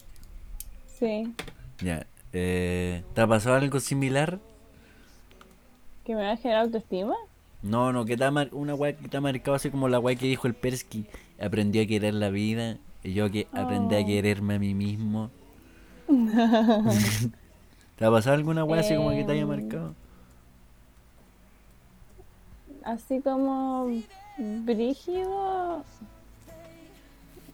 Sí. 0.99 1.32
Ya. 1.80 2.07
Eh, 2.32 3.03
¿Te 3.14 3.20
ha 3.20 3.26
pasado 3.26 3.57
algo 3.57 3.78
similar? 3.80 4.39
¿Que 6.05 6.14
me 6.14 6.22
va 6.22 6.32
a 6.32 6.37
generar 6.37 6.62
autoestima? 6.62 7.14
No, 7.62 7.93
no, 7.93 8.05
que 8.05 8.16
te 8.16 8.24
ha 8.24 8.30
mar- 8.30 8.49
una 8.53 8.74
weá 8.74 8.97
que 8.97 9.09
te 9.09 9.16
ha 9.16 9.20
marcado 9.20 9.55
así 9.57 9.70
como 9.70 9.89
la 9.89 9.99
weá 9.99 10.16
que 10.16 10.26
dijo 10.26 10.47
el 10.47 10.55
Persky. 10.55 11.07
Aprendió 11.41 11.82
a 11.82 11.87
querer 11.87 12.14
la 12.14 12.30
vida. 12.30 12.78
Y 13.03 13.12
yo 13.12 13.30
que 13.30 13.47
aprendí 13.53 13.97
a 13.97 14.01
Oh. 14.01 14.07
quererme 14.07 14.55
a 14.55 14.59
mí 14.59 14.74
mismo. 14.74 15.30
¿Te 17.97 18.05
ha 18.05 18.11
pasado 18.11 18.36
alguna 18.36 18.64
weá 18.64 18.80
así 18.80 18.94
como 18.94 19.11
que 19.11 19.24
te 19.24 19.32
haya 19.32 19.42
Em, 19.42 19.49
marcado? 19.49 19.94
Así 22.84 23.20
como 23.20 23.88
brígido. 24.38 25.82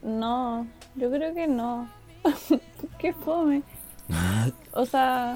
No, 0.01 0.67
yo 0.95 1.09
creo 1.09 1.33
que 1.33 1.47
no. 1.47 1.87
Qué 2.99 3.13
fome. 3.13 3.63
O 4.75 4.85
sea. 4.85 5.35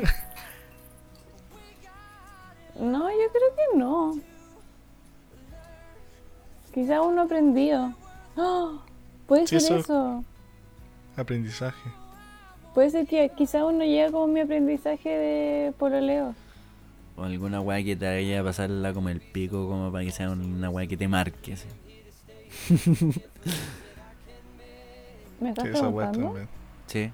No, 2.80 3.10
yo 3.10 3.32
creo 3.32 3.55
que 3.55 3.78
no. 3.78 4.16
Quizá 6.74 7.01
uno 7.01 7.22
aprendido. 7.24 7.93
¡Ah! 8.36 8.80
Puede 9.28 9.47
Sí, 9.47 9.60
ser 9.60 9.78
eso- 9.80 9.80
eso. 9.80 10.24
Aprendizaje. 11.16 11.89
Puede 12.78 12.91
ser 12.91 13.07
que 13.07 13.32
quizá 13.36 13.65
uno 13.65 13.84
llega 13.84 14.11
como 14.11 14.28
mi 14.28 14.39
aprendizaje 14.39 15.09
de 15.09 15.71
pololeo. 15.80 16.36
O 17.15 17.23
alguna 17.23 17.59
weá 17.59 17.84
que 17.84 17.95
te 17.95 18.05
haya 18.05 18.43
pasarla 18.43 18.93
como 18.93 19.09
el 19.09 19.19
pico, 19.19 19.67
como 19.67 19.91
para 19.91 20.03
que 20.05 20.11
sea 20.11 20.30
una 20.30 20.69
weá 20.69 20.86
que 20.86 20.95
te 20.95 21.07
marque. 21.07 21.53
así. 21.53 21.65
¿Me 25.41 25.49
estás 25.49 25.65
Sí, 25.65 25.71
preguntando? 25.71 26.36
Sí. 26.86 27.09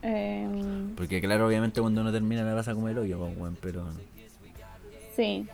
Em, 0.00 0.94
Porque 0.96 1.20
claro, 1.20 1.46
obviamente 1.46 1.82
cuando 1.82 2.00
uno 2.00 2.10
termina 2.10 2.44
me 2.44 2.54
pasa 2.54 2.72
como 2.72 2.88
el 2.88 2.96
hoyo, 2.96 3.18
pues, 3.18 3.36
weón, 3.36 3.58
pero... 3.60 3.84
sí. 5.14 5.46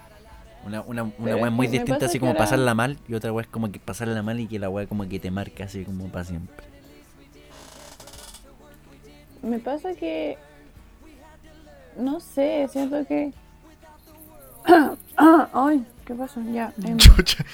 Una, 0.64 0.82
una, 0.82 1.02
una 1.02 1.12
Pero 1.24 1.36
weá 1.38 1.46
es 1.48 1.52
muy 1.52 1.66
distinta 1.66 2.06
así 2.06 2.20
como 2.20 2.30
ahora- 2.30 2.38
pasarla 2.44 2.72
mal 2.74 2.98
y 3.08 3.14
otra 3.14 3.32
weá 3.32 3.42
es 3.42 3.48
como 3.50 3.72
que 3.72 3.80
pasarla 3.80 4.22
mal 4.22 4.38
y 4.38 4.46
que 4.46 4.60
la 4.60 4.70
weá 4.70 4.86
como 4.86 5.08
que 5.08 5.18
te 5.18 5.32
marca 5.32 5.64
así 5.64 5.84
como 5.84 6.06
para 6.06 6.24
siempre. 6.24 6.69
Me 9.43 9.59
pasa 9.59 9.95
que. 9.95 10.38
No 11.97 12.20
sé, 12.20 12.68
siento 12.70 13.07
que. 13.07 13.32
Ay, 15.16 15.84
¿qué 16.05 16.14
pasó? 16.14 16.41
Ya. 16.43 16.72
Chucha. 16.97 17.45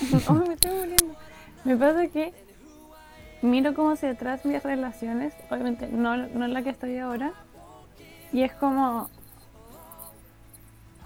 Ay, 0.28 0.48
me 0.48 0.54
estoy 0.54 0.70
muriendo. 0.70 1.16
Me 1.64 1.76
pasa 1.76 2.06
que. 2.08 2.32
Miro 3.42 3.74
cómo 3.74 3.92
hacia 3.92 4.10
atrás 4.10 4.44
mis 4.44 4.62
relaciones, 4.62 5.32
obviamente 5.48 5.88
no, 5.88 6.14
no 6.14 6.44
en 6.44 6.52
la 6.52 6.62
que 6.62 6.68
estoy 6.68 6.98
ahora, 6.98 7.32
y 8.32 8.42
es 8.42 8.52
como. 8.52 9.08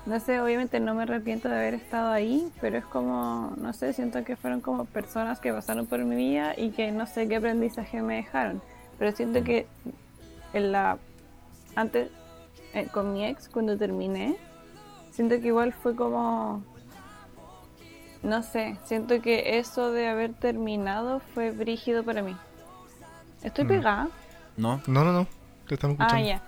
No 0.07 0.21
sé, 0.21 0.41
obviamente 0.41 0.81
no 0.81 0.95
me 0.95 1.05
arrepiento 1.05 1.49
de 1.49 1.55
haber 1.55 1.75
estado 1.75 2.13
ahí, 2.13 2.53
pero 2.61 2.77
es 2.77 2.85
como, 2.85 3.55
no 3.57 3.73
sé, 3.73 3.95
siento 3.95 4.23
que 4.23 4.37
fueron 4.37 4.61
como 4.61 4.85
personas 4.85 5.41
que 5.41 5.51
pasaron 5.51 5.87
por 5.87 6.05
mi 6.05 6.15
vida 6.15 6.53
y 6.59 6.71
que 6.73 6.91
no 6.93 7.07
sé 7.07 7.27
qué 7.27 7.37
aprendizaje 7.37 8.03
me 8.03 8.17
dejaron. 8.17 8.61
Pero 8.99 9.13
siento 9.13 9.43
que 9.45 9.67
en 10.55 10.73
la 10.73 10.99
antes 11.77 12.11
eh, 12.73 12.87
con 12.93 13.13
mi 13.13 13.25
ex 13.27 13.49
cuando 13.49 13.77
terminé, 13.77 14.37
siento 15.11 15.41
que 15.41 15.49
igual 15.49 15.73
fue 15.73 15.95
como 15.95 16.63
no 18.23 18.43
sé, 18.43 18.79
siento 18.85 19.21
que 19.21 19.59
eso 19.59 19.93
de 19.93 20.09
haber 20.09 20.33
terminado 20.33 21.21
fue 21.21 21.51
brígido 21.51 22.03
para 22.05 22.23
mí. 22.23 22.35
Estoy 23.43 23.65
Mm. 23.65 23.69
pegada. 23.69 24.09
¿No? 24.57 24.81
No, 24.87 25.05
no, 25.05 25.13
no. 25.13 25.27
Te 25.69 25.75
estamos 25.75 25.97
Ah, 26.01 26.05
escuchando. 26.21 26.29
ya. 26.29 26.41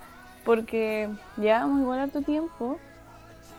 Porque 0.43 1.09
llevamos 1.37 1.81
igual 1.81 1.99
harto 1.99 2.21
tiempo 2.21 2.79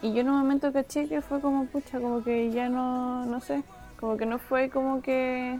y 0.03 0.13
yo 0.15 0.23
en 0.23 0.31
un 0.31 0.39
momento 0.39 0.73
caché 0.73 1.07
que 1.09 1.21
fue 1.23 1.41
como, 1.41 1.67
pucha, 1.67 2.01
como 2.01 2.25
que 2.25 2.51
ya 2.51 2.69
no, 2.69 3.25
no 3.27 3.41
sé, 3.41 3.63
como 4.01 4.17
que 4.17 4.27
no 4.27 4.39
fue 4.41 4.69
como 4.71 5.01
que, 5.03 5.59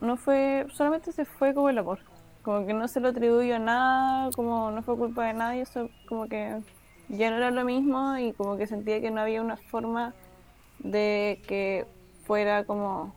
no 0.00 0.16
fue, 0.16 0.66
solamente 0.74 1.12
se 1.12 1.24
fue 1.24 1.54
como 1.54 1.68
el 1.70 1.78
amor, 1.78 2.00
como 2.44 2.66
que 2.66 2.74
no 2.74 2.86
se 2.86 3.00
lo 3.00 3.08
atribuyo 3.08 3.58
nada, 3.58 4.30
como 4.32 4.70
no 4.70 4.82
fue 4.82 4.96
culpa 4.96 5.24
de 5.26 5.32
nadie, 5.34 5.62
eso 5.62 5.88
como 6.06 6.28
que 6.28 6.60
ya 7.08 7.30
no 7.30 7.36
era 7.38 7.50
lo 7.50 7.64
mismo 7.64 8.16
y 8.18 8.32
como 8.34 8.56
que 8.56 8.66
sentía 8.66 9.00
que 9.00 9.10
no 9.10 9.20
había 9.20 9.42
una 9.42 9.56
forma 9.56 10.14
de 10.78 11.42
que 11.48 11.86
fuera 12.26 12.64
como, 12.64 13.14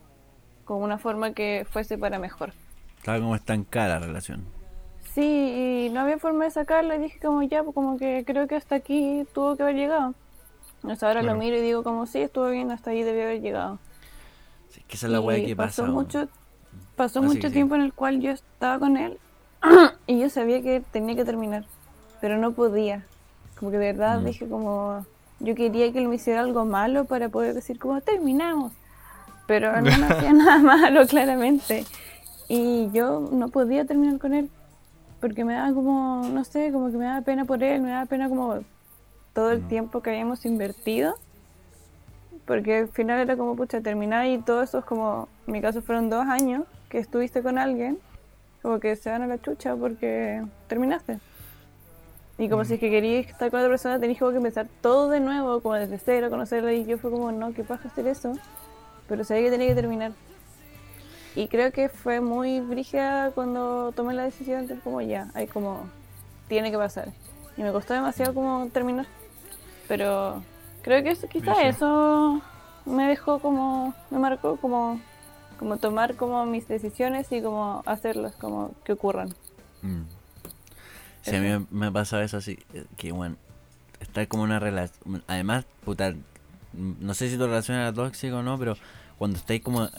como 0.66 0.84
una 0.84 0.98
forma 0.98 1.34
que 1.34 1.66
fuese 1.70 1.98
para 1.98 2.20
mejor. 2.20 2.54
Estaba 2.98 3.20
como 3.20 3.36
estancada 3.36 4.00
la 4.00 4.06
relación. 4.08 4.46
Sí, 5.14 5.86
y 5.88 5.90
no 5.90 6.02
había 6.02 6.20
forma 6.20 6.46
de 6.46 6.52
sacarla 6.52 6.96
y 6.96 7.00
dije 7.00 7.20
como 7.20 7.42
ya, 7.44 7.64
pues 7.64 7.74
como 7.74 7.98
que 7.98 8.24
creo 8.26 8.48
que 8.48 8.56
hasta 8.56 8.76
aquí 8.76 9.26
tuvo 9.34 9.56
que 9.56 9.64
haber 9.64 9.76
llegado. 9.76 10.14
Hasta 10.84 11.08
ahora 11.08 11.22
Claro. 11.22 11.36
lo 11.38 11.44
miro 11.44 11.58
y 11.58 11.62
digo 11.62 11.84
como 11.84 12.06
sí, 12.06 12.20
estuvo 12.22 12.50
bien, 12.50 12.72
hasta 12.72 12.92
ahí 12.92 13.04
debió 13.04 13.24
haber 13.24 13.42
llegado. 13.42 13.80
Sí, 14.70 14.82
es 14.82 14.86
que 14.86 14.96
esa 14.96 15.08
es 15.08 15.14
la 15.14 15.22
weá 15.22 15.44
que 15.44 15.56
pasó 15.56 15.84
pasa. 15.84 15.92
mucho, 15.92 16.28
pasó 16.98 17.22
mucho 17.24 17.50
sí. 17.50 17.54
tiempo 17.54 17.76
en 17.76 17.82
el 17.82 17.94
cual 17.94 18.22
yo 18.22 18.32
estaba 18.32 18.80
con 18.80 18.98
él 18.98 19.20
y 20.08 20.20
yo 20.20 20.30
sabía 20.30 20.62
que 20.62 20.82
tenía 20.92 21.16
que 21.16 21.26
terminar, 21.26 21.66
pero 22.22 22.38
no 22.38 22.54
podía. 22.54 23.08
Como 23.56 23.72
que 23.72 23.78
de 23.78 23.88
verdad 23.94 24.22
Mm. 24.22 24.26
dije 24.26 24.48
como 24.50 25.06
yo 25.40 25.56
quería 25.56 25.92
que 25.94 26.00
él 26.00 26.10
me 26.10 26.16
hiciera 26.16 26.42
algo 26.42 26.66
malo 26.66 27.06
para 27.06 27.30
poder 27.30 27.54
decir 27.56 27.80
como 27.80 28.02
terminamos, 28.02 28.74
pero 29.48 29.72
no 29.82 29.98
me 29.98 30.08
hacía 30.08 30.34
nada 30.34 30.60
malo 30.60 31.08
claramente 31.08 31.86
y 32.50 32.90
yo 32.94 33.30
no 33.32 33.50
podía 33.50 33.86
terminar 33.86 34.20
con 34.20 34.34
él 34.34 34.52
porque 35.22 35.46
me 35.46 35.54
daba 35.56 35.74
como 35.74 36.28
no 36.30 36.44
sé, 36.46 36.72
como 36.72 36.92
que 36.92 36.98
me 36.98 37.06
daba 37.06 37.22
pena 37.24 37.46
por 37.46 37.64
él, 37.64 37.82
me 37.82 37.90
daba 37.92 38.06
pena 38.08 38.30
como 38.30 38.66
todo 39.34 39.52
el 39.52 39.62
No. 39.62 39.68
tiempo 39.68 40.02
que 40.02 40.12
habíamos 40.12 40.46
invertido 40.46 41.16
porque 42.48 42.78
al 42.78 42.88
final 42.88 43.20
era 43.20 43.36
como, 43.36 43.56
pucha, 43.56 43.82
terminar 43.82 44.26
y 44.26 44.38
todo 44.40 44.64
eso 44.64 44.80
es 44.80 44.86
como, 44.86 45.28
en 45.46 45.54
mi 45.54 45.62
caso 45.62 45.82
fueron 45.82 46.10
dos 46.10 46.26
años 46.26 46.64
que 46.90 46.98
estuviste 46.98 47.44
con 47.44 47.58
alguien, 47.58 48.00
como 48.62 48.80
que 48.80 48.96
se 48.96 49.12
van 49.12 49.22
a 49.22 49.28
la 49.28 49.40
chucha 49.40 49.76
porque 49.76 50.42
terminaste. 50.68 51.20
Y 52.38 52.48
como 52.50 52.64
si 52.64 52.76
es 52.76 52.80
que 52.80 52.90
querías 52.90 53.28
estar 53.28 53.52
con 53.52 53.60
otra 53.60 53.70
persona, 53.70 54.00
tenías 54.00 54.20
como 54.20 54.32
que 54.32 54.38
empezar 54.38 54.68
todo 54.82 55.10
de 55.10 55.20
nuevo, 55.20 55.60
como 55.60 55.76
desde 55.76 55.98
cero, 55.98 56.30
conocerla, 56.30 56.72
y 56.72 56.86
yo 56.86 56.98
fue 56.98 57.12
como, 57.12 57.32
no, 57.34 57.54
¿qué 57.54 57.64
pasa 57.64 57.90
hacer 57.90 58.08
eso? 58.08 58.34
Pero 59.10 59.26
sabía 59.26 59.44
que 59.44 59.52
tenía 59.52 59.68
que 59.68 59.76
terminar. 59.76 60.14
Y 61.36 61.50
creo 61.50 61.72
que 61.72 61.90
fue 61.90 62.22
muy 62.22 62.62
brígida 62.62 63.32
cuando 63.32 63.92
tomé 63.92 64.14
la 64.14 64.24
decisión 64.24 64.68
de 64.68 64.80
como 64.80 65.02
ya, 65.02 65.30
hay 65.34 65.48
como, 65.48 65.90
tiene 66.48 66.72
que 66.72 66.78
pasar. 66.78 67.10
Y 67.58 67.64
me 67.64 67.72
costó 67.72 67.94
demasiado 67.94 68.34
como 68.34 68.70
terminar. 68.72 69.06
Pero 69.88 70.44
creo 70.88 71.04
que 71.04 71.12
eso, 71.12 71.28
quizás 71.28 71.58
eso 71.64 72.42
me 72.86 73.08
dejó 73.08 73.40
como, 73.40 73.94
me 74.10 74.20
marcó 74.20 74.56
como, 74.56 75.02
como 75.60 75.78
tomar 75.78 76.16
como 76.16 76.46
mis 76.46 76.68
decisiones 76.68 77.30
y 77.32 77.42
como 77.42 77.84
hacerlas, 77.86 78.36
como 78.36 78.74
que 78.86 78.94
ocurran. 78.94 79.30
Mm. 79.82 80.04
Sí, 81.24 81.36
a 81.36 81.42
mí 81.42 81.50
me, 81.50 81.66
me 81.72 81.86
ha 81.88 81.92
pasado 81.92 82.22
eso 82.22 82.38
así, 82.38 82.58
eh, 82.74 82.86
que 82.96 83.12
bueno, 83.12 83.36
estar 84.00 84.26
como 84.30 84.44
una 84.44 84.60
relación, 84.60 85.24
además, 85.28 85.66
puta, 85.84 86.12
mm, 86.72 86.94
no 87.02 87.14
sé 87.14 87.30
si 87.30 87.38
tu 87.38 87.48
relación 87.48 87.78
era 87.78 87.92
tóxica 87.92 88.38
o 88.38 88.44
no, 88.44 88.58
pero 88.58 88.78
cuando 89.18 89.38
estáis 89.40 89.62
como 89.62 89.90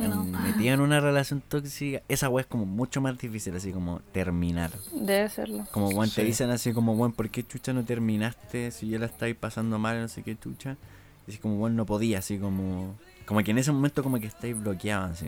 metido 0.47 0.75
en 0.75 0.81
una 0.81 1.01
relación 1.01 1.41
tóxica, 1.41 2.03
esa 2.09 2.29
weá 2.29 2.43
es 2.43 2.47
como 2.47 2.66
mucho 2.66 3.01
más 3.01 3.19
difícil, 3.19 3.57
así 3.57 3.73
como 3.73 4.01
terminar. 4.12 4.71
Debe 4.93 5.29
serlo. 5.29 5.66
Como, 5.73 5.89
weón, 5.89 6.09
te 6.09 6.21
Sí. 6.23 6.27
dicen 6.27 6.51
así 6.51 6.73
como, 6.73 6.93
weón, 6.93 7.12
¿por 7.12 7.29
qué 7.29 7.43
chucha 7.47 7.73
no 7.73 7.85
terminaste 7.85 8.71
si 8.71 8.89
ya 8.89 8.99
la 8.99 9.07
estáis 9.07 9.35
pasando 9.35 9.79
mal, 9.79 10.01
no 10.01 10.09
sé 10.09 10.23
qué 10.23 10.37
chucha? 10.39 10.77
Y 11.27 11.31
así 11.33 11.39
como, 11.41 11.57
weón, 11.59 11.75
no 11.77 11.85
podía, 11.87 12.19
así 12.21 12.39
como... 12.39 12.95
Como 13.27 13.43
que 13.43 13.51
en 13.51 13.59
ese 13.59 13.73
momento 13.73 14.03
como 14.03 14.19
que 14.21 14.27
estáis 14.27 14.59
bloqueados, 14.59 15.11
así. 15.11 15.27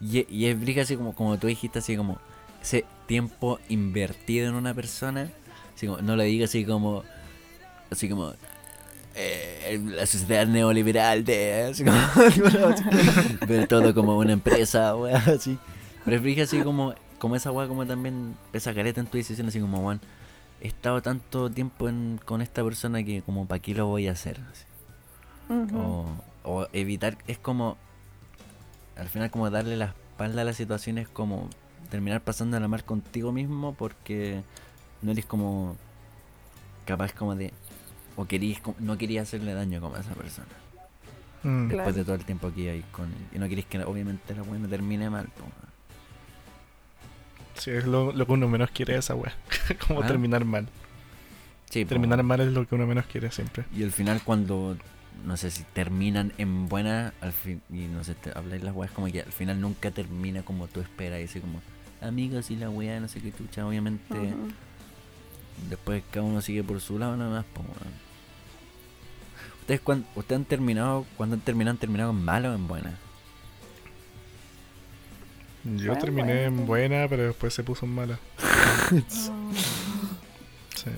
Y, 0.00 0.26
y 0.32 0.46
es 0.46 0.60
briga 0.60 0.82
así 0.82 0.96
como, 0.96 1.14
como 1.14 1.38
tú 1.38 1.46
dijiste, 1.46 1.78
así 1.78 1.96
como 1.96 2.18
ese 2.60 2.84
tiempo 3.06 3.58
invertido 3.68 4.48
en 4.48 4.54
una 4.54 4.74
persona, 4.74 5.30
así 5.74 5.86
como, 5.86 6.00
no 6.02 6.16
lo 6.16 6.22
digas 6.22 6.50
así 6.50 6.64
como, 6.64 7.02
así 7.90 8.08
como, 8.08 8.32
eh, 9.14 9.80
la 9.84 10.06
sociedad 10.06 10.46
neoliberal 10.46 11.24
de, 11.24 11.68
así 11.70 11.84
como, 11.84 11.96
ver 13.46 13.66
todo 13.68 13.94
como 13.94 14.16
una 14.18 14.32
empresa, 14.32 14.94
weón, 14.96 15.16
así. 15.16 15.58
Pero 16.04 16.20
briga 16.20 16.44
así 16.44 16.60
como, 16.62 16.94
como 17.18 17.36
esa 17.36 17.50
weá 17.52 17.68
como 17.68 17.86
también 17.86 18.34
esa 18.52 18.74
careta 18.74 19.00
en 19.00 19.06
tu 19.06 19.16
decisión, 19.18 19.48
así 19.48 19.60
como, 19.60 19.78
weón, 19.80 20.00
he 20.60 20.68
estado 20.68 21.02
tanto 21.02 21.50
tiempo 21.50 21.88
en- 21.88 22.20
con 22.24 22.40
esta 22.42 22.62
persona 22.64 23.02
que 23.02 23.22
como, 23.22 23.46
¿para 23.46 23.60
qué 23.60 23.74
lo 23.74 23.86
voy 23.86 24.08
a 24.08 24.12
hacer? 24.12 24.40
Así. 24.52 24.64
Ujú. 25.48 25.78
o, 25.78 26.06
o 26.44 26.66
evitar, 26.72 27.18
es 27.26 27.38
como, 27.38 27.76
al 28.96 29.08
final 29.08 29.30
como 29.30 29.50
darle 29.50 29.76
la 29.76 29.86
espalda 29.86 30.42
a 30.42 30.44
la 30.44 30.52
situación 30.52 30.98
es 30.98 31.08
como 31.08 31.48
terminar 31.90 32.20
pasando 32.22 32.58
la 32.58 32.68
mal 32.68 32.84
contigo 32.84 33.32
mismo 33.32 33.74
porque 33.74 34.42
no 35.02 35.10
eres 35.12 35.26
como 35.26 35.76
capaz 36.86 37.12
como 37.12 37.34
de, 37.34 37.52
o 38.16 38.24
querías, 38.26 38.60
como- 38.60 38.76
no 38.80 38.96
querías 38.98 39.28
hacerle 39.28 39.54
daño 39.54 39.80
como 39.80 39.96
a 39.96 40.00
esa 40.00 40.14
persona. 40.14 40.48
Mm. 41.42 41.68
Claro. 41.68 41.76
Después 41.76 41.94
de 41.96 42.04
todo 42.04 42.14
el 42.14 42.24
tiempo 42.24 42.52
que 42.54 42.70
hay 42.70 42.84
con 42.92 43.06
él. 43.06 43.26
Y 43.34 43.38
no 43.38 43.48
queréis 43.48 43.66
que 43.66 43.78
obviamente 43.82 44.34
la 44.34 44.42
buena 44.42 44.68
termine 44.68 45.10
mal. 45.10 45.26
po. 45.26 45.44
Sí, 47.58 47.70
es 47.70 47.84
lo, 47.86 48.12
lo 48.12 48.26
que 48.26 48.32
uno 48.32 48.48
menos 48.48 48.70
quiere 48.70 48.96
esa 48.96 49.14
weá. 49.14 49.32
como 49.86 50.02
Ah. 50.02 50.06
terminar 50.06 50.44
mal. 50.44 50.68
Sí, 51.70 51.84
po. 51.84 51.90
Terminar 51.90 52.22
mal 52.22 52.40
es 52.40 52.52
lo 52.52 52.66
que 52.66 52.74
uno 52.74 52.86
menos 52.86 53.06
quiere 53.06 53.30
siempre. 53.30 53.64
Y 53.74 53.82
al 53.82 53.92
final 53.92 54.20
cuando, 54.24 54.76
no 55.24 55.36
sé 55.36 55.50
si 55.50 55.62
terminan 55.72 56.32
en 56.38 56.68
buena, 56.68 57.12
al 57.20 57.32
fin, 57.32 57.60
y 57.70 57.86
no 57.86 58.04
sé, 58.04 58.14
te 58.14 58.30
habláis 58.36 58.62
las 58.62 58.74
weas 58.74 58.92
como 58.92 59.06
que 59.08 59.20
al 59.22 59.32
final 59.32 59.60
nunca 59.60 59.90
termina 59.90 60.42
como 60.42 60.66
tú 60.68 60.80
esperas, 60.80 61.20
y 61.20 61.24
así 61.24 61.40
como, 61.40 61.60
amigos 62.00 62.50
y 62.50 62.56
la 62.56 62.68
wea, 62.70 62.98
no 63.00 63.08
sé 63.08 63.20
qué 63.20 63.32
chucha, 63.32 63.66
obviamente. 63.66 64.14
Después 65.68 66.02
cada 66.10 66.24
uno 66.26 66.40
sigue 66.42 66.62
por 66.64 66.80
su 66.80 66.98
lado 66.98 67.16
nada 67.16 67.30
más. 67.30 67.44
¿Ustedes, 69.60 69.80
cuan- 69.80 70.06
ustedes 70.16 70.40
han 70.40 70.44
terminado, 70.44 71.06
cuando 71.16 71.34
han 71.34 71.40
terminado, 71.40 71.72
han 71.72 71.78
terminado 71.78 72.10
en 72.10 72.24
mala 72.24 72.50
o 72.50 72.54
en 72.54 72.66
buena? 72.68 72.98
Yo 75.64 75.96
terminé 75.96 76.44
en 76.44 76.66
bueno. 76.66 76.66
buena, 76.66 77.06
pero 77.08 77.22
después 77.28 77.54
se 77.54 77.62
puso 77.62 77.86
en 77.86 77.94
mala. 77.94 78.18
Sí. 80.74 80.90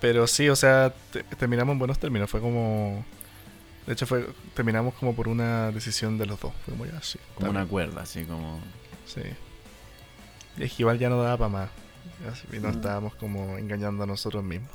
Pero 0.00 0.26
sí, 0.26 0.48
o 0.50 0.56
sea, 0.56 0.92
te- 1.10 1.22
terminamos 1.24 1.72
en 1.72 1.78
buenos 1.78 1.98
términos. 1.98 2.28
Fue 2.30 2.40
como. 2.40 3.02
De 3.86 3.94
hecho, 3.94 4.06
fue 4.06 4.26
terminamos 4.54 4.92
como 4.94 5.14
por 5.16 5.26
una 5.28 5.70
decisión 5.72 6.18
de 6.18 6.26
los 6.26 6.38
dos. 6.38 6.52
Fue 6.66 6.74
muy 6.74 6.90
así. 6.90 7.18
Como 7.34 7.48
una 7.50 7.64
cuerda, 7.64 8.02
así 8.02 8.24
como... 8.24 8.60
Sí. 9.06 9.22
Y 10.58 10.64
es 10.64 10.72
que 10.74 10.82
igual 10.82 10.98
ya 10.98 11.08
no 11.08 11.22
daba 11.22 11.38
para 11.38 11.48
más. 11.48 11.70
Así, 12.30 12.46
y 12.52 12.58
nos 12.60 12.74
Mm. 12.74 12.78
estábamos 12.78 13.14
como 13.16 13.56
engañando 13.58 14.04
a 14.04 14.06
nosotros 14.06 14.42
mismos. 14.44 14.70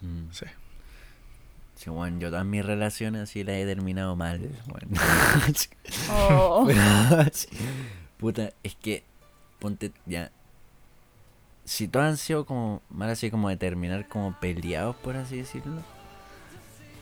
mm. 0.00 0.30
Sí. 0.32 0.46
Sí, 1.76 1.90
bueno, 1.90 2.18
yo 2.18 2.28
todas 2.30 2.44
mis 2.44 2.64
relaciones 2.64 3.22
así 3.22 3.44
las 3.44 3.54
he 3.56 3.64
terminado 3.64 4.16
mal. 4.16 4.40
Sí. 5.54 5.68
Oh. 6.10 6.64
Pero. 6.66 6.80
Puta, 8.18 8.50
es 8.64 8.74
que, 8.74 9.04
ponte, 9.60 9.92
ya. 10.06 10.32
Si 11.64 11.86
todos 11.86 12.06
han 12.06 12.16
sido 12.16 12.46
como, 12.46 12.82
mal 12.90 13.10
así 13.10 13.30
como 13.30 13.48
de 13.48 13.56
terminar 13.56 14.08
como 14.08 14.32
peleados, 14.40 14.96
por 14.96 15.16
así 15.16 15.36
decirlo. 15.36 15.82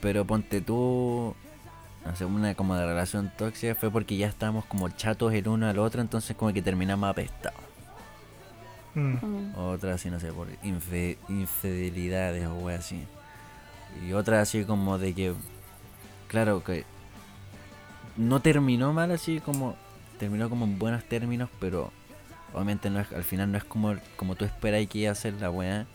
Pero 0.02 0.26
ponte 0.26 0.61
tú, 0.61 1.34
no 2.04 2.16
sé, 2.16 2.24
una 2.26 2.54
como 2.54 2.74
de 2.76 2.84
relación 2.84 3.32
tóxica 3.38 3.74
fue 3.76 3.90
porque 3.90 4.16
ya 4.18 4.26
estábamos 4.26 4.66
como 4.66 4.88
chatos 4.90 5.32
el 5.32 5.48
uno 5.48 5.68
al 5.68 5.78
otro, 5.78 6.02
entonces 6.02 6.36
como 6.36 6.52
que 6.52 6.61
terminamos 6.62 7.09
apestados. 7.09 7.61
Mm. 8.97 9.55
Otra 9.57 9.94
así, 9.94 10.11
no 10.11 10.18
sé, 10.18 10.32
por 10.32 10.49
infidelidades 10.62 12.47
o 12.47 12.55
wey 12.55 12.76
así. 12.76 13.05
Y 14.07 14.14
otra 14.14 14.40
así 14.40 14.64
como 14.64 14.99
de 14.99 15.12
que, 15.14 15.34
claro, 16.28 16.64
que 16.64 16.84
no 18.16 18.40
terminó 18.40 18.94
mal 18.94 19.11
así 19.11 19.40
como, 19.40 19.76
terminó 20.18 20.49
como 20.49 20.64
en 20.64 20.78
buenos 20.78 21.05
términos, 21.05 21.51
pero 21.61 21.92
obviamente 22.55 22.88
no 22.88 23.01
es, 23.01 23.12
al 23.12 23.24
final 23.24 23.53
no 23.53 23.59
es 23.59 23.64
como, 23.64 23.97
como 24.16 24.34
tú 24.34 24.47
esperas 24.47 24.86
que 24.86 25.01
iba 25.01 25.12
a 25.12 25.14
ser 25.14 25.34
la 25.34 25.51
weá. 25.51 25.86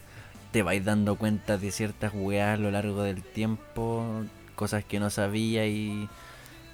Te 0.51 0.61
vais 0.61 0.83
dando 0.83 1.15
cuenta 1.15 1.57
de 1.57 1.71
ciertas 1.71 2.11
weas 2.13 2.53
a 2.53 2.61
lo 2.61 2.69
largo 2.69 3.01
del 3.01 3.23
tiempo, 3.23 4.23
cosas 4.55 4.83
que 4.85 4.99
no 4.99 5.09
sabía 5.09 5.65
y 5.65 6.07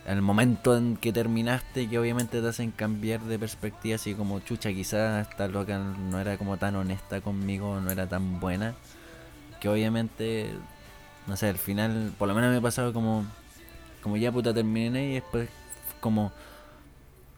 al 0.08 0.22
momento 0.22 0.78
en 0.78 0.96
que 0.96 1.12
terminaste 1.12 1.90
que 1.90 2.00
obviamente 2.00 2.42
te 2.42 2.48
hacen 2.48 2.72
cambiar 2.72 3.22
de 3.22 3.38
perspectiva 3.38 3.96
así 3.96 4.14
como 4.14 4.40
chucha 4.40 4.72
quizás 4.72 5.28
esta 5.28 5.48
loca 5.48 5.78
no 5.78 6.20
era 6.20 6.38
como 6.38 6.58
tan 6.58 6.76
honesta 6.76 7.20
conmigo 7.22 7.82
no 7.82 7.92
era 7.92 8.08
tan 8.08 8.40
buena 8.40 8.74
que 9.60 9.68
obviamente 9.68 10.50
no 11.28 11.36
sé 11.36 11.50
al 11.50 11.58
final 11.58 12.14
por 12.18 12.28
lo 12.30 12.36
menos 12.36 12.52
me 12.52 12.58
ha 12.58 12.62
pasado 12.62 12.94
como 12.94 13.26
como 14.02 14.16
ya 14.16 14.32
puta 14.32 14.54
terminé 14.54 15.12
y 15.12 15.14
después 15.16 15.50
como 16.00 16.32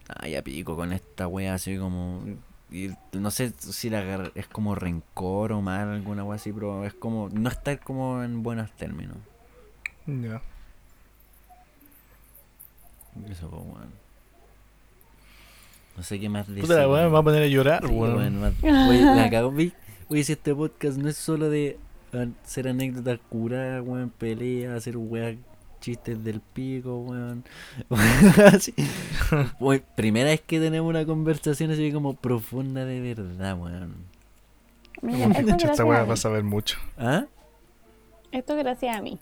ah 0.07 0.27
ya 0.27 0.43
pico 0.43 0.75
con 0.75 0.93
esta 0.93 1.27
wea 1.27 1.55
así 1.55 1.77
como 1.77 2.23
y 2.71 2.91
no 3.13 3.31
sé 3.31 3.51
si 3.57 3.89
la 3.89 4.29
es 4.35 4.47
como 4.47 4.75
rencor 4.75 5.53
o 5.53 5.61
mal 5.61 5.89
alguna 5.89 6.23
wea 6.23 6.35
así 6.35 6.53
pero 6.53 6.85
es 6.85 6.93
como 6.93 7.29
no 7.29 7.49
estar 7.49 7.79
como 7.79 8.21
en 8.23 8.43
buenos 8.43 8.71
términos 8.73 9.17
Ya. 10.05 10.41
Eso 13.31 13.49
pues 13.49 13.63
bueno 13.63 13.87
no 15.97 16.03
sé 16.03 16.19
qué 16.19 16.29
más 16.29 16.47
decir 16.47 16.61
Puta 16.63 16.75
la 16.79 16.87
weá 16.89 17.03
me 17.03 17.09
va 17.09 17.19
a 17.19 17.23
poner 17.23 17.43
a 17.43 17.47
llorar, 17.47 17.85
Sí, 17.85 17.93
weón. 17.93 18.15
weón, 18.17 18.39
más- 18.41 18.53
Oye, 18.63 19.01
la 19.03 19.29
cagó, 19.29 19.51
vi. 19.51 19.73
Oye, 20.07 20.23
si 20.23 20.31
este 20.33 20.55
podcast 20.55 20.97
no 20.97 21.09
es 21.09 21.17
solo 21.17 21.49
de 21.49 21.77
hacer 22.43 22.69
anécdotas 22.69 23.19
curadas, 23.29 23.83
weón, 23.85 24.09
peleas, 24.09 24.77
hacer 24.77 24.95
weas, 24.95 25.35
chistes 25.81 26.23
del 26.23 26.39
pico, 26.39 26.99
weón. 27.01 27.43
Así. 28.53 28.73
Weón, 29.59 29.83
primera 29.95 30.29
vez 30.29 30.39
que 30.41 30.59
tenemos 30.61 30.89
una 30.89 31.05
conversación 31.05 31.71
así 31.71 31.91
como 31.91 32.13
profunda 32.15 32.85
de 32.85 33.01
verdad, 33.01 33.57
weón. 33.59 33.95
Mira, 35.01 35.19
Como 35.23 35.33
esto 35.35 35.49
esta 35.51 35.65
gracias 35.67 35.87
weá 35.87 35.99
a 35.99 36.05
va 36.05 36.13
a 36.13 36.17
saber 36.17 36.43
mucho. 36.43 36.77
¿Ah? 36.97 37.25
Esto 38.31 38.53
es 38.53 38.59
gracias 38.63 38.95
a 38.95 39.01
mí. 39.01 39.19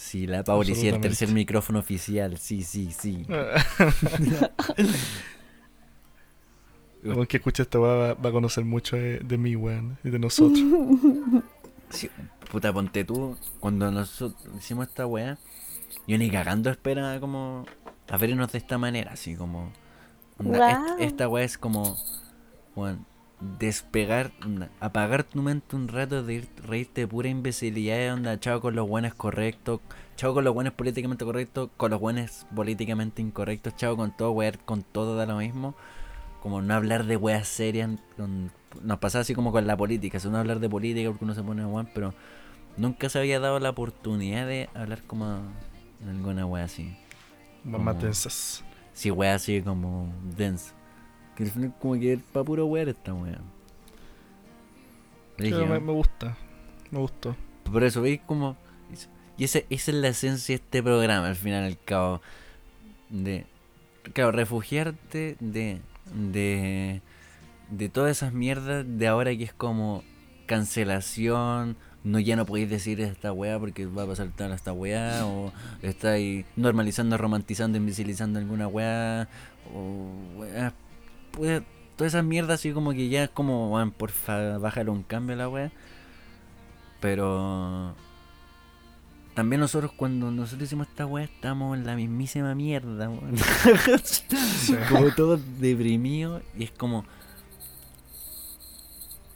Sí, 0.00 0.28
la 0.28 0.44
Pauli, 0.44 0.76
sí, 0.76 0.86
el 0.86 1.00
tercer 1.00 1.28
micrófono 1.30 1.80
oficial, 1.80 2.38
sí, 2.38 2.62
sí, 2.62 2.92
sí. 2.96 3.26
Como 7.04 7.26
que 7.26 7.38
escucha 7.38 7.62
esta 7.64 7.80
weá 7.80 7.94
va, 7.94 8.14
va 8.14 8.28
a 8.28 8.32
conocer 8.32 8.64
mucho 8.64 8.94
de, 8.96 9.18
de 9.18 9.38
mí, 9.38 9.56
weón. 9.56 9.98
Y 10.04 10.10
de 10.10 10.18
nosotros. 10.18 10.60
Sí, 11.90 12.10
puta, 12.52 12.70
ponte 12.70 13.02
tú, 13.02 13.34
cuando 13.60 13.90
nosotros 13.90 14.38
hicimos 14.58 14.88
esta 14.88 15.06
weá, 15.06 15.38
yo 16.06 16.18
ni 16.18 16.30
cagando 16.30 16.68
espera 16.68 17.18
como 17.18 17.64
a 18.10 18.16
vernos 18.18 18.52
de 18.52 18.58
esta 18.58 18.76
manera, 18.76 19.12
así 19.12 19.36
como... 19.36 19.72
onda, 20.38 20.70
est- 20.70 20.80
Guau. 20.82 20.98
esta 21.00 21.28
weá 21.30 21.44
es 21.46 21.56
como, 21.56 21.96
weón, 22.76 23.06
despegar, 23.40 24.32
apagar 24.80 25.22
tu 25.24 25.42
mente 25.42 25.76
un 25.76 25.88
rato 25.88 26.22
de 26.22 26.34
ir- 26.42 26.48
reírte 26.62 27.02
de 27.02 27.06
pura 27.08 27.28
imbecilidad, 27.28 28.14
onda, 28.14 28.38
chao 28.40 28.60
con 28.60 28.74
los 28.74 28.88
buenos 28.88 29.14
correctos, 29.14 29.80
chao 30.16 30.34
con 30.34 30.44
los 30.44 30.52
buenos 30.54 30.72
políticamente 30.74 31.24
correctos, 31.24 31.70
con 31.76 31.90
los 31.90 32.00
buenos 32.00 32.46
políticamente 32.54 33.22
incorrectos, 33.22 33.76
chao 33.76 33.96
con 33.96 34.16
todo, 34.16 34.32
weá, 34.32 34.52
con 34.64 34.82
todo 34.82 35.16
da 35.16 35.26
lo 35.26 35.36
mismo. 35.36 35.74
Como 36.42 36.62
no 36.62 36.74
hablar 36.74 37.04
de 37.04 37.16
weas 37.16 37.48
serias, 37.48 37.90
con- 38.16 38.50
nos 38.82 38.98
pasaba 38.98 39.22
así 39.22 39.34
como 39.34 39.50
con 39.52 39.66
la 39.66 39.76
política, 39.76 40.20
si 40.20 40.28
uno 40.28 40.38
hablar 40.38 40.60
de 40.60 40.68
política 40.68 41.08
porque 41.10 41.24
uno 41.24 41.34
se 41.34 41.42
pone 41.42 41.64
weón, 41.64 41.88
pero 41.94 42.14
nunca 42.76 43.08
se 43.08 43.18
había 43.18 43.40
dado 43.40 43.58
la 43.60 43.70
oportunidad 43.70 44.46
de 44.46 44.68
hablar 44.74 45.02
como 45.04 45.40
en 46.02 46.08
alguna 46.08 46.46
wea 46.46 46.64
así. 46.64 46.96
Como- 47.70 47.94
tensas. 47.96 48.64
Sí, 48.92 49.10
wea 49.10 49.34
así 49.34 49.62
como 49.62 50.12
dense. 50.36 50.72
Que 51.38 51.44
al 51.44 51.50
final 51.50 51.72
como 51.80 51.94
que 51.94 52.18
pa' 52.32 52.42
puro 52.42 52.66
wear 52.66 52.88
esta 52.88 53.14
wea. 53.14 53.38
Pero 55.36 55.68
me, 55.68 55.78
me 55.78 55.92
gusta. 55.92 56.36
Me 56.90 56.98
gustó. 56.98 57.36
Por 57.62 57.84
eso, 57.84 58.02
¿veis 58.02 58.20
como 58.26 58.56
Y 59.36 59.44
esa, 59.44 59.60
esa 59.70 59.90
es 59.92 59.96
la 59.96 60.08
esencia 60.08 60.56
de 60.56 60.64
este 60.64 60.82
programa, 60.82 61.28
al 61.28 61.36
final 61.36 61.62
al 61.62 61.78
cabo. 61.78 62.20
De. 63.08 63.46
Claro, 64.14 64.32
refugiarte 64.32 65.36
de. 65.38 65.80
De. 66.12 67.02
De 67.70 67.88
todas 67.88 68.16
esas 68.16 68.32
mierdas 68.32 68.84
de 68.88 69.06
ahora 69.06 69.36
que 69.36 69.44
es 69.44 69.52
como 69.52 70.02
cancelación, 70.46 71.76
no 72.02 72.18
ya 72.18 72.34
no 72.34 72.46
podéis 72.46 72.68
decir 72.68 73.00
esta 73.00 73.32
weá 73.32 73.60
porque 73.60 73.86
va 73.86 74.02
a 74.02 74.06
pasar 74.06 74.30
tal 74.34 74.50
esta 74.52 74.72
weá, 74.72 75.24
o 75.24 75.52
estáis 75.82 76.46
normalizando, 76.56 77.16
romantizando, 77.16 77.78
invisibilizando 77.78 78.40
alguna 78.40 78.66
weá, 78.66 79.28
o 79.72 80.10
weá, 80.38 80.72
pues, 81.38 81.62
todas 81.96 82.12
esas 82.14 82.24
mierdas 82.24 82.60
así 82.60 82.72
como 82.72 82.92
que 82.92 83.08
ya 83.08 83.24
es 83.24 83.30
como, 83.30 83.72
weón, 83.74 83.90
porfa, 83.92 84.58
bájale 84.58 84.90
un 84.90 85.02
cambio 85.02 85.34
a 85.34 85.38
la 85.38 85.48
weá. 85.48 85.72
Pero 87.00 87.94
también 89.34 89.60
nosotros 89.60 89.92
cuando 89.96 90.30
nosotros 90.32 90.66
hicimos 90.66 90.88
esta 90.88 91.06
weá 91.06 91.24
estamos 91.24 91.76
en 91.78 91.86
la 91.86 91.94
mismísima 91.96 92.54
mierda, 92.54 93.08
weón. 93.08 93.36
como 94.90 95.14
todos 95.14 95.40
deprimidos 95.60 96.42
y 96.56 96.64
es 96.64 96.70
como... 96.72 97.04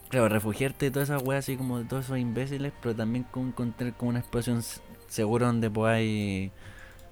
Claro, 0.09 0.29
refugiarte 0.29 0.87
de 0.87 0.91
todas 0.91 1.09
esas 1.09 1.23
weas 1.23 1.45
así 1.45 1.57
como 1.57 1.79
de 1.79 1.85
todos 1.87 2.05
esos 2.05 2.19
imbéciles, 2.19 2.73
pero 2.83 2.95
también 2.95 3.25
con 3.25 3.49
encontrar 3.49 3.95
como 3.95 4.11
un 4.11 4.19
espacio 4.19 4.59
s- 4.59 4.81
seguro 5.09 5.47
donde 5.47 5.71
podáis 5.71 6.51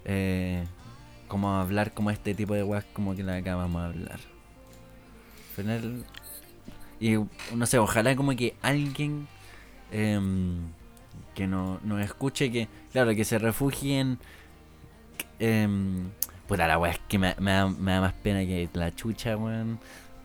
eh, 0.05 0.63
como 1.27 1.55
hablar 1.55 1.93
como 1.95 2.11
este 2.11 2.35
tipo 2.35 2.53
de 2.53 2.61
weas 2.63 2.85
como 2.93 3.15
que 3.15 3.23
la 3.23 3.37
acabamos 3.37 3.81
de 3.81 3.87
hablar. 3.87 4.19
Al 5.51 5.63
final, 5.63 6.05
y 6.99 7.15
no 7.55 7.65
sé, 7.65 7.77
ojalá 7.77 8.15
como 8.15 8.35
que 8.35 8.55
alguien 8.61 9.27
em, 9.91 10.57
que 11.35 11.47
no, 11.47 11.79
nos 11.83 12.01
escuche, 12.01 12.51
que 12.51 12.67
claro, 12.91 13.13
que 13.15 13.25
se 13.25 13.37
refugien... 13.37 14.17
em, 15.39 16.09
puta 16.47 16.67
la 16.67 16.77
wea, 16.77 16.91
es 16.91 16.99
que 17.07 17.17
me, 17.19 17.35
me 17.39 17.51
da, 17.51 17.67
me 17.67 17.91
da 17.91 18.01
más 18.01 18.13
pena 18.13 18.39
que 18.41 18.69
la 18.73 18.93
chucha, 18.95 19.37
weón 19.37 19.79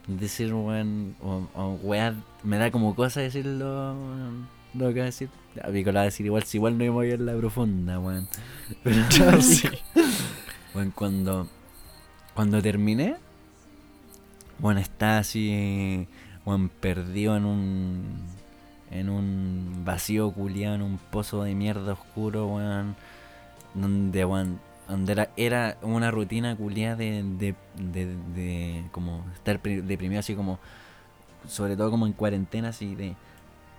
decir, 0.07 0.55
weón, 0.55 1.17
o, 1.21 1.49
o 1.55 1.73
weá, 1.83 2.15
me 2.43 2.59
da 2.59 2.71
como 2.71 2.95
cosa 2.95 3.21
decirlo, 3.21 3.95
weón, 3.95 4.49
lo 4.75 4.87
que 4.89 4.93
voy 4.93 5.01
a 5.01 5.05
decir. 5.05 5.29
A 5.63 5.69
Pico 5.69 5.91
lo 5.91 5.97
va 5.97 6.03
a 6.03 6.05
decir 6.05 6.27
igual, 6.27 6.43
si 6.43 6.59
igual 6.59 6.77
no 6.77 6.93
voy 6.93 7.07
a 7.07 7.15
ir 7.15 7.21
en 7.21 7.27
la 7.27 7.37
profunda, 7.37 7.99
weón. 7.99 8.29
Pero 8.83 9.03
Sí. 9.43 9.69
weón, 10.75 10.91
cuando, 10.91 11.49
cuando 12.35 12.63
terminé, 12.63 13.17
bueno, 14.59 14.81
está 14.81 15.19
así, 15.19 16.09
weón, 16.45 16.69
perdido 16.69 17.37
en 17.37 17.45
un, 17.45 18.05
en 18.91 19.09
un 19.11 19.83
vacío 19.85 20.31
culiado, 20.33 20.75
en 20.77 20.83
un 20.83 20.99
pozo 20.99 21.43
de 21.45 21.55
mierda 21.55 21.93
oscuro, 21.93 22.47
weón, 22.49 22.97
donde, 23.75 24.25
weón, 24.25 24.59
donde 24.89 25.13
era, 25.13 25.31
era 25.37 25.77
una 25.83 26.11
rutina 26.11 26.57
culiada 26.57 26.97
de, 26.97 27.23
de, 27.23 27.55
de, 27.77 28.07
de 28.35 28.85
como 28.93 29.25
estar 29.35 29.59
pri- 29.61 29.81
deprimido 29.81 30.21
así 30.21 30.35
como 30.35 30.59
sobre 31.49 31.77
todo 31.77 31.91
como 31.91 32.07
en 32.07 32.13
cuarentena 32.13 32.69
así 32.69 32.95
de 32.95 33.15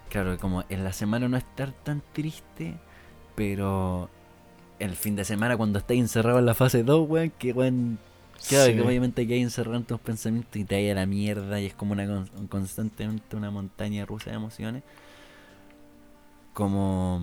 claro 0.10 0.38
como 0.38 0.64
en 0.70 0.84
la 0.84 0.94
semana 0.94 1.28
no 1.30 1.38
estar 1.38 1.72
tan 1.72 2.02
triste 2.14 2.76
pero 3.36 4.10
el 4.80 4.96
fin 4.96 5.16
de 5.16 5.24
semana 5.26 5.58
cuando 5.58 5.80
estás 5.80 5.98
encerrado 5.98 6.40
en 6.40 6.46
la 6.46 6.54
fase 6.56 6.84
2 6.84 7.10
weón 7.10 7.32
que 7.38 7.54
weón 7.54 8.00
claro 8.48 8.66
Sí. 8.72 8.76
que 8.76 8.82
obviamente 8.82 9.26
que 9.28 9.34
hay 9.36 9.42
encerrado 9.42 9.78
en 9.78 9.84
tus 9.86 10.00
pensamientos 10.00 10.56
y 10.56 10.64
te 10.66 10.76
hay 10.76 10.90
a 10.90 10.96
la 10.96 11.06
mierda 11.06 11.60
y 11.60 11.66
es 11.68 11.74
como 11.74 11.94
una 11.94 12.06
con- 12.06 12.48
constantemente 12.48 13.36
una 13.36 13.52
montaña 13.52 14.06
rusa 14.06 14.30
de 14.32 14.36
emociones 14.38 14.84
como 16.54 17.22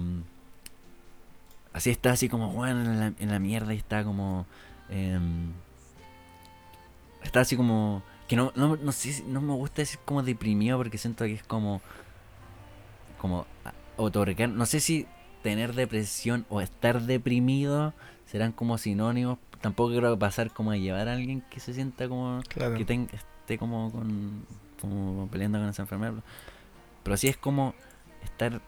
así 1.72 1.90
está 1.90 2.12
así 2.12 2.28
como 2.28 2.52
bueno 2.52 2.80
en 2.82 3.00
la, 3.00 3.12
en 3.18 3.30
la 3.30 3.38
mierda 3.38 3.74
y 3.74 3.78
está 3.78 4.04
como 4.04 4.46
em, 4.90 5.52
está 7.22 7.40
así 7.40 7.56
como 7.56 8.02
que 8.28 8.36
no, 8.36 8.52
no, 8.54 8.76
no 8.76 8.92
sé 8.92 9.24
no 9.26 9.40
me 9.40 9.52
gusta 9.54 9.82
decir 9.82 9.98
como 10.04 10.22
deprimido 10.22 10.78
porque 10.78 10.98
siento 10.98 11.24
que 11.24 11.34
es 11.34 11.42
como 11.42 11.80
como 13.18 13.46
otorgar 13.96 14.48
no 14.48 14.66
sé 14.66 14.80
si 14.80 15.06
tener 15.42 15.74
depresión 15.74 16.46
o 16.48 16.60
estar 16.60 17.02
deprimido 17.02 17.92
serán 18.26 18.52
como 18.52 18.78
sinónimos 18.78 19.38
tampoco 19.64 19.92
quiero 19.92 20.18
pasar 20.18 20.52
como 20.52 20.70
a 20.72 20.76
llevar 20.76 21.08
a 21.08 21.14
alguien 21.14 21.40
que 21.50 21.58
se 21.58 21.72
sienta 21.72 22.06
como 22.06 22.40
Claro. 22.48 22.76
que 22.76 22.84
ten- 22.84 23.08
esté 23.12 23.56
como 23.56 23.90
con 23.90 24.44
como 24.78 25.26
peleando 25.32 25.58
con 25.58 25.68
esa 25.70 25.82
enfermedad 25.82 26.12
pero 27.02 27.16
sí 27.16 27.28
es 27.28 27.36
como 27.38 27.74
estar 28.22 28.60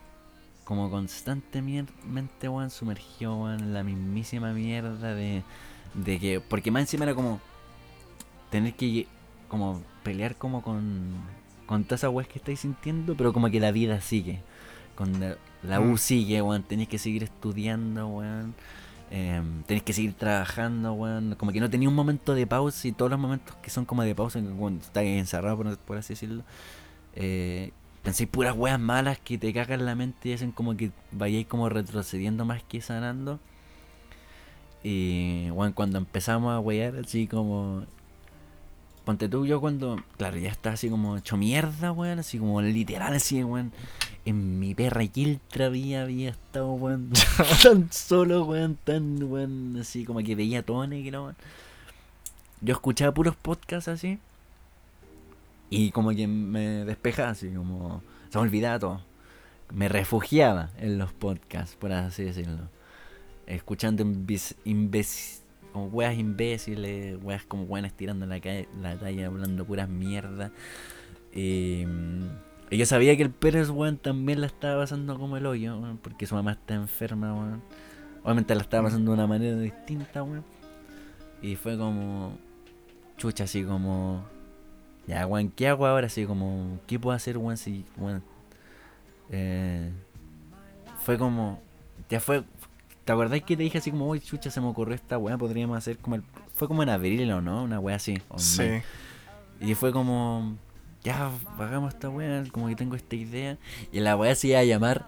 como 0.65 0.89
constantemente 0.89 2.49
weón 2.49 2.69
sumergido 2.71 3.35
weón, 3.37 3.59
en 3.59 3.73
la 3.73 3.83
mismísima 3.83 4.53
mierda 4.53 5.13
de, 5.13 5.43
de 5.93 6.19
que 6.19 6.39
porque 6.39 6.71
más 6.71 6.81
encima 6.81 7.03
era 7.05 7.13
como 7.15 7.39
tener 8.49 8.73
que 8.73 9.05
como 9.47 9.81
pelear 10.03 10.35
como 10.35 10.61
con 10.63 11.13
con 11.67 11.83
todas 11.83 11.99
esas 12.01 12.11
weas 12.11 12.27
que 12.27 12.39
estáis 12.39 12.61
sintiendo 12.61 13.15
pero 13.15 13.33
como 13.33 13.49
que 13.49 13.59
la 13.59 13.71
vida 13.71 14.01
sigue 14.01 14.41
con 14.95 15.19
la, 15.19 15.35
la 15.63 15.79
U 15.79 15.93
Mm. 15.93 15.97
sigue 15.97 16.41
weón 16.41 16.63
tenéis 16.63 16.89
que 16.89 16.97
seguir 16.97 17.23
estudiando 17.23 18.07
weón 18.07 18.55
eh, 19.09 19.41
tenés 19.65 19.83
que 19.83 19.93
seguir 19.93 20.13
trabajando, 20.13 20.93
weón. 20.93 21.35
Como 21.35 21.51
que 21.51 21.59
no 21.59 21.69
tenía 21.69 21.89
un 21.89 21.95
momento 21.95 22.33
de 22.35 22.45
pausa 22.47 22.87
y 22.87 22.91
todos 22.91 23.11
los 23.11 23.19
momentos 23.19 23.55
que 23.57 23.69
son 23.69 23.85
como 23.85 24.03
de 24.03 24.15
pausa, 24.15 24.41
cuando 24.57 24.81
estás 24.83 25.03
encerrado, 25.03 25.57
por, 25.85 25.97
así 25.97 26.13
decirlo, 26.13 26.43
eh, 27.15 27.71
pensáis 28.03 28.29
puras 28.29 28.55
weas 28.55 28.79
malas 28.79 29.19
que 29.19 29.37
te 29.37 29.53
cagan 29.53 29.85
la 29.85 29.95
mente 29.95 30.29
y 30.29 30.33
hacen 30.33 30.51
como 30.51 30.75
que 30.77 30.91
vayáis 31.11 31.47
como 31.47 31.69
retrocediendo 31.69 32.45
más 32.45 32.63
que 32.63 32.81
sanando. 32.81 33.39
Y, 34.83 35.49
weón, 35.51 35.73
cuando 35.73 35.97
empezamos 35.97 36.53
a 36.53 36.59
wear, 36.59 36.95
así 36.97 37.27
como. 37.27 37.83
Ponte 39.05 39.29
tú, 39.29 39.45
yo 39.45 39.61
cuando. 39.61 39.97
Claro, 40.17 40.37
ya 40.37 40.49
está 40.49 40.71
así 40.71 40.89
como 40.89 41.17
hecho 41.17 41.37
mierda, 41.37 41.91
weón. 41.91 42.19
Así 42.19 42.39
como 42.39 42.61
literal, 42.61 43.13
así, 43.13 43.43
weón. 43.43 43.71
En 44.27 44.59
mi 44.59 44.75
perra 44.75 45.07
Kiltra 45.07 45.67
había, 45.67 46.01
había 46.03 46.31
estado, 46.31 46.73
weón. 46.73 47.11
tan 47.63 47.91
solo, 47.91 48.43
weón. 48.45 48.77
Tan, 48.83 49.23
weón. 49.23 49.77
Así 49.79 50.03
como 50.03 50.19
que 50.19 50.35
veía 50.35 50.63
todo 50.63 50.85
negro, 50.85 51.23
weón. 51.25 51.35
Yo 52.59 52.73
escuchaba 52.73 53.13
puros 53.13 53.35
podcasts 53.35 53.87
así. 53.87 54.19
Y 55.69 55.91
como 55.91 56.09
que 56.11 56.27
me 56.27 56.83
despejaba, 56.85 57.29
así 57.29 57.49
como. 57.51 58.01
Se 58.29 58.37
me 58.37 58.41
olvidaba 58.43 58.79
todo. 58.79 59.01
Me 59.73 59.87
refugiaba 59.87 60.71
en 60.79 60.97
los 60.97 61.13
podcasts, 61.13 61.75
por 61.75 61.91
así 61.93 62.23
decirlo. 62.23 62.69
Escuchando 63.45 64.03
imbis- 64.03 64.55
imbécil- 64.65 65.39
como 65.71 65.87
weas 65.87 66.17
imbéciles, 66.17 67.17
weas 67.21 67.43
como 67.43 67.63
weones 67.63 67.93
tirando 67.93 68.25
la, 68.25 68.39
calle, 68.41 68.67
la 68.81 68.97
talla, 68.97 69.27
hablando 69.27 69.63
puras 69.65 69.87
mierdas. 69.87 70.51
Y 71.33 71.85
yo 72.69 72.85
sabía 72.85 73.15
que 73.15 73.23
el 73.23 73.29
Pérez, 73.29 73.69
weón, 73.69 73.97
también 73.97 74.41
la 74.41 74.47
estaba 74.47 74.81
pasando 74.81 75.17
como 75.17 75.37
el 75.37 75.45
hoyo, 75.45 75.77
weón, 75.77 75.97
porque 75.97 76.25
su 76.25 76.35
mamá 76.35 76.51
está 76.53 76.73
enferma, 76.73 77.33
weón. 77.33 77.61
Obviamente 78.23 78.53
la 78.55 78.61
estaba 78.61 78.83
pasando 78.83 79.11
de 79.11 79.17
una 79.17 79.27
manera 79.27 79.57
distinta, 79.57 80.23
weón. 80.23 80.43
Y 81.41 81.55
fue 81.55 81.77
como. 81.77 82.37
Chucha, 83.17 83.45
así 83.45 83.63
como. 83.63 84.25
Ya, 85.07 85.25
weón, 85.25 85.49
¿qué 85.49 85.69
hago 85.69 85.87
ahora? 85.87 86.07
Así 86.07 86.25
como. 86.25 86.79
¿Qué 86.87 86.99
puedo 86.99 87.15
hacer, 87.15 87.37
weón? 87.37 87.55
Si, 87.57 87.85
weón. 87.95 88.21
Eh, 89.29 89.91
fue 90.99 91.17
como. 91.17 91.61
Ya 92.09 92.19
fue. 92.19 92.43
¿Te 93.05 93.13
acordás 93.13 93.41
que 93.43 93.55
te 93.55 93.63
dije 93.63 93.77
así 93.77 93.91
como, 93.91 94.09
uy, 94.09 94.19
chucha, 94.19 94.51
se 94.51 94.59
me 94.59 94.67
ocurrió 94.67 94.93
esta 94.93 95.17
weá? 95.17 95.37
Podríamos 95.37 95.77
hacer 95.77 95.97
como 95.97 96.17
el. 96.17 96.23
Fue 96.53 96.67
como 96.67 96.83
en 96.83 96.89
abril, 96.89 97.31
¿o 97.31 97.41
no? 97.41 97.63
Una 97.63 97.79
weá 97.79 97.95
así. 97.95 98.21
Sí. 98.35 98.81
Y 99.61 99.73
fue 99.75 99.93
como, 99.93 100.57
ya, 101.07 101.31
hagamos 101.57 101.93
esta 101.93 102.09
weá, 102.09 102.43
como 102.51 102.67
que 102.67 102.75
tengo 102.75 102.95
esta 102.95 103.15
idea. 103.15 103.57
Y 103.91 103.99
la 103.99 104.15
weá 104.15 104.35
se 104.35 104.49
iba 104.49 104.59
a 104.59 104.63
llamar 104.63 105.07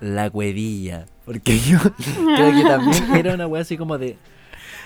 La 0.00 0.30
Cuevilla. 0.30 1.06
Porque 1.24 1.58
yo 1.58 1.78
creo 2.36 2.52
que 2.52 2.64
también 2.64 3.14
era 3.16 3.34
una 3.34 3.46
weá 3.46 3.62
así 3.62 3.76
como 3.76 3.98
de... 3.98 4.16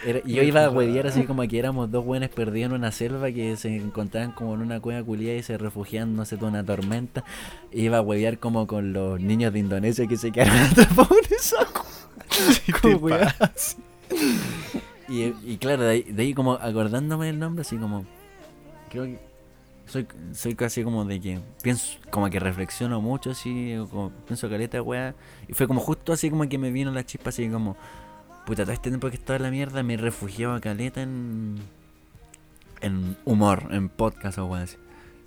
era- 0.05 0.21
yo 0.25 0.43
iba 0.43 0.65
a 0.65 0.71
huevear 0.71 1.07
así 1.07 1.25
como 1.25 1.43
que 1.49 1.59
éramos 1.59 1.91
dos 1.91 2.05
weones 2.07 2.29
perdidos 2.31 2.71
en 2.71 2.77
una 2.77 2.93
selva 2.93 3.31
que 3.33 3.57
se 3.57 3.75
encontraban 3.77 4.33
como 4.33 4.55
en 4.55 4.61
una 4.63 4.81
cueva 4.81 5.03
culiada 5.03 5.37
y 5.39 5.43
se 5.43 5.57
refugiaban, 5.59 6.15
no 6.17 6.25
sé, 6.25 6.37
de 6.37 6.45
una 6.45 6.65
tormenta. 6.65 7.25
Iba 7.73 7.99
a 7.99 8.03
huevear 8.03 8.39
como 8.39 8.67
con 8.67 8.93
los 8.93 9.21
niños 9.21 9.53
de 9.53 9.59
Indonesia 9.61 10.07
que 10.07 10.17
se 10.17 10.33
quedaron 10.33 10.57
atrapados 10.71 11.13
en 11.29 11.37
esa 11.37 11.57
así. 13.55 13.77
Y, 15.09 15.35
y 15.45 15.57
claro, 15.59 15.85
de 15.85 15.91
ahí, 15.91 16.03
de 16.03 16.23
ahí 16.23 16.35
como 16.35 16.55
acordándome 16.55 17.29
el 17.29 17.39
nombre, 17.39 17.63
así 17.63 17.77
como. 17.77 18.05
Creo 18.91 19.05
que. 19.05 19.19
Soy, 19.87 20.07
soy 20.32 20.55
casi 20.55 20.82
como 20.82 21.05
de 21.05 21.20
que. 21.20 21.41
Pienso, 21.62 21.99
como 22.11 22.28
que 22.28 22.41
reflexiono 22.41 23.01
mucho, 23.01 23.30
así. 23.30 23.76
Como, 23.91 24.11
pienso 24.26 24.49
caleta, 24.49 24.82
weá. 24.82 25.14
Y 25.49 25.55
fue 25.55 25.66
como 25.66 25.80
justo 25.80 26.12
así 26.12 26.30
como 26.30 26.49
que 26.49 26.59
me 26.59 26.70
vino 26.70 26.91
la 26.91 27.05
chispa, 27.05 27.30
así 27.30 27.49
como. 27.49 27.76
Puta, 28.47 28.64
todo 28.64 28.72
este 28.72 28.91
tiempo 28.91 29.09
que 29.11 29.16
estaba 29.16 29.37
en 29.37 29.43
la 29.43 29.51
mierda 29.51 29.82
me 29.82 29.97
refugiaba 29.97 30.61
caleta 30.61 31.03
en. 31.03 31.57
En 32.80 33.16
humor, 33.24 33.68
en 33.70 33.89
podcast 33.89 34.39
o 34.39 34.47
weá 34.47 34.62
así. 34.62 34.76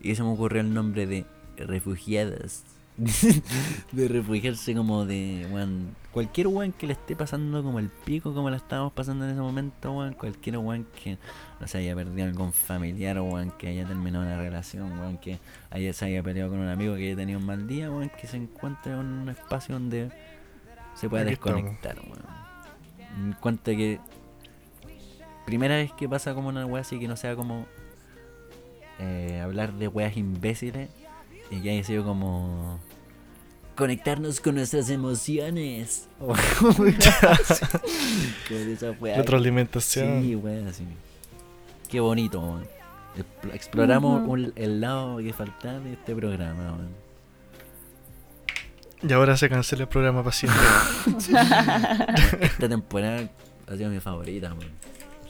Y 0.01 0.15
se 0.15 0.23
me 0.23 0.29
ocurrió 0.29 0.61
el 0.61 0.73
nombre 0.73 1.07
de 1.07 1.25
Refugiadas. 1.57 2.63
de 3.91 4.07
refugiarse 4.07 4.75
como 4.75 5.05
de, 5.05 5.47
weón, 5.51 5.95
cualquier 6.11 6.47
weón 6.47 6.73
que 6.73 6.87
le 6.87 6.93
esté 6.93 7.15
pasando 7.15 7.63
como 7.63 7.79
el 7.79 7.89
pico, 7.89 8.33
como 8.33 8.49
la 8.49 8.57
estábamos 8.57 8.93
pasando 8.93 9.25
en 9.25 9.31
ese 9.31 9.39
momento, 9.39 9.93
weón, 9.93 10.13
cualquier 10.13 10.57
weón 10.57 10.85
que 11.01 11.17
no 11.59 11.67
se 11.67 11.77
haya 11.77 11.95
perdido 11.95 12.27
algún 12.27 12.51
familiar, 12.51 13.19
weón, 13.21 13.51
que 13.51 13.69
haya 13.69 13.85
terminado 13.87 14.25
una 14.25 14.37
relación, 14.37 14.99
weón, 14.99 15.17
que 15.17 15.39
haya, 15.69 15.93
se 15.93 16.05
haya 16.05 16.21
peleado 16.23 16.49
con 16.51 16.59
un 16.59 16.67
amigo 16.67 16.95
que 16.95 17.07
haya 17.07 17.15
tenido 17.15 17.39
un 17.39 17.45
mal 17.45 17.67
día, 17.67 17.89
weón, 17.89 18.09
que 18.09 18.27
se 18.27 18.37
encuentre 18.37 18.91
en 18.93 18.99
un 18.99 19.29
espacio 19.29 19.75
donde 19.75 20.11
se 20.93 21.09
pueda 21.09 21.23
Aquí 21.23 21.33
estamos. 21.33 21.63
desconectar, 21.63 21.99
weón. 21.99 22.39
En 23.17 23.33
cuanto 23.33 23.71
a 23.71 23.75
que 23.75 23.99
primera 25.45 25.75
vez 25.75 25.91
que 25.93 26.07
pasa 26.07 26.33
como 26.35 26.49
una 26.49 26.65
wea 26.65 26.81
así 26.81 26.99
que 26.99 27.07
no 27.07 27.15
sea 27.15 27.35
como 27.35 27.65
eh, 28.99 29.39
hablar 29.43 29.73
de 29.73 29.87
weas 29.87 30.15
imbéciles 30.17 30.89
y 31.49 31.61
que 31.61 31.71
haya 31.71 31.83
sido 31.83 32.03
como 32.03 32.79
conectarnos 33.79 34.39
con 34.41 34.55
nuestras 34.55 34.89
emociones. 34.89 36.07
O 36.19 36.35
como 36.59 36.85
esa 36.85 38.91
wea. 38.99 39.17
Retroalimentación. 39.17 40.21
Sí, 40.21 40.35
wea, 40.35 40.67
así. 40.69 40.83
Qué 41.87 41.99
bonito, 41.99 42.39
weón. 42.41 42.63
Expl- 43.17 43.53
Exploramos 43.53 44.27
un- 44.27 44.53
el 44.55 44.81
lado 44.81 45.17
que 45.17 45.33
faltaba 45.33 45.79
de 45.79 45.93
este 45.93 46.15
programa, 46.15 46.73
weón. 46.73 47.09
Y 49.01 49.13
ahora 49.13 49.37
se 49.37 49.47
cancela 49.49 49.83
el 49.83 49.87
programa 49.87 50.23
para 50.23 50.35
siempre. 50.35 50.61
Esta 52.41 52.67
temporada 52.67 53.29
ha 53.67 53.77
sido 53.77 53.89
mi 53.89 53.99
favorita, 54.01 54.53
weón. 54.53 54.71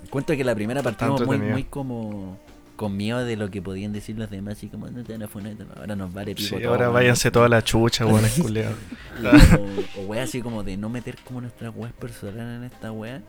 Encuentro 0.03 0.35
que 0.35 0.43
la 0.43 0.55
primera 0.55 0.81
partimos 0.81 1.23
muy, 1.25 1.37
muy 1.37 1.63
como 1.65 2.39
con 2.79 2.95
miedo 2.95 3.25
de 3.25 3.35
lo 3.35 3.51
que 3.51 3.61
podían 3.61 3.91
decir 3.91 4.17
los 4.17 4.29
demás 4.29 4.63
y 4.63 4.69
como 4.69 4.87
no 4.87 5.03
te 5.03 5.11
van 5.11 5.23
a 5.23 5.27
poner, 5.27 5.57
ahora 5.75 5.97
nos 5.97 6.13
vale 6.13 6.33
pico 6.33 6.55
Sí, 6.55 6.63
todo, 6.63 6.71
ahora 6.71 6.87
váyanse 6.87 7.29
toda 7.29 7.49
la 7.49 7.61
chucha, 7.61 8.05
weón, 8.05 8.23
o, 9.97 9.99
o 9.99 10.05
wea 10.05 10.23
así 10.23 10.41
como 10.41 10.63
de 10.63 10.77
no 10.77 10.87
meter 10.87 11.17
como 11.25 11.41
nuestras 11.41 11.75
weas 11.75 11.91
personales 11.91 12.57
en 12.59 12.63
esta 12.63 12.93
wea. 12.93 13.21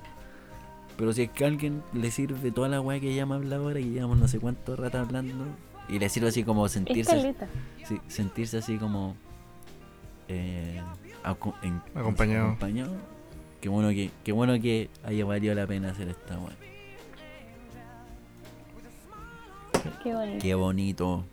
Pero 0.97 1.13
si 1.13 1.23
es 1.23 1.31
que 1.31 1.43
a 1.45 1.49
alguien 1.49 1.83
le 1.95 2.13
sirve 2.13 2.53
toda 2.53 2.69
la 2.69 2.81
wea 2.81 3.01
que 3.01 3.13
ya 3.13 3.27
me 3.27 3.35
hablado 3.35 3.65
ahora, 3.65 3.81
que 3.81 3.89
llevamos 3.91 4.19
no 4.19 4.29
sé 4.29 4.39
cuánto 4.39 4.77
rato 4.77 4.99
hablando, 5.01 5.47
y 5.89 5.99
le 5.99 6.09
sirve 6.09 6.29
así 6.29 6.45
como 6.45 6.69
sentirse, 6.69 7.35
sí, 7.89 7.99
sentirse 8.07 8.59
así 8.59 8.77
como 8.79 9.17
eh, 10.29 10.81
aco- 11.25 11.57
en- 11.63 11.83
Acompañado. 11.97 12.47
acompañado. 12.47 12.93
Qué 13.61 13.69
bueno 13.69 13.89
que, 13.89 14.11
qué 14.23 14.31
bueno 14.33 14.61
que 14.61 14.89
haya 15.03 15.25
valido 15.25 15.55
la 15.57 15.67
pena 15.67 15.91
hacer 15.91 16.09
esta 16.09 16.39
wea. 16.39 16.55
Qué 20.03 20.15
bonito. 20.15 20.39
Qué 20.43 20.55
bonito. 20.55 21.25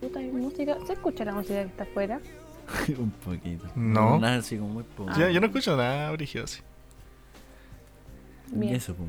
Puta, 0.00 0.18
hay 0.20 0.30
música. 0.30 0.76
¿Se 0.86 0.92
escucha 0.92 1.24
la 1.24 1.32
música 1.32 1.54
que 1.54 1.68
está 1.68 1.84
afuera? 1.84 2.20
Un 2.98 3.10
poquito. 3.10 3.66
No. 3.74 4.18
Nada 4.18 4.36
así 4.36 4.56
como 4.56 4.74
muy 4.74 4.84
poco. 4.84 5.12
Yo, 5.18 5.28
yo 5.28 5.40
no 5.40 5.46
escucho 5.46 5.76
nada, 5.76 6.14
así. 6.44 6.60
Bien. 8.48 8.74
eso, 8.74 8.94
pum. 8.94 9.08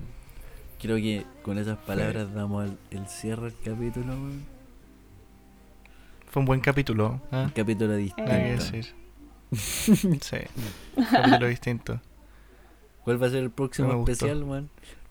Creo 0.81 0.97
que 0.97 1.25
con 1.43 1.57
esas 1.57 1.77
palabras 1.77 2.33
damos 2.33 2.65
el, 2.65 2.77
el 2.91 3.07
cierre 3.07 3.47
al 3.47 3.55
capítulo. 3.63 4.15
Fue 6.27 6.39
un 6.41 6.45
buen 6.45 6.59
capítulo. 6.61 7.19
¿ah? 7.31 7.43
Un 7.45 7.49
capítulo 7.49 7.95
distinto. 7.95 8.31
Eh. 8.31 8.51
decir. 8.51 8.93
sí. 9.51 10.37
Capítulo 11.11 11.47
distinto. 11.47 12.01
¿Cuál 13.03 13.21
va 13.21 13.27
a 13.27 13.29
ser 13.29 13.43
el 13.43 13.51
próximo 13.51 14.03
especial, 14.03 14.43
weón? 14.43 14.69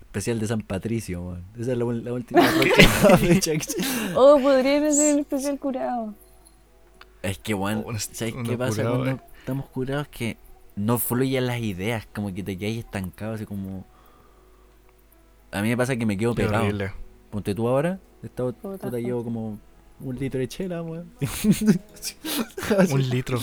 Especial 0.08 0.40
de 0.40 0.46
San 0.46 0.62
Patricio, 0.62 1.22
weón. 1.22 1.44
Esa 1.58 1.72
es 1.72 1.78
la, 1.78 1.84
la 1.84 2.12
última 2.14 2.40
Oh, 4.16 4.38
podría 4.40 4.90
ser 4.90 5.14
el 5.14 5.18
especial 5.20 5.58
curado. 5.60 6.14
Es 7.22 7.38
que, 7.38 7.52
weón, 7.52 7.84
Oh, 7.86 7.92
¿sabes 7.98 8.34
qué 8.44 8.56
pasa 8.56 8.76
curado, 8.82 8.96
cuando 8.96 9.10
eh. 9.12 9.20
estamos 9.38 9.66
curados? 9.66 10.08
Que 10.08 10.38
no 10.76 10.98
fluyen 10.98 11.46
las 11.46 11.58
ideas, 11.60 12.08
como 12.14 12.32
que 12.32 12.42
te 12.42 12.56
quedas 12.56 12.76
estancado, 12.76 13.34
así 13.34 13.44
como... 13.44 13.84
A 15.50 15.60
mí 15.62 15.68
me 15.68 15.76
pasa 15.76 15.96
que 15.96 16.06
me 16.06 16.16
quedo 16.16 16.34
Qué 16.34 16.44
pegado. 16.44 16.64
horrible. 16.64 16.92
Ponte 17.30 17.54
tú 17.54 17.68
ahora, 17.68 18.00
he 18.22 18.26
estado, 18.26 18.52
Puta, 18.54 18.98
llevo 18.98 19.22
como 19.24 19.58
un 20.00 20.16
litro 20.18 20.40
de 20.40 20.48
chela, 20.48 20.82
weón. 20.82 21.10
Un 22.90 23.10
litro. 23.10 23.38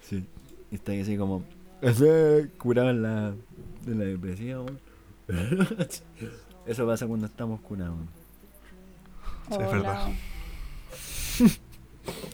Sí. 0.00 0.24
Y 0.70 0.76
está 0.76 0.92
así 0.92 1.16
como. 1.16 1.42
Curado 2.58 2.90
en 2.90 3.02
la, 3.02 3.34
en 3.86 3.98
la 3.98 4.04
depresión, 4.06 4.60
weón. 4.66 4.85
Eso 6.66 6.86
pasa 6.86 7.06
cuando 7.06 7.26
estamos 7.26 7.60
curados. 7.60 7.96
Sí, 9.48 9.56
es 9.60 9.70
verdad. 9.70 10.08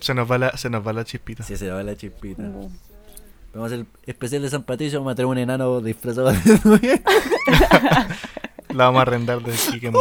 Se 0.00 0.14
nos 0.14 0.30
va 0.30 0.38
la, 0.38 0.56
se 0.56 0.70
nos 0.70 0.86
va 0.86 0.92
la 0.92 1.04
chispita. 1.04 1.42
Si 1.42 1.56
se 1.56 1.70
va 1.70 1.82
la 1.82 1.96
chispita. 1.96 2.42
Mm. 2.42 2.68
Vamos 3.54 3.64
a 3.64 3.66
hacer 3.66 3.78
el 3.80 3.86
especial 4.06 4.42
de 4.42 4.50
San 4.50 4.62
Patricio. 4.62 4.98
Vamos 5.00 5.12
a 5.12 5.14
traer 5.14 5.26
un 5.26 5.38
enano 5.38 5.80
disfrazado 5.80 6.32
de. 6.32 7.02
La 8.74 8.84
vamos 8.86 9.00
a 9.00 9.02
arrendar 9.02 9.42
de 9.42 9.52
aquí 9.52 9.80
que 9.80 9.92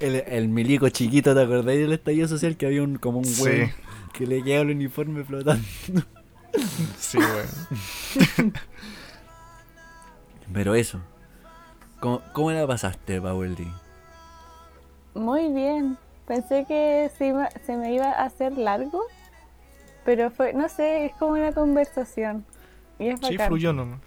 el, 0.00 0.14
el 0.26 0.48
milico 0.48 0.88
chiquito, 0.88 1.34
¿te 1.34 1.42
acordáis 1.42 1.80
del 1.80 1.92
estallido 1.92 2.26
social? 2.26 2.56
Que 2.56 2.66
había 2.66 2.82
un 2.82 2.96
como 2.96 3.18
un 3.18 3.24
Sí. 3.24 3.42
weón 3.42 3.72
que 4.12 4.26
le 4.26 4.42
quedaba 4.42 4.62
el 4.62 4.70
uniforme 4.70 5.24
flotando. 5.24 5.64
Sí, 6.98 7.18
weón. 7.18 8.52
Pero 10.52 10.74
eso. 10.74 11.00
¿Cómo, 12.00 12.20
cómo 12.32 12.50
la 12.50 12.66
pasaste, 12.66 13.20
Paul 13.20 13.54
D? 13.54 13.66
Muy 15.14 15.52
bien. 15.52 15.96
Pensé 16.26 16.64
que 16.66 17.10
se, 17.16 17.28
iba- 17.28 17.50
se 17.64 17.76
me 17.76 17.92
iba 17.92 18.10
a 18.10 18.24
hacer 18.24 18.56
largo, 18.56 19.02
pero 20.04 20.30
fue, 20.30 20.52
no 20.52 20.68
sé, 20.68 21.06
es 21.06 21.14
como 21.16 21.32
una 21.32 21.52
conversación. 21.52 22.44
Y 22.98 23.08
es 23.08 23.20
Sí, 23.20 23.32
bacán. 23.36 23.48
fluyó 23.48 23.72
nomás. 23.72 24.00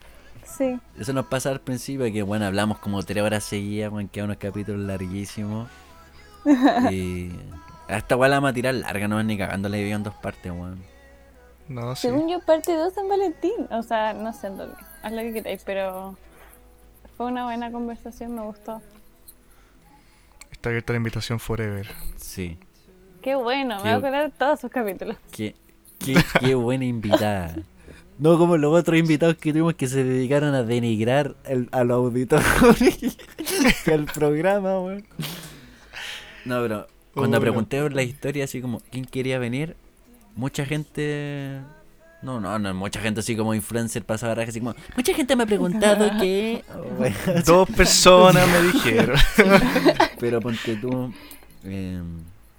Sí. 0.45 0.79
Eso 0.99 1.13
nos 1.13 1.25
pasa 1.25 1.49
al 1.49 1.59
principio, 1.59 2.05
que 2.11 2.21
bueno, 2.23 2.45
hablamos 2.45 2.77
como 2.79 3.01
tres 3.03 3.23
horas 3.23 3.43
seguidas, 3.43 3.91
weón, 3.91 4.07
quedan 4.07 4.25
unos 4.25 4.37
capítulos 4.37 4.81
larguísimos. 4.81 5.69
y 6.91 7.31
hasta 7.87 8.15
igual 8.15 8.31
la 8.31 8.37
vamos 8.37 8.51
a 8.51 8.53
tirar 8.53 8.73
larga, 8.75 9.07
no 9.07 9.19
es 9.19 9.25
ni 9.25 9.37
cagando 9.37 9.69
la 9.69 9.77
en 9.77 10.03
dos 10.03 10.13
partes, 10.15 10.51
weón. 10.51 10.83
No, 11.67 11.95
sí. 11.95 12.07
Según 12.07 12.29
yo, 12.29 12.39
parte 12.41 12.75
2 12.75 12.93
San 12.93 13.07
Valentín. 13.09 13.67
O 13.71 13.81
sea, 13.81 14.13
no 14.13 14.31
sé 14.33 14.47
en 14.47 14.57
dónde. 14.57 14.75
Haz 15.01 15.11
lo 15.11 15.21
que 15.21 15.33
queráis, 15.33 15.63
pero 15.65 16.15
fue 17.17 17.27
una 17.27 17.45
buena 17.45 17.71
conversación, 17.71 18.35
me 18.35 18.41
gustó. 18.41 18.81
Está 20.51 20.69
abierta 20.69 20.93
la 20.93 20.97
invitación 20.97 21.39
forever. 21.39 21.87
Sí. 22.17 22.57
Qué 23.21 23.35
bueno, 23.35 23.77
Qué- 23.77 23.83
me 23.83 23.89
voy 23.89 23.89
a 23.91 23.95
acordar 23.97 24.31
de 24.31 24.37
todos 24.37 24.59
sus 24.59 24.69
capítulos. 24.71 25.17
Qué, 25.31 25.55
qué, 25.99 26.15
qué 26.39 26.55
buena 26.55 26.85
invitada. 26.85 27.55
No 28.17 28.37
como 28.37 28.55
los 28.57 28.73
otros 28.73 28.97
invitados 28.97 29.35
que 29.35 29.51
tuvimos 29.51 29.73
que 29.75 29.87
se 29.87 30.03
dedicaron 30.03 30.53
a 30.55 30.63
denigrar 30.63 31.35
el- 31.45 31.67
a 31.71 31.83
los 31.83 31.97
auditores 31.97 32.45
que 33.85 33.93
al 33.93 34.05
programa, 34.05 34.79
weón. 34.79 35.05
No, 36.45 36.61
pero 36.61 36.87
cuando 37.13 37.37
Oh, 37.37 37.41
pregunté 37.41 37.81
por 37.81 37.93
la 37.93 38.03
historia, 38.03 38.43
así 38.45 38.61
como, 38.61 38.79
¿quién 38.91 39.05
quería 39.05 39.39
venir? 39.39 39.75
Mucha 40.35 40.65
gente... 40.65 41.59
No, 42.21 42.39
no, 42.39 42.57
no, 42.57 42.73
mucha 42.73 42.99
gente 42.99 43.19
así 43.19 43.35
como 43.35 43.53
influencer 43.53 44.03
pasaba 44.03 44.35
raja, 44.35 44.49
así 44.49 44.59
como, 44.59 44.73
mucha 44.95 45.13
gente 45.13 45.35
me 45.35 45.43
ha 45.43 45.45
preguntado 45.45 46.09
que... 46.19 46.63
Oh. 46.73 47.41
Dos 47.45 47.69
personas 47.69 48.47
me 48.47 48.61
dijeron. 48.71 49.17
Pero 50.19 50.39
ponte 50.41 50.75
tú, 50.77 51.13
eh, 51.63 52.01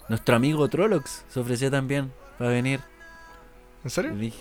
nuestro 0.09 0.37
amigo 0.37 0.69
Trollocs 0.69 1.25
se 1.29 1.41
ofreció 1.41 1.71
también 1.71 2.13
para 2.39 2.51
venir. 2.51 2.81
¿En 3.83 3.91
serio? 3.91 4.13
y 4.21 4.33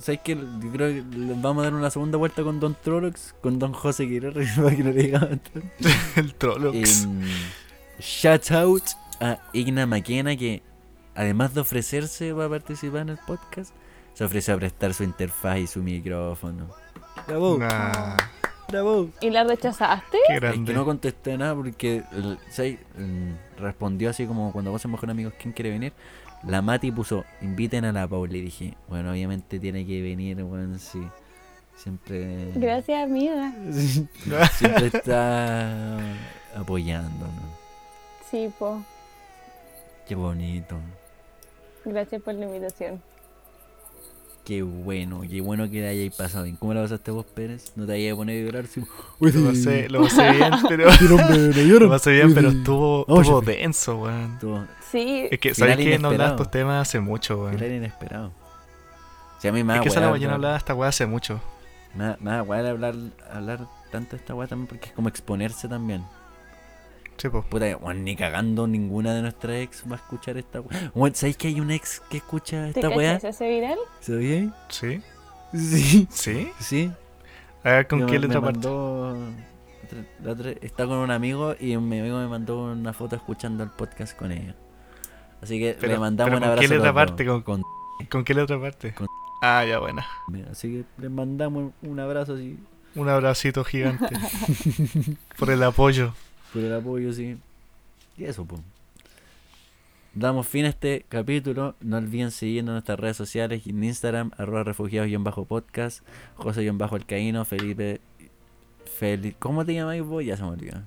¿Sabes 0.00 0.20
qué? 0.24 0.34
Yo 0.34 0.70
creo 0.72 0.88
que 0.88 1.04
vamos 1.36 1.60
a 1.62 1.64
dar 1.64 1.74
una 1.74 1.90
segunda 1.90 2.16
vuelta 2.16 2.42
con 2.42 2.58
Don 2.58 2.74
Trollocs, 2.74 3.34
con 3.42 3.58
Don 3.58 3.74
José 3.74 4.08
Quirarre, 4.08 4.46
para 4.56 4.74
que 4.74 4.82
no 4.82 4.90
le 4.92 5.02
digan 5.02 5.40
tanto. 5.40 5.68
El 6.16 6.34
Trollocs. 6.34 7.04
Em, 7.04 7.20
shout 8.00 8.50
out 8.50 8.82
a 9.20 9.38
Igna 9.52 9.86
Maquena 9.86 10.36
que 10.36 10.62
además 11.14 11.54
de 11.54 11.60
ofrecerse 11.60 12.32
para 12.34 12.48
participar 12.48 13.02
en 13.02 13.10
el 13.10 13.18
podcast, 13.18 13.74
se 14.14 14.24
ofreció 14.24 14.54
a 14.54 14.58
prestar 14.58 14.94
su 14.94 15.04
interfaz 15.04 15.58
y 15.58 15.66
su 15.66 15.82
micrófono. 15.82 16.68
¡Bravo! 17.26 17.58
Nah, 17.58 18.16
¡Bravo! 18.68 19.10
¿Y 19.20 19.30
la 19.30 19.44
rechazaste? 19.44 20.18
qué 20.26 20.34
Es 20.34 20.40
grande. 20.40 20.72
que 20.72 20.76
no 20.78 20.84
contesté 20.84 21.36
nada 21.36 21.54
porque 21.54 22.02
el- 22.12 22.38
¿sabes? 22.50 22.78
Mm, 22.98 23.32
respondió 23.58 24.10
así 24.10 24.26
como 24.26 24.52
cuando 24.52 24.70
vos 24.70 24.80
somos 24.82 24.98
con 25.00 25.10
amigos, 25.10 25.34
¿quién 25.38 25.52
quiere 25.52 25.70
venir? 25.70 25.92
La 26.46 26.60
Mati 26.62 26.90
puso, 26.90 27.24
inviten 27.40 27.84
a 27.84 27.92
la 27.92 28.08
Paula 28.08 28.36
y 28.36 28.40
dije, 28.40 28.74
bueno, 28.88 29.10
obviamente 29.12 29.58
tiene 29.60 29.86
que 29.86 30.02
venir, 30.02 30.42
bueno, 30.42 30.78
sí. 30.78 31.00
Siempre... 31.76 32.52
Gracias, 32.54 33.02
amiga. 33.04 33.52
Siempre 34.52 34.86
está 34.86 35.98
apoyándonos. 36.56 37.32
Sí, 38.30 38.50
po. 38.58 38.82
Qué 40.06 40.14
bonito. 40.14 40.76
Gracias 41.84 42.20
por 42.22 42.34
la 42.34 42.44
invitación. 42.46 43.00
Qué 44.44 44.62
bueno, 44.62 45.20
qué 45.28 45.40
bueno 45.40 45.70
que 45.70 45.80
la 45.82 45.90
hayáis 45.90 46.14
pasado 46.16 46.42
bien. 46.44 46.56
¿Cómo 46.56 46.74
la 46.74 46.82
pasaste 46.82 47.12
vos, 47.12 47.24
Pérez? 47.26 47.72
¿No 47.76 47.86
te 47.86 47.92
hayas 47.92 48.16
poner 48.16 48.42
a 48.42 48.44
llorar? 48.46 48.66
Sí. 48.66 48.82
Lo 49.20 49.44
pasé, 49.48 49.88
lo 49.88 50.02
pasé 50.02 50.30
bien, 50.32 50.50
pero. 50.68 50.86
No. 50.90 51.78
Lo 51.80 51.88
pasé 51.88 52.10
bien, 52.12 52.34
pero 52.34 52.48
estuvo, 52.48 53.40
denso, 53.42 53.98
weón. 53.98 54.32
Estuvo- 54.34 54.66
Sí, 54.90 55.28
Es 55.30 55.38
que, 55.38 55.54
¿sabes 55.54 55.76
que 55.76 55.98
No 55.98 56.08
hablaba 56.08 56.30
de 56.30 56.36
estos 56.36 56.50
temas 56.50 56.88
hace 56.88 56.98
mucho, 57.00 57.40
weón. 57.44 57.54
Era 57.54 57.68
inesperado. 57.68 58.32
Si 59.38 59.46
a 59.48 59.52
mí 59.52 59.62
me 59.64 59.72
Es 59.74 59.78
da 59.78 59.82
que 59.84 59.88
esa 59.88 60.00
la 60.00 60.06
bro. 60.10 60.34
hablaba 60.34 60.54
de 60.54 60.58
esta 60.58 60.74
weá 60.74 60.88
hace 60.88 61.06
mucho. 61.06 61.40
Me 61.94 62.04
da, 62.04 62.38
hablar, 62.40 62.94
hablar 63.32 63.68
tanto 63.90 64.10
de 64.12 64.16
esta 64.16 64.34
weá 64.34 64.48
también 64.48 64.66
porque 64.66 64.86
es 64.86 64.92
como 64.92 65.08
exponerse 65.08 65.68
también. 65.68 66.02
Sí, 67.18 67.28
po. 67.28 67.42
Puta, 67.42 67.76
weón, 67.76 68.04
ni 68.04 68.16
cagando 68.16 68.66
ninguna 68.66 69.14
de 69.14 69.22
nuestras 69.22 69.56
ex 69.56 69.84
va 69.88 69.94
a 69.94 69.98
escuchar 69.98 70.36
esta 70.38 70.60
weá. 70.60 70.90
¿sabéis 71.14 71.36
que 71.36 71.48
hay 71.48 71.60
un 71.60 71.70
ex 71.70 72.00
que 72.10 72.16
escucha 72.16 72.64
¿te 72.72 72.80
esta 72.80 72.88
weá? 72.90 73.14
cachas 73.14 73.36
ese 73.36 73.48
viral? 73.48 73.78
¿Sabíais? 74.00 74.50
¿Sí? 74.68 75.00
Sí. 75.54 76.08
¿Sí? 76.10 76.50
Sí. 76.58 76.90
A 77.64 77.70
ver, 77.70 77.86
¿con 77.86 78.06
qué 78.06 78.18
letra 78.18 78.40
parte? 78.40 78.58
mandó- 78.58 79.16
la 80.24 80.32
otra- 80.32 80.52
Está 80.62 80.86
con 80.86 80.96
un 80.98 81.10
amigo 81.10 81.54
y 81.60 81.76
mi 81.76 82.00
amigo 82.00 82.18
me 82.18 82.26
mandó 82.26 82.64
una 82.72 82.92
foto 82.92 83.14
escuchando 83.16 83.62
el 83.62 83.70
podcast 83.70 84.16
con 84.16 84.32
ella. 84.32 84.54
Así 85.42 85.58
que 85.60 85.76
Pero- 85.78 85.92
le 85.92 85.98
mandamos 85.98 86.28
pero 86.30 86.36
un 86.38 86.40
¿con 86.42 86.50
abrazo. 86.50 86.68
qué 86.68 86.74
a 86.74 86.76
letra 86.78 86.92
parte? 86.94 87.26
¿Con- 87.26 87.42
Con- 87.42 87.62
¿Con 88.10 88.24
qué 88.24 88.34
letra 88.34 88.60
parte? 88.60 88.94
Con- 88.94 89.06
Ah, 89.42 89.64
ya, 89.68 89.78
buena. 89.80 90.06
Así 90.50 90.68
que 90.68 91.02
le 91.02 91.08
mandamos 91.08 91.72
un 91.82 92.00
abrazo 92.00 92.34
así 92.34 92.58
Un 92.94 93.08
abracito 93.08 93.62
gigante. 93.64 94.06
por 95.38 95.50
el 95.50 95.62
apoyo. 95.62 96.14
Por 96.52 96.62
el 96.62 96.74
apoyo, 96.74 97.12
sí. 97.12 97.36
Y 98.16 98.24
eso, 98.24 98.44
pues. 98.44 98.60
Damos 100.14 100.46
fin 100.46 100.66
a 100.66 100.68
este 100.68 101.06
capítulo. 101.08 101.74
No 101.80 101.96
olviden 101.96 102.30
seguirnos 102.30 102.70
en 102.70 102.74
nuestras 102.74 103.00
redes 103.00 103.16
sociales 103.16 103.66
en 103.66 103.82
Instagram, 103.82 104.30
arroba 104.36 104.62
refugiados-podcast, 104.64 106.04
José-alcaíno, 106.36 107.44
Felipe. 107.44 108.00
Feli 108.98 109.32
¿Cómo 109.38 109.64
te 109.64 109.74
llamáis 109.74 110.02
vos? 110.02 110.24
Ya 110.24 110.36
se 110.36 110.42
me 110.42 110.50
olvidó. 110.50 110.82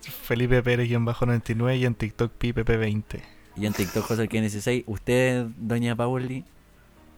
Felipe 0.00 0.62
Pérez-99 0.62 1.78
y 1.78 1.84
en 1.84 1.94
TikTok 1.94 2.32
Pipepe20. 2.40 3.20
Y 3.56 3.66
en 3.66 3.72
TikTok 3.72 4.04
José 4.04 4.26
que 4.28 4.40
16 4.40 4.84
Usted, 4.86 5.46
doña 5.58 5.94
Pauli, 5.94 6.44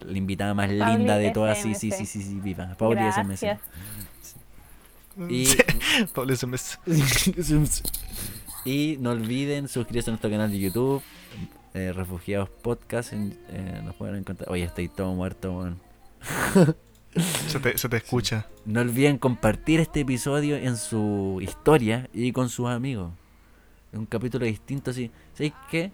la 0.05 0.17
invitada 0.17 0.53
más 0.53 0.67
Pauli 0.67 0.97
linda 0.97 1.17
de 1.17 1.31
todas. 1.31 1.61
Sí, 1.61 1.73
sí, 1.73 1.89
SMC. 1.89 1.97
sí, 1.97 2.05
sí, 2.05 2.21
sí, 2.21 2.39
viva. 2.41 2.75
Pauli 2.77 3.01
SMS. 3.11 3.45
Y, 5.29 5.47
Pablo 6.13 6.35
SMS. 6.35 6.79
y 8.65 8.97
no 8.99 9.11
olviden 9.11 9.67
suscribirse 9.67 10.09
a 10.09 10.13
nuestro 10.13 10.29
canal 10.29 10.51
de 10.51 10.59
YouTube, 10.59 11.01
eh, 11.73 11.91
Refugiados 11.93 12.49
Podcast. 12.49 13.11
eh, 13.13 13.81
nos 13.83 13.95
pueden 13.95 14.15
encontrar. 14.15 14.49
Oye, 14.49 14.63
estoy 14.63 14.87
todo 14.87 15.13
muerto, 15.13 15.57
weón. 15.57 15.79
Se 17.47 17.59
te, 17.59 17.77
se 17.77 17.89
te 17.89 17.97
escucha. 17.97 18.47
No 18.65 18.81
olviden 18.81 19.17
compartir 19.17 19.79
este 19.79 20.01
episodio 20.01 20.55
en 20.55 20.77
su 20.77 21.39
historia 21.41 22.07
y 22.13 22.31
con 22.31 22.49
sus 22.49 22.67
amigos. 22.67 23.11
Es 23.91 23.97
un 23.97 24.05
capítulo 24.05 24.45
distinto 24.45 24.91
así. 24.91 25.09
¿Sabéis 25.33 25.53
qué? 25.71 25.91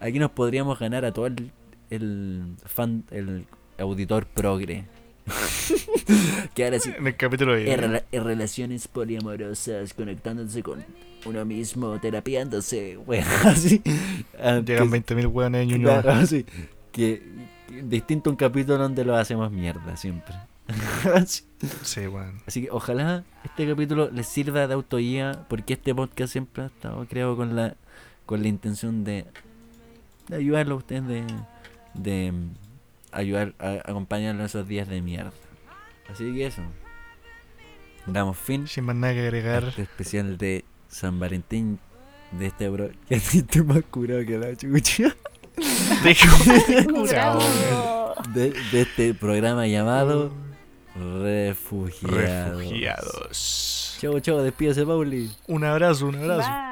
Aquí 0.00 0.18
nos 0.18 0.30
podríamos 0.30 0.78
ganar 0.78 1.04
a 1.04 1.12
todo 1.12 1.26
el, 1.26 1.52
el 1.90 2.54
fan, 2.64 3.04
el 3.10 3.46
auditor 3.78 4.26
progre. 4.26 4.86
que 6.54 6.64
ahora 6.64 6.78
sí. 6.80 6.90
En 6.96 7.06
el 7.06 7.16
capítulo 7.16 7.54
de 7.54 7.72
En, 7.72 7.80
rela- 7.80 8.04
en 8.10 8.24
relaciones 8.24 8.88
poliamorosas, 8.88 9.94
conectándose 9.94 10.62
con 10.62 10.84
uno 11.24 11.44
mismo, 11.44 11.98
terapiándose. 12.00 12.98
Bueno, 13.06 13.26
así. 13.44 13.82
Llegan 13.84 14.64
que- 14.64 14.74
20.000 14.84 15.26
hueones 15.32 15.62
en 15.62 15.68
Ñuñoa. 15.68 16.02
Claro, 16.02 16.26
sí. 16.26 16.44
Que, 16.92 17.22
que 17.68 17.82
distinto 17.82 18.30
un 18.30 18.36
capítulo 18.36 18.78
donde 18.78 19.04
lo 19.04 19.16
hacemos 19.16 19.50
mierda 19.50 19.96
siempre. 19.96 20.34
Así. 21.14 21.42
Sí, 21.82 22.06
weón. 22.06 22.40
Así 22.46 22.62
que 22.62 22.70
ojalá 22.70 23.24
este 23.44 23.66
capítulo 23.68 24.10
les 24.10 24.26
sirva 24.28 24.66
de 24.66 24.74
autoguía, 24.74 25.44
porque 25.48 25.72
este 25.74 25.94
podcast 25.94 26.32
siempre 26.32 26.62
ha 26.64 26.66
estado 26.66 27.04
creado 27.06 27.36
con 27.36 27.56
la 27.56 27.76
con 28.26 28.42
la 28.42 28.48
intención 28.48 29.02
de, 29.04 29.26
de 30.28 30.36
ayudarlo 30.36 30.76
a 30.76 30.78
ustedes, 30.78 31.06
de, 31.06 31.24
de 31.94 32.32
ayudar 33.12 33.54
a 33.58 33.74
acompañarlo 33.88 34.40
en 34.40 34.46
esos 34.46 34.66
días 34.66 34.88
de 34.88 35.02
mierda. 35.02 35.32
Así 36.10 36.32
que 36.34 36.46
eso. 36.46 36.62
Damos 38.06 38.36
fin 38.36 38.66
Sin 38.66 38.84
más 38.84 38.96
nada 38.96 39.14
que 39.14 39.20
agregar. 39.20 39.64
este 39.64 39.82
especial 39.82 40.36
de 40.36 40.64
San 40.88 41.20
Valentín 41.20 41.78
de 42.32 42.46
este 42.46 42.68
bro. 42.68 42.90
Que 43.08 43.14
estoy 43.16 43.62
más 43.62 43.82
curado 43.90 44.24
que 44.26 44.38
la 44.38 44.56
chucha. 44.56 45.14
De, 48.34 48.50
de 48.72 48.80
este 48.82 49.14
programa 49.14 49.66
llamado 49.66 50.32
Refugiados. 50.94 52.58
Refugiados. 52.58 53.96
Chau, 54.00 54.20
chau, 54.20 54.38
despídese, 54.38 54.86
Pauli. 54.86 55.30
Un 55.46 55.64
abrazo, 55.64 56.06
un 56.06 56.16
abrazo. 56.16 56.48
Bye. 56.48 56.71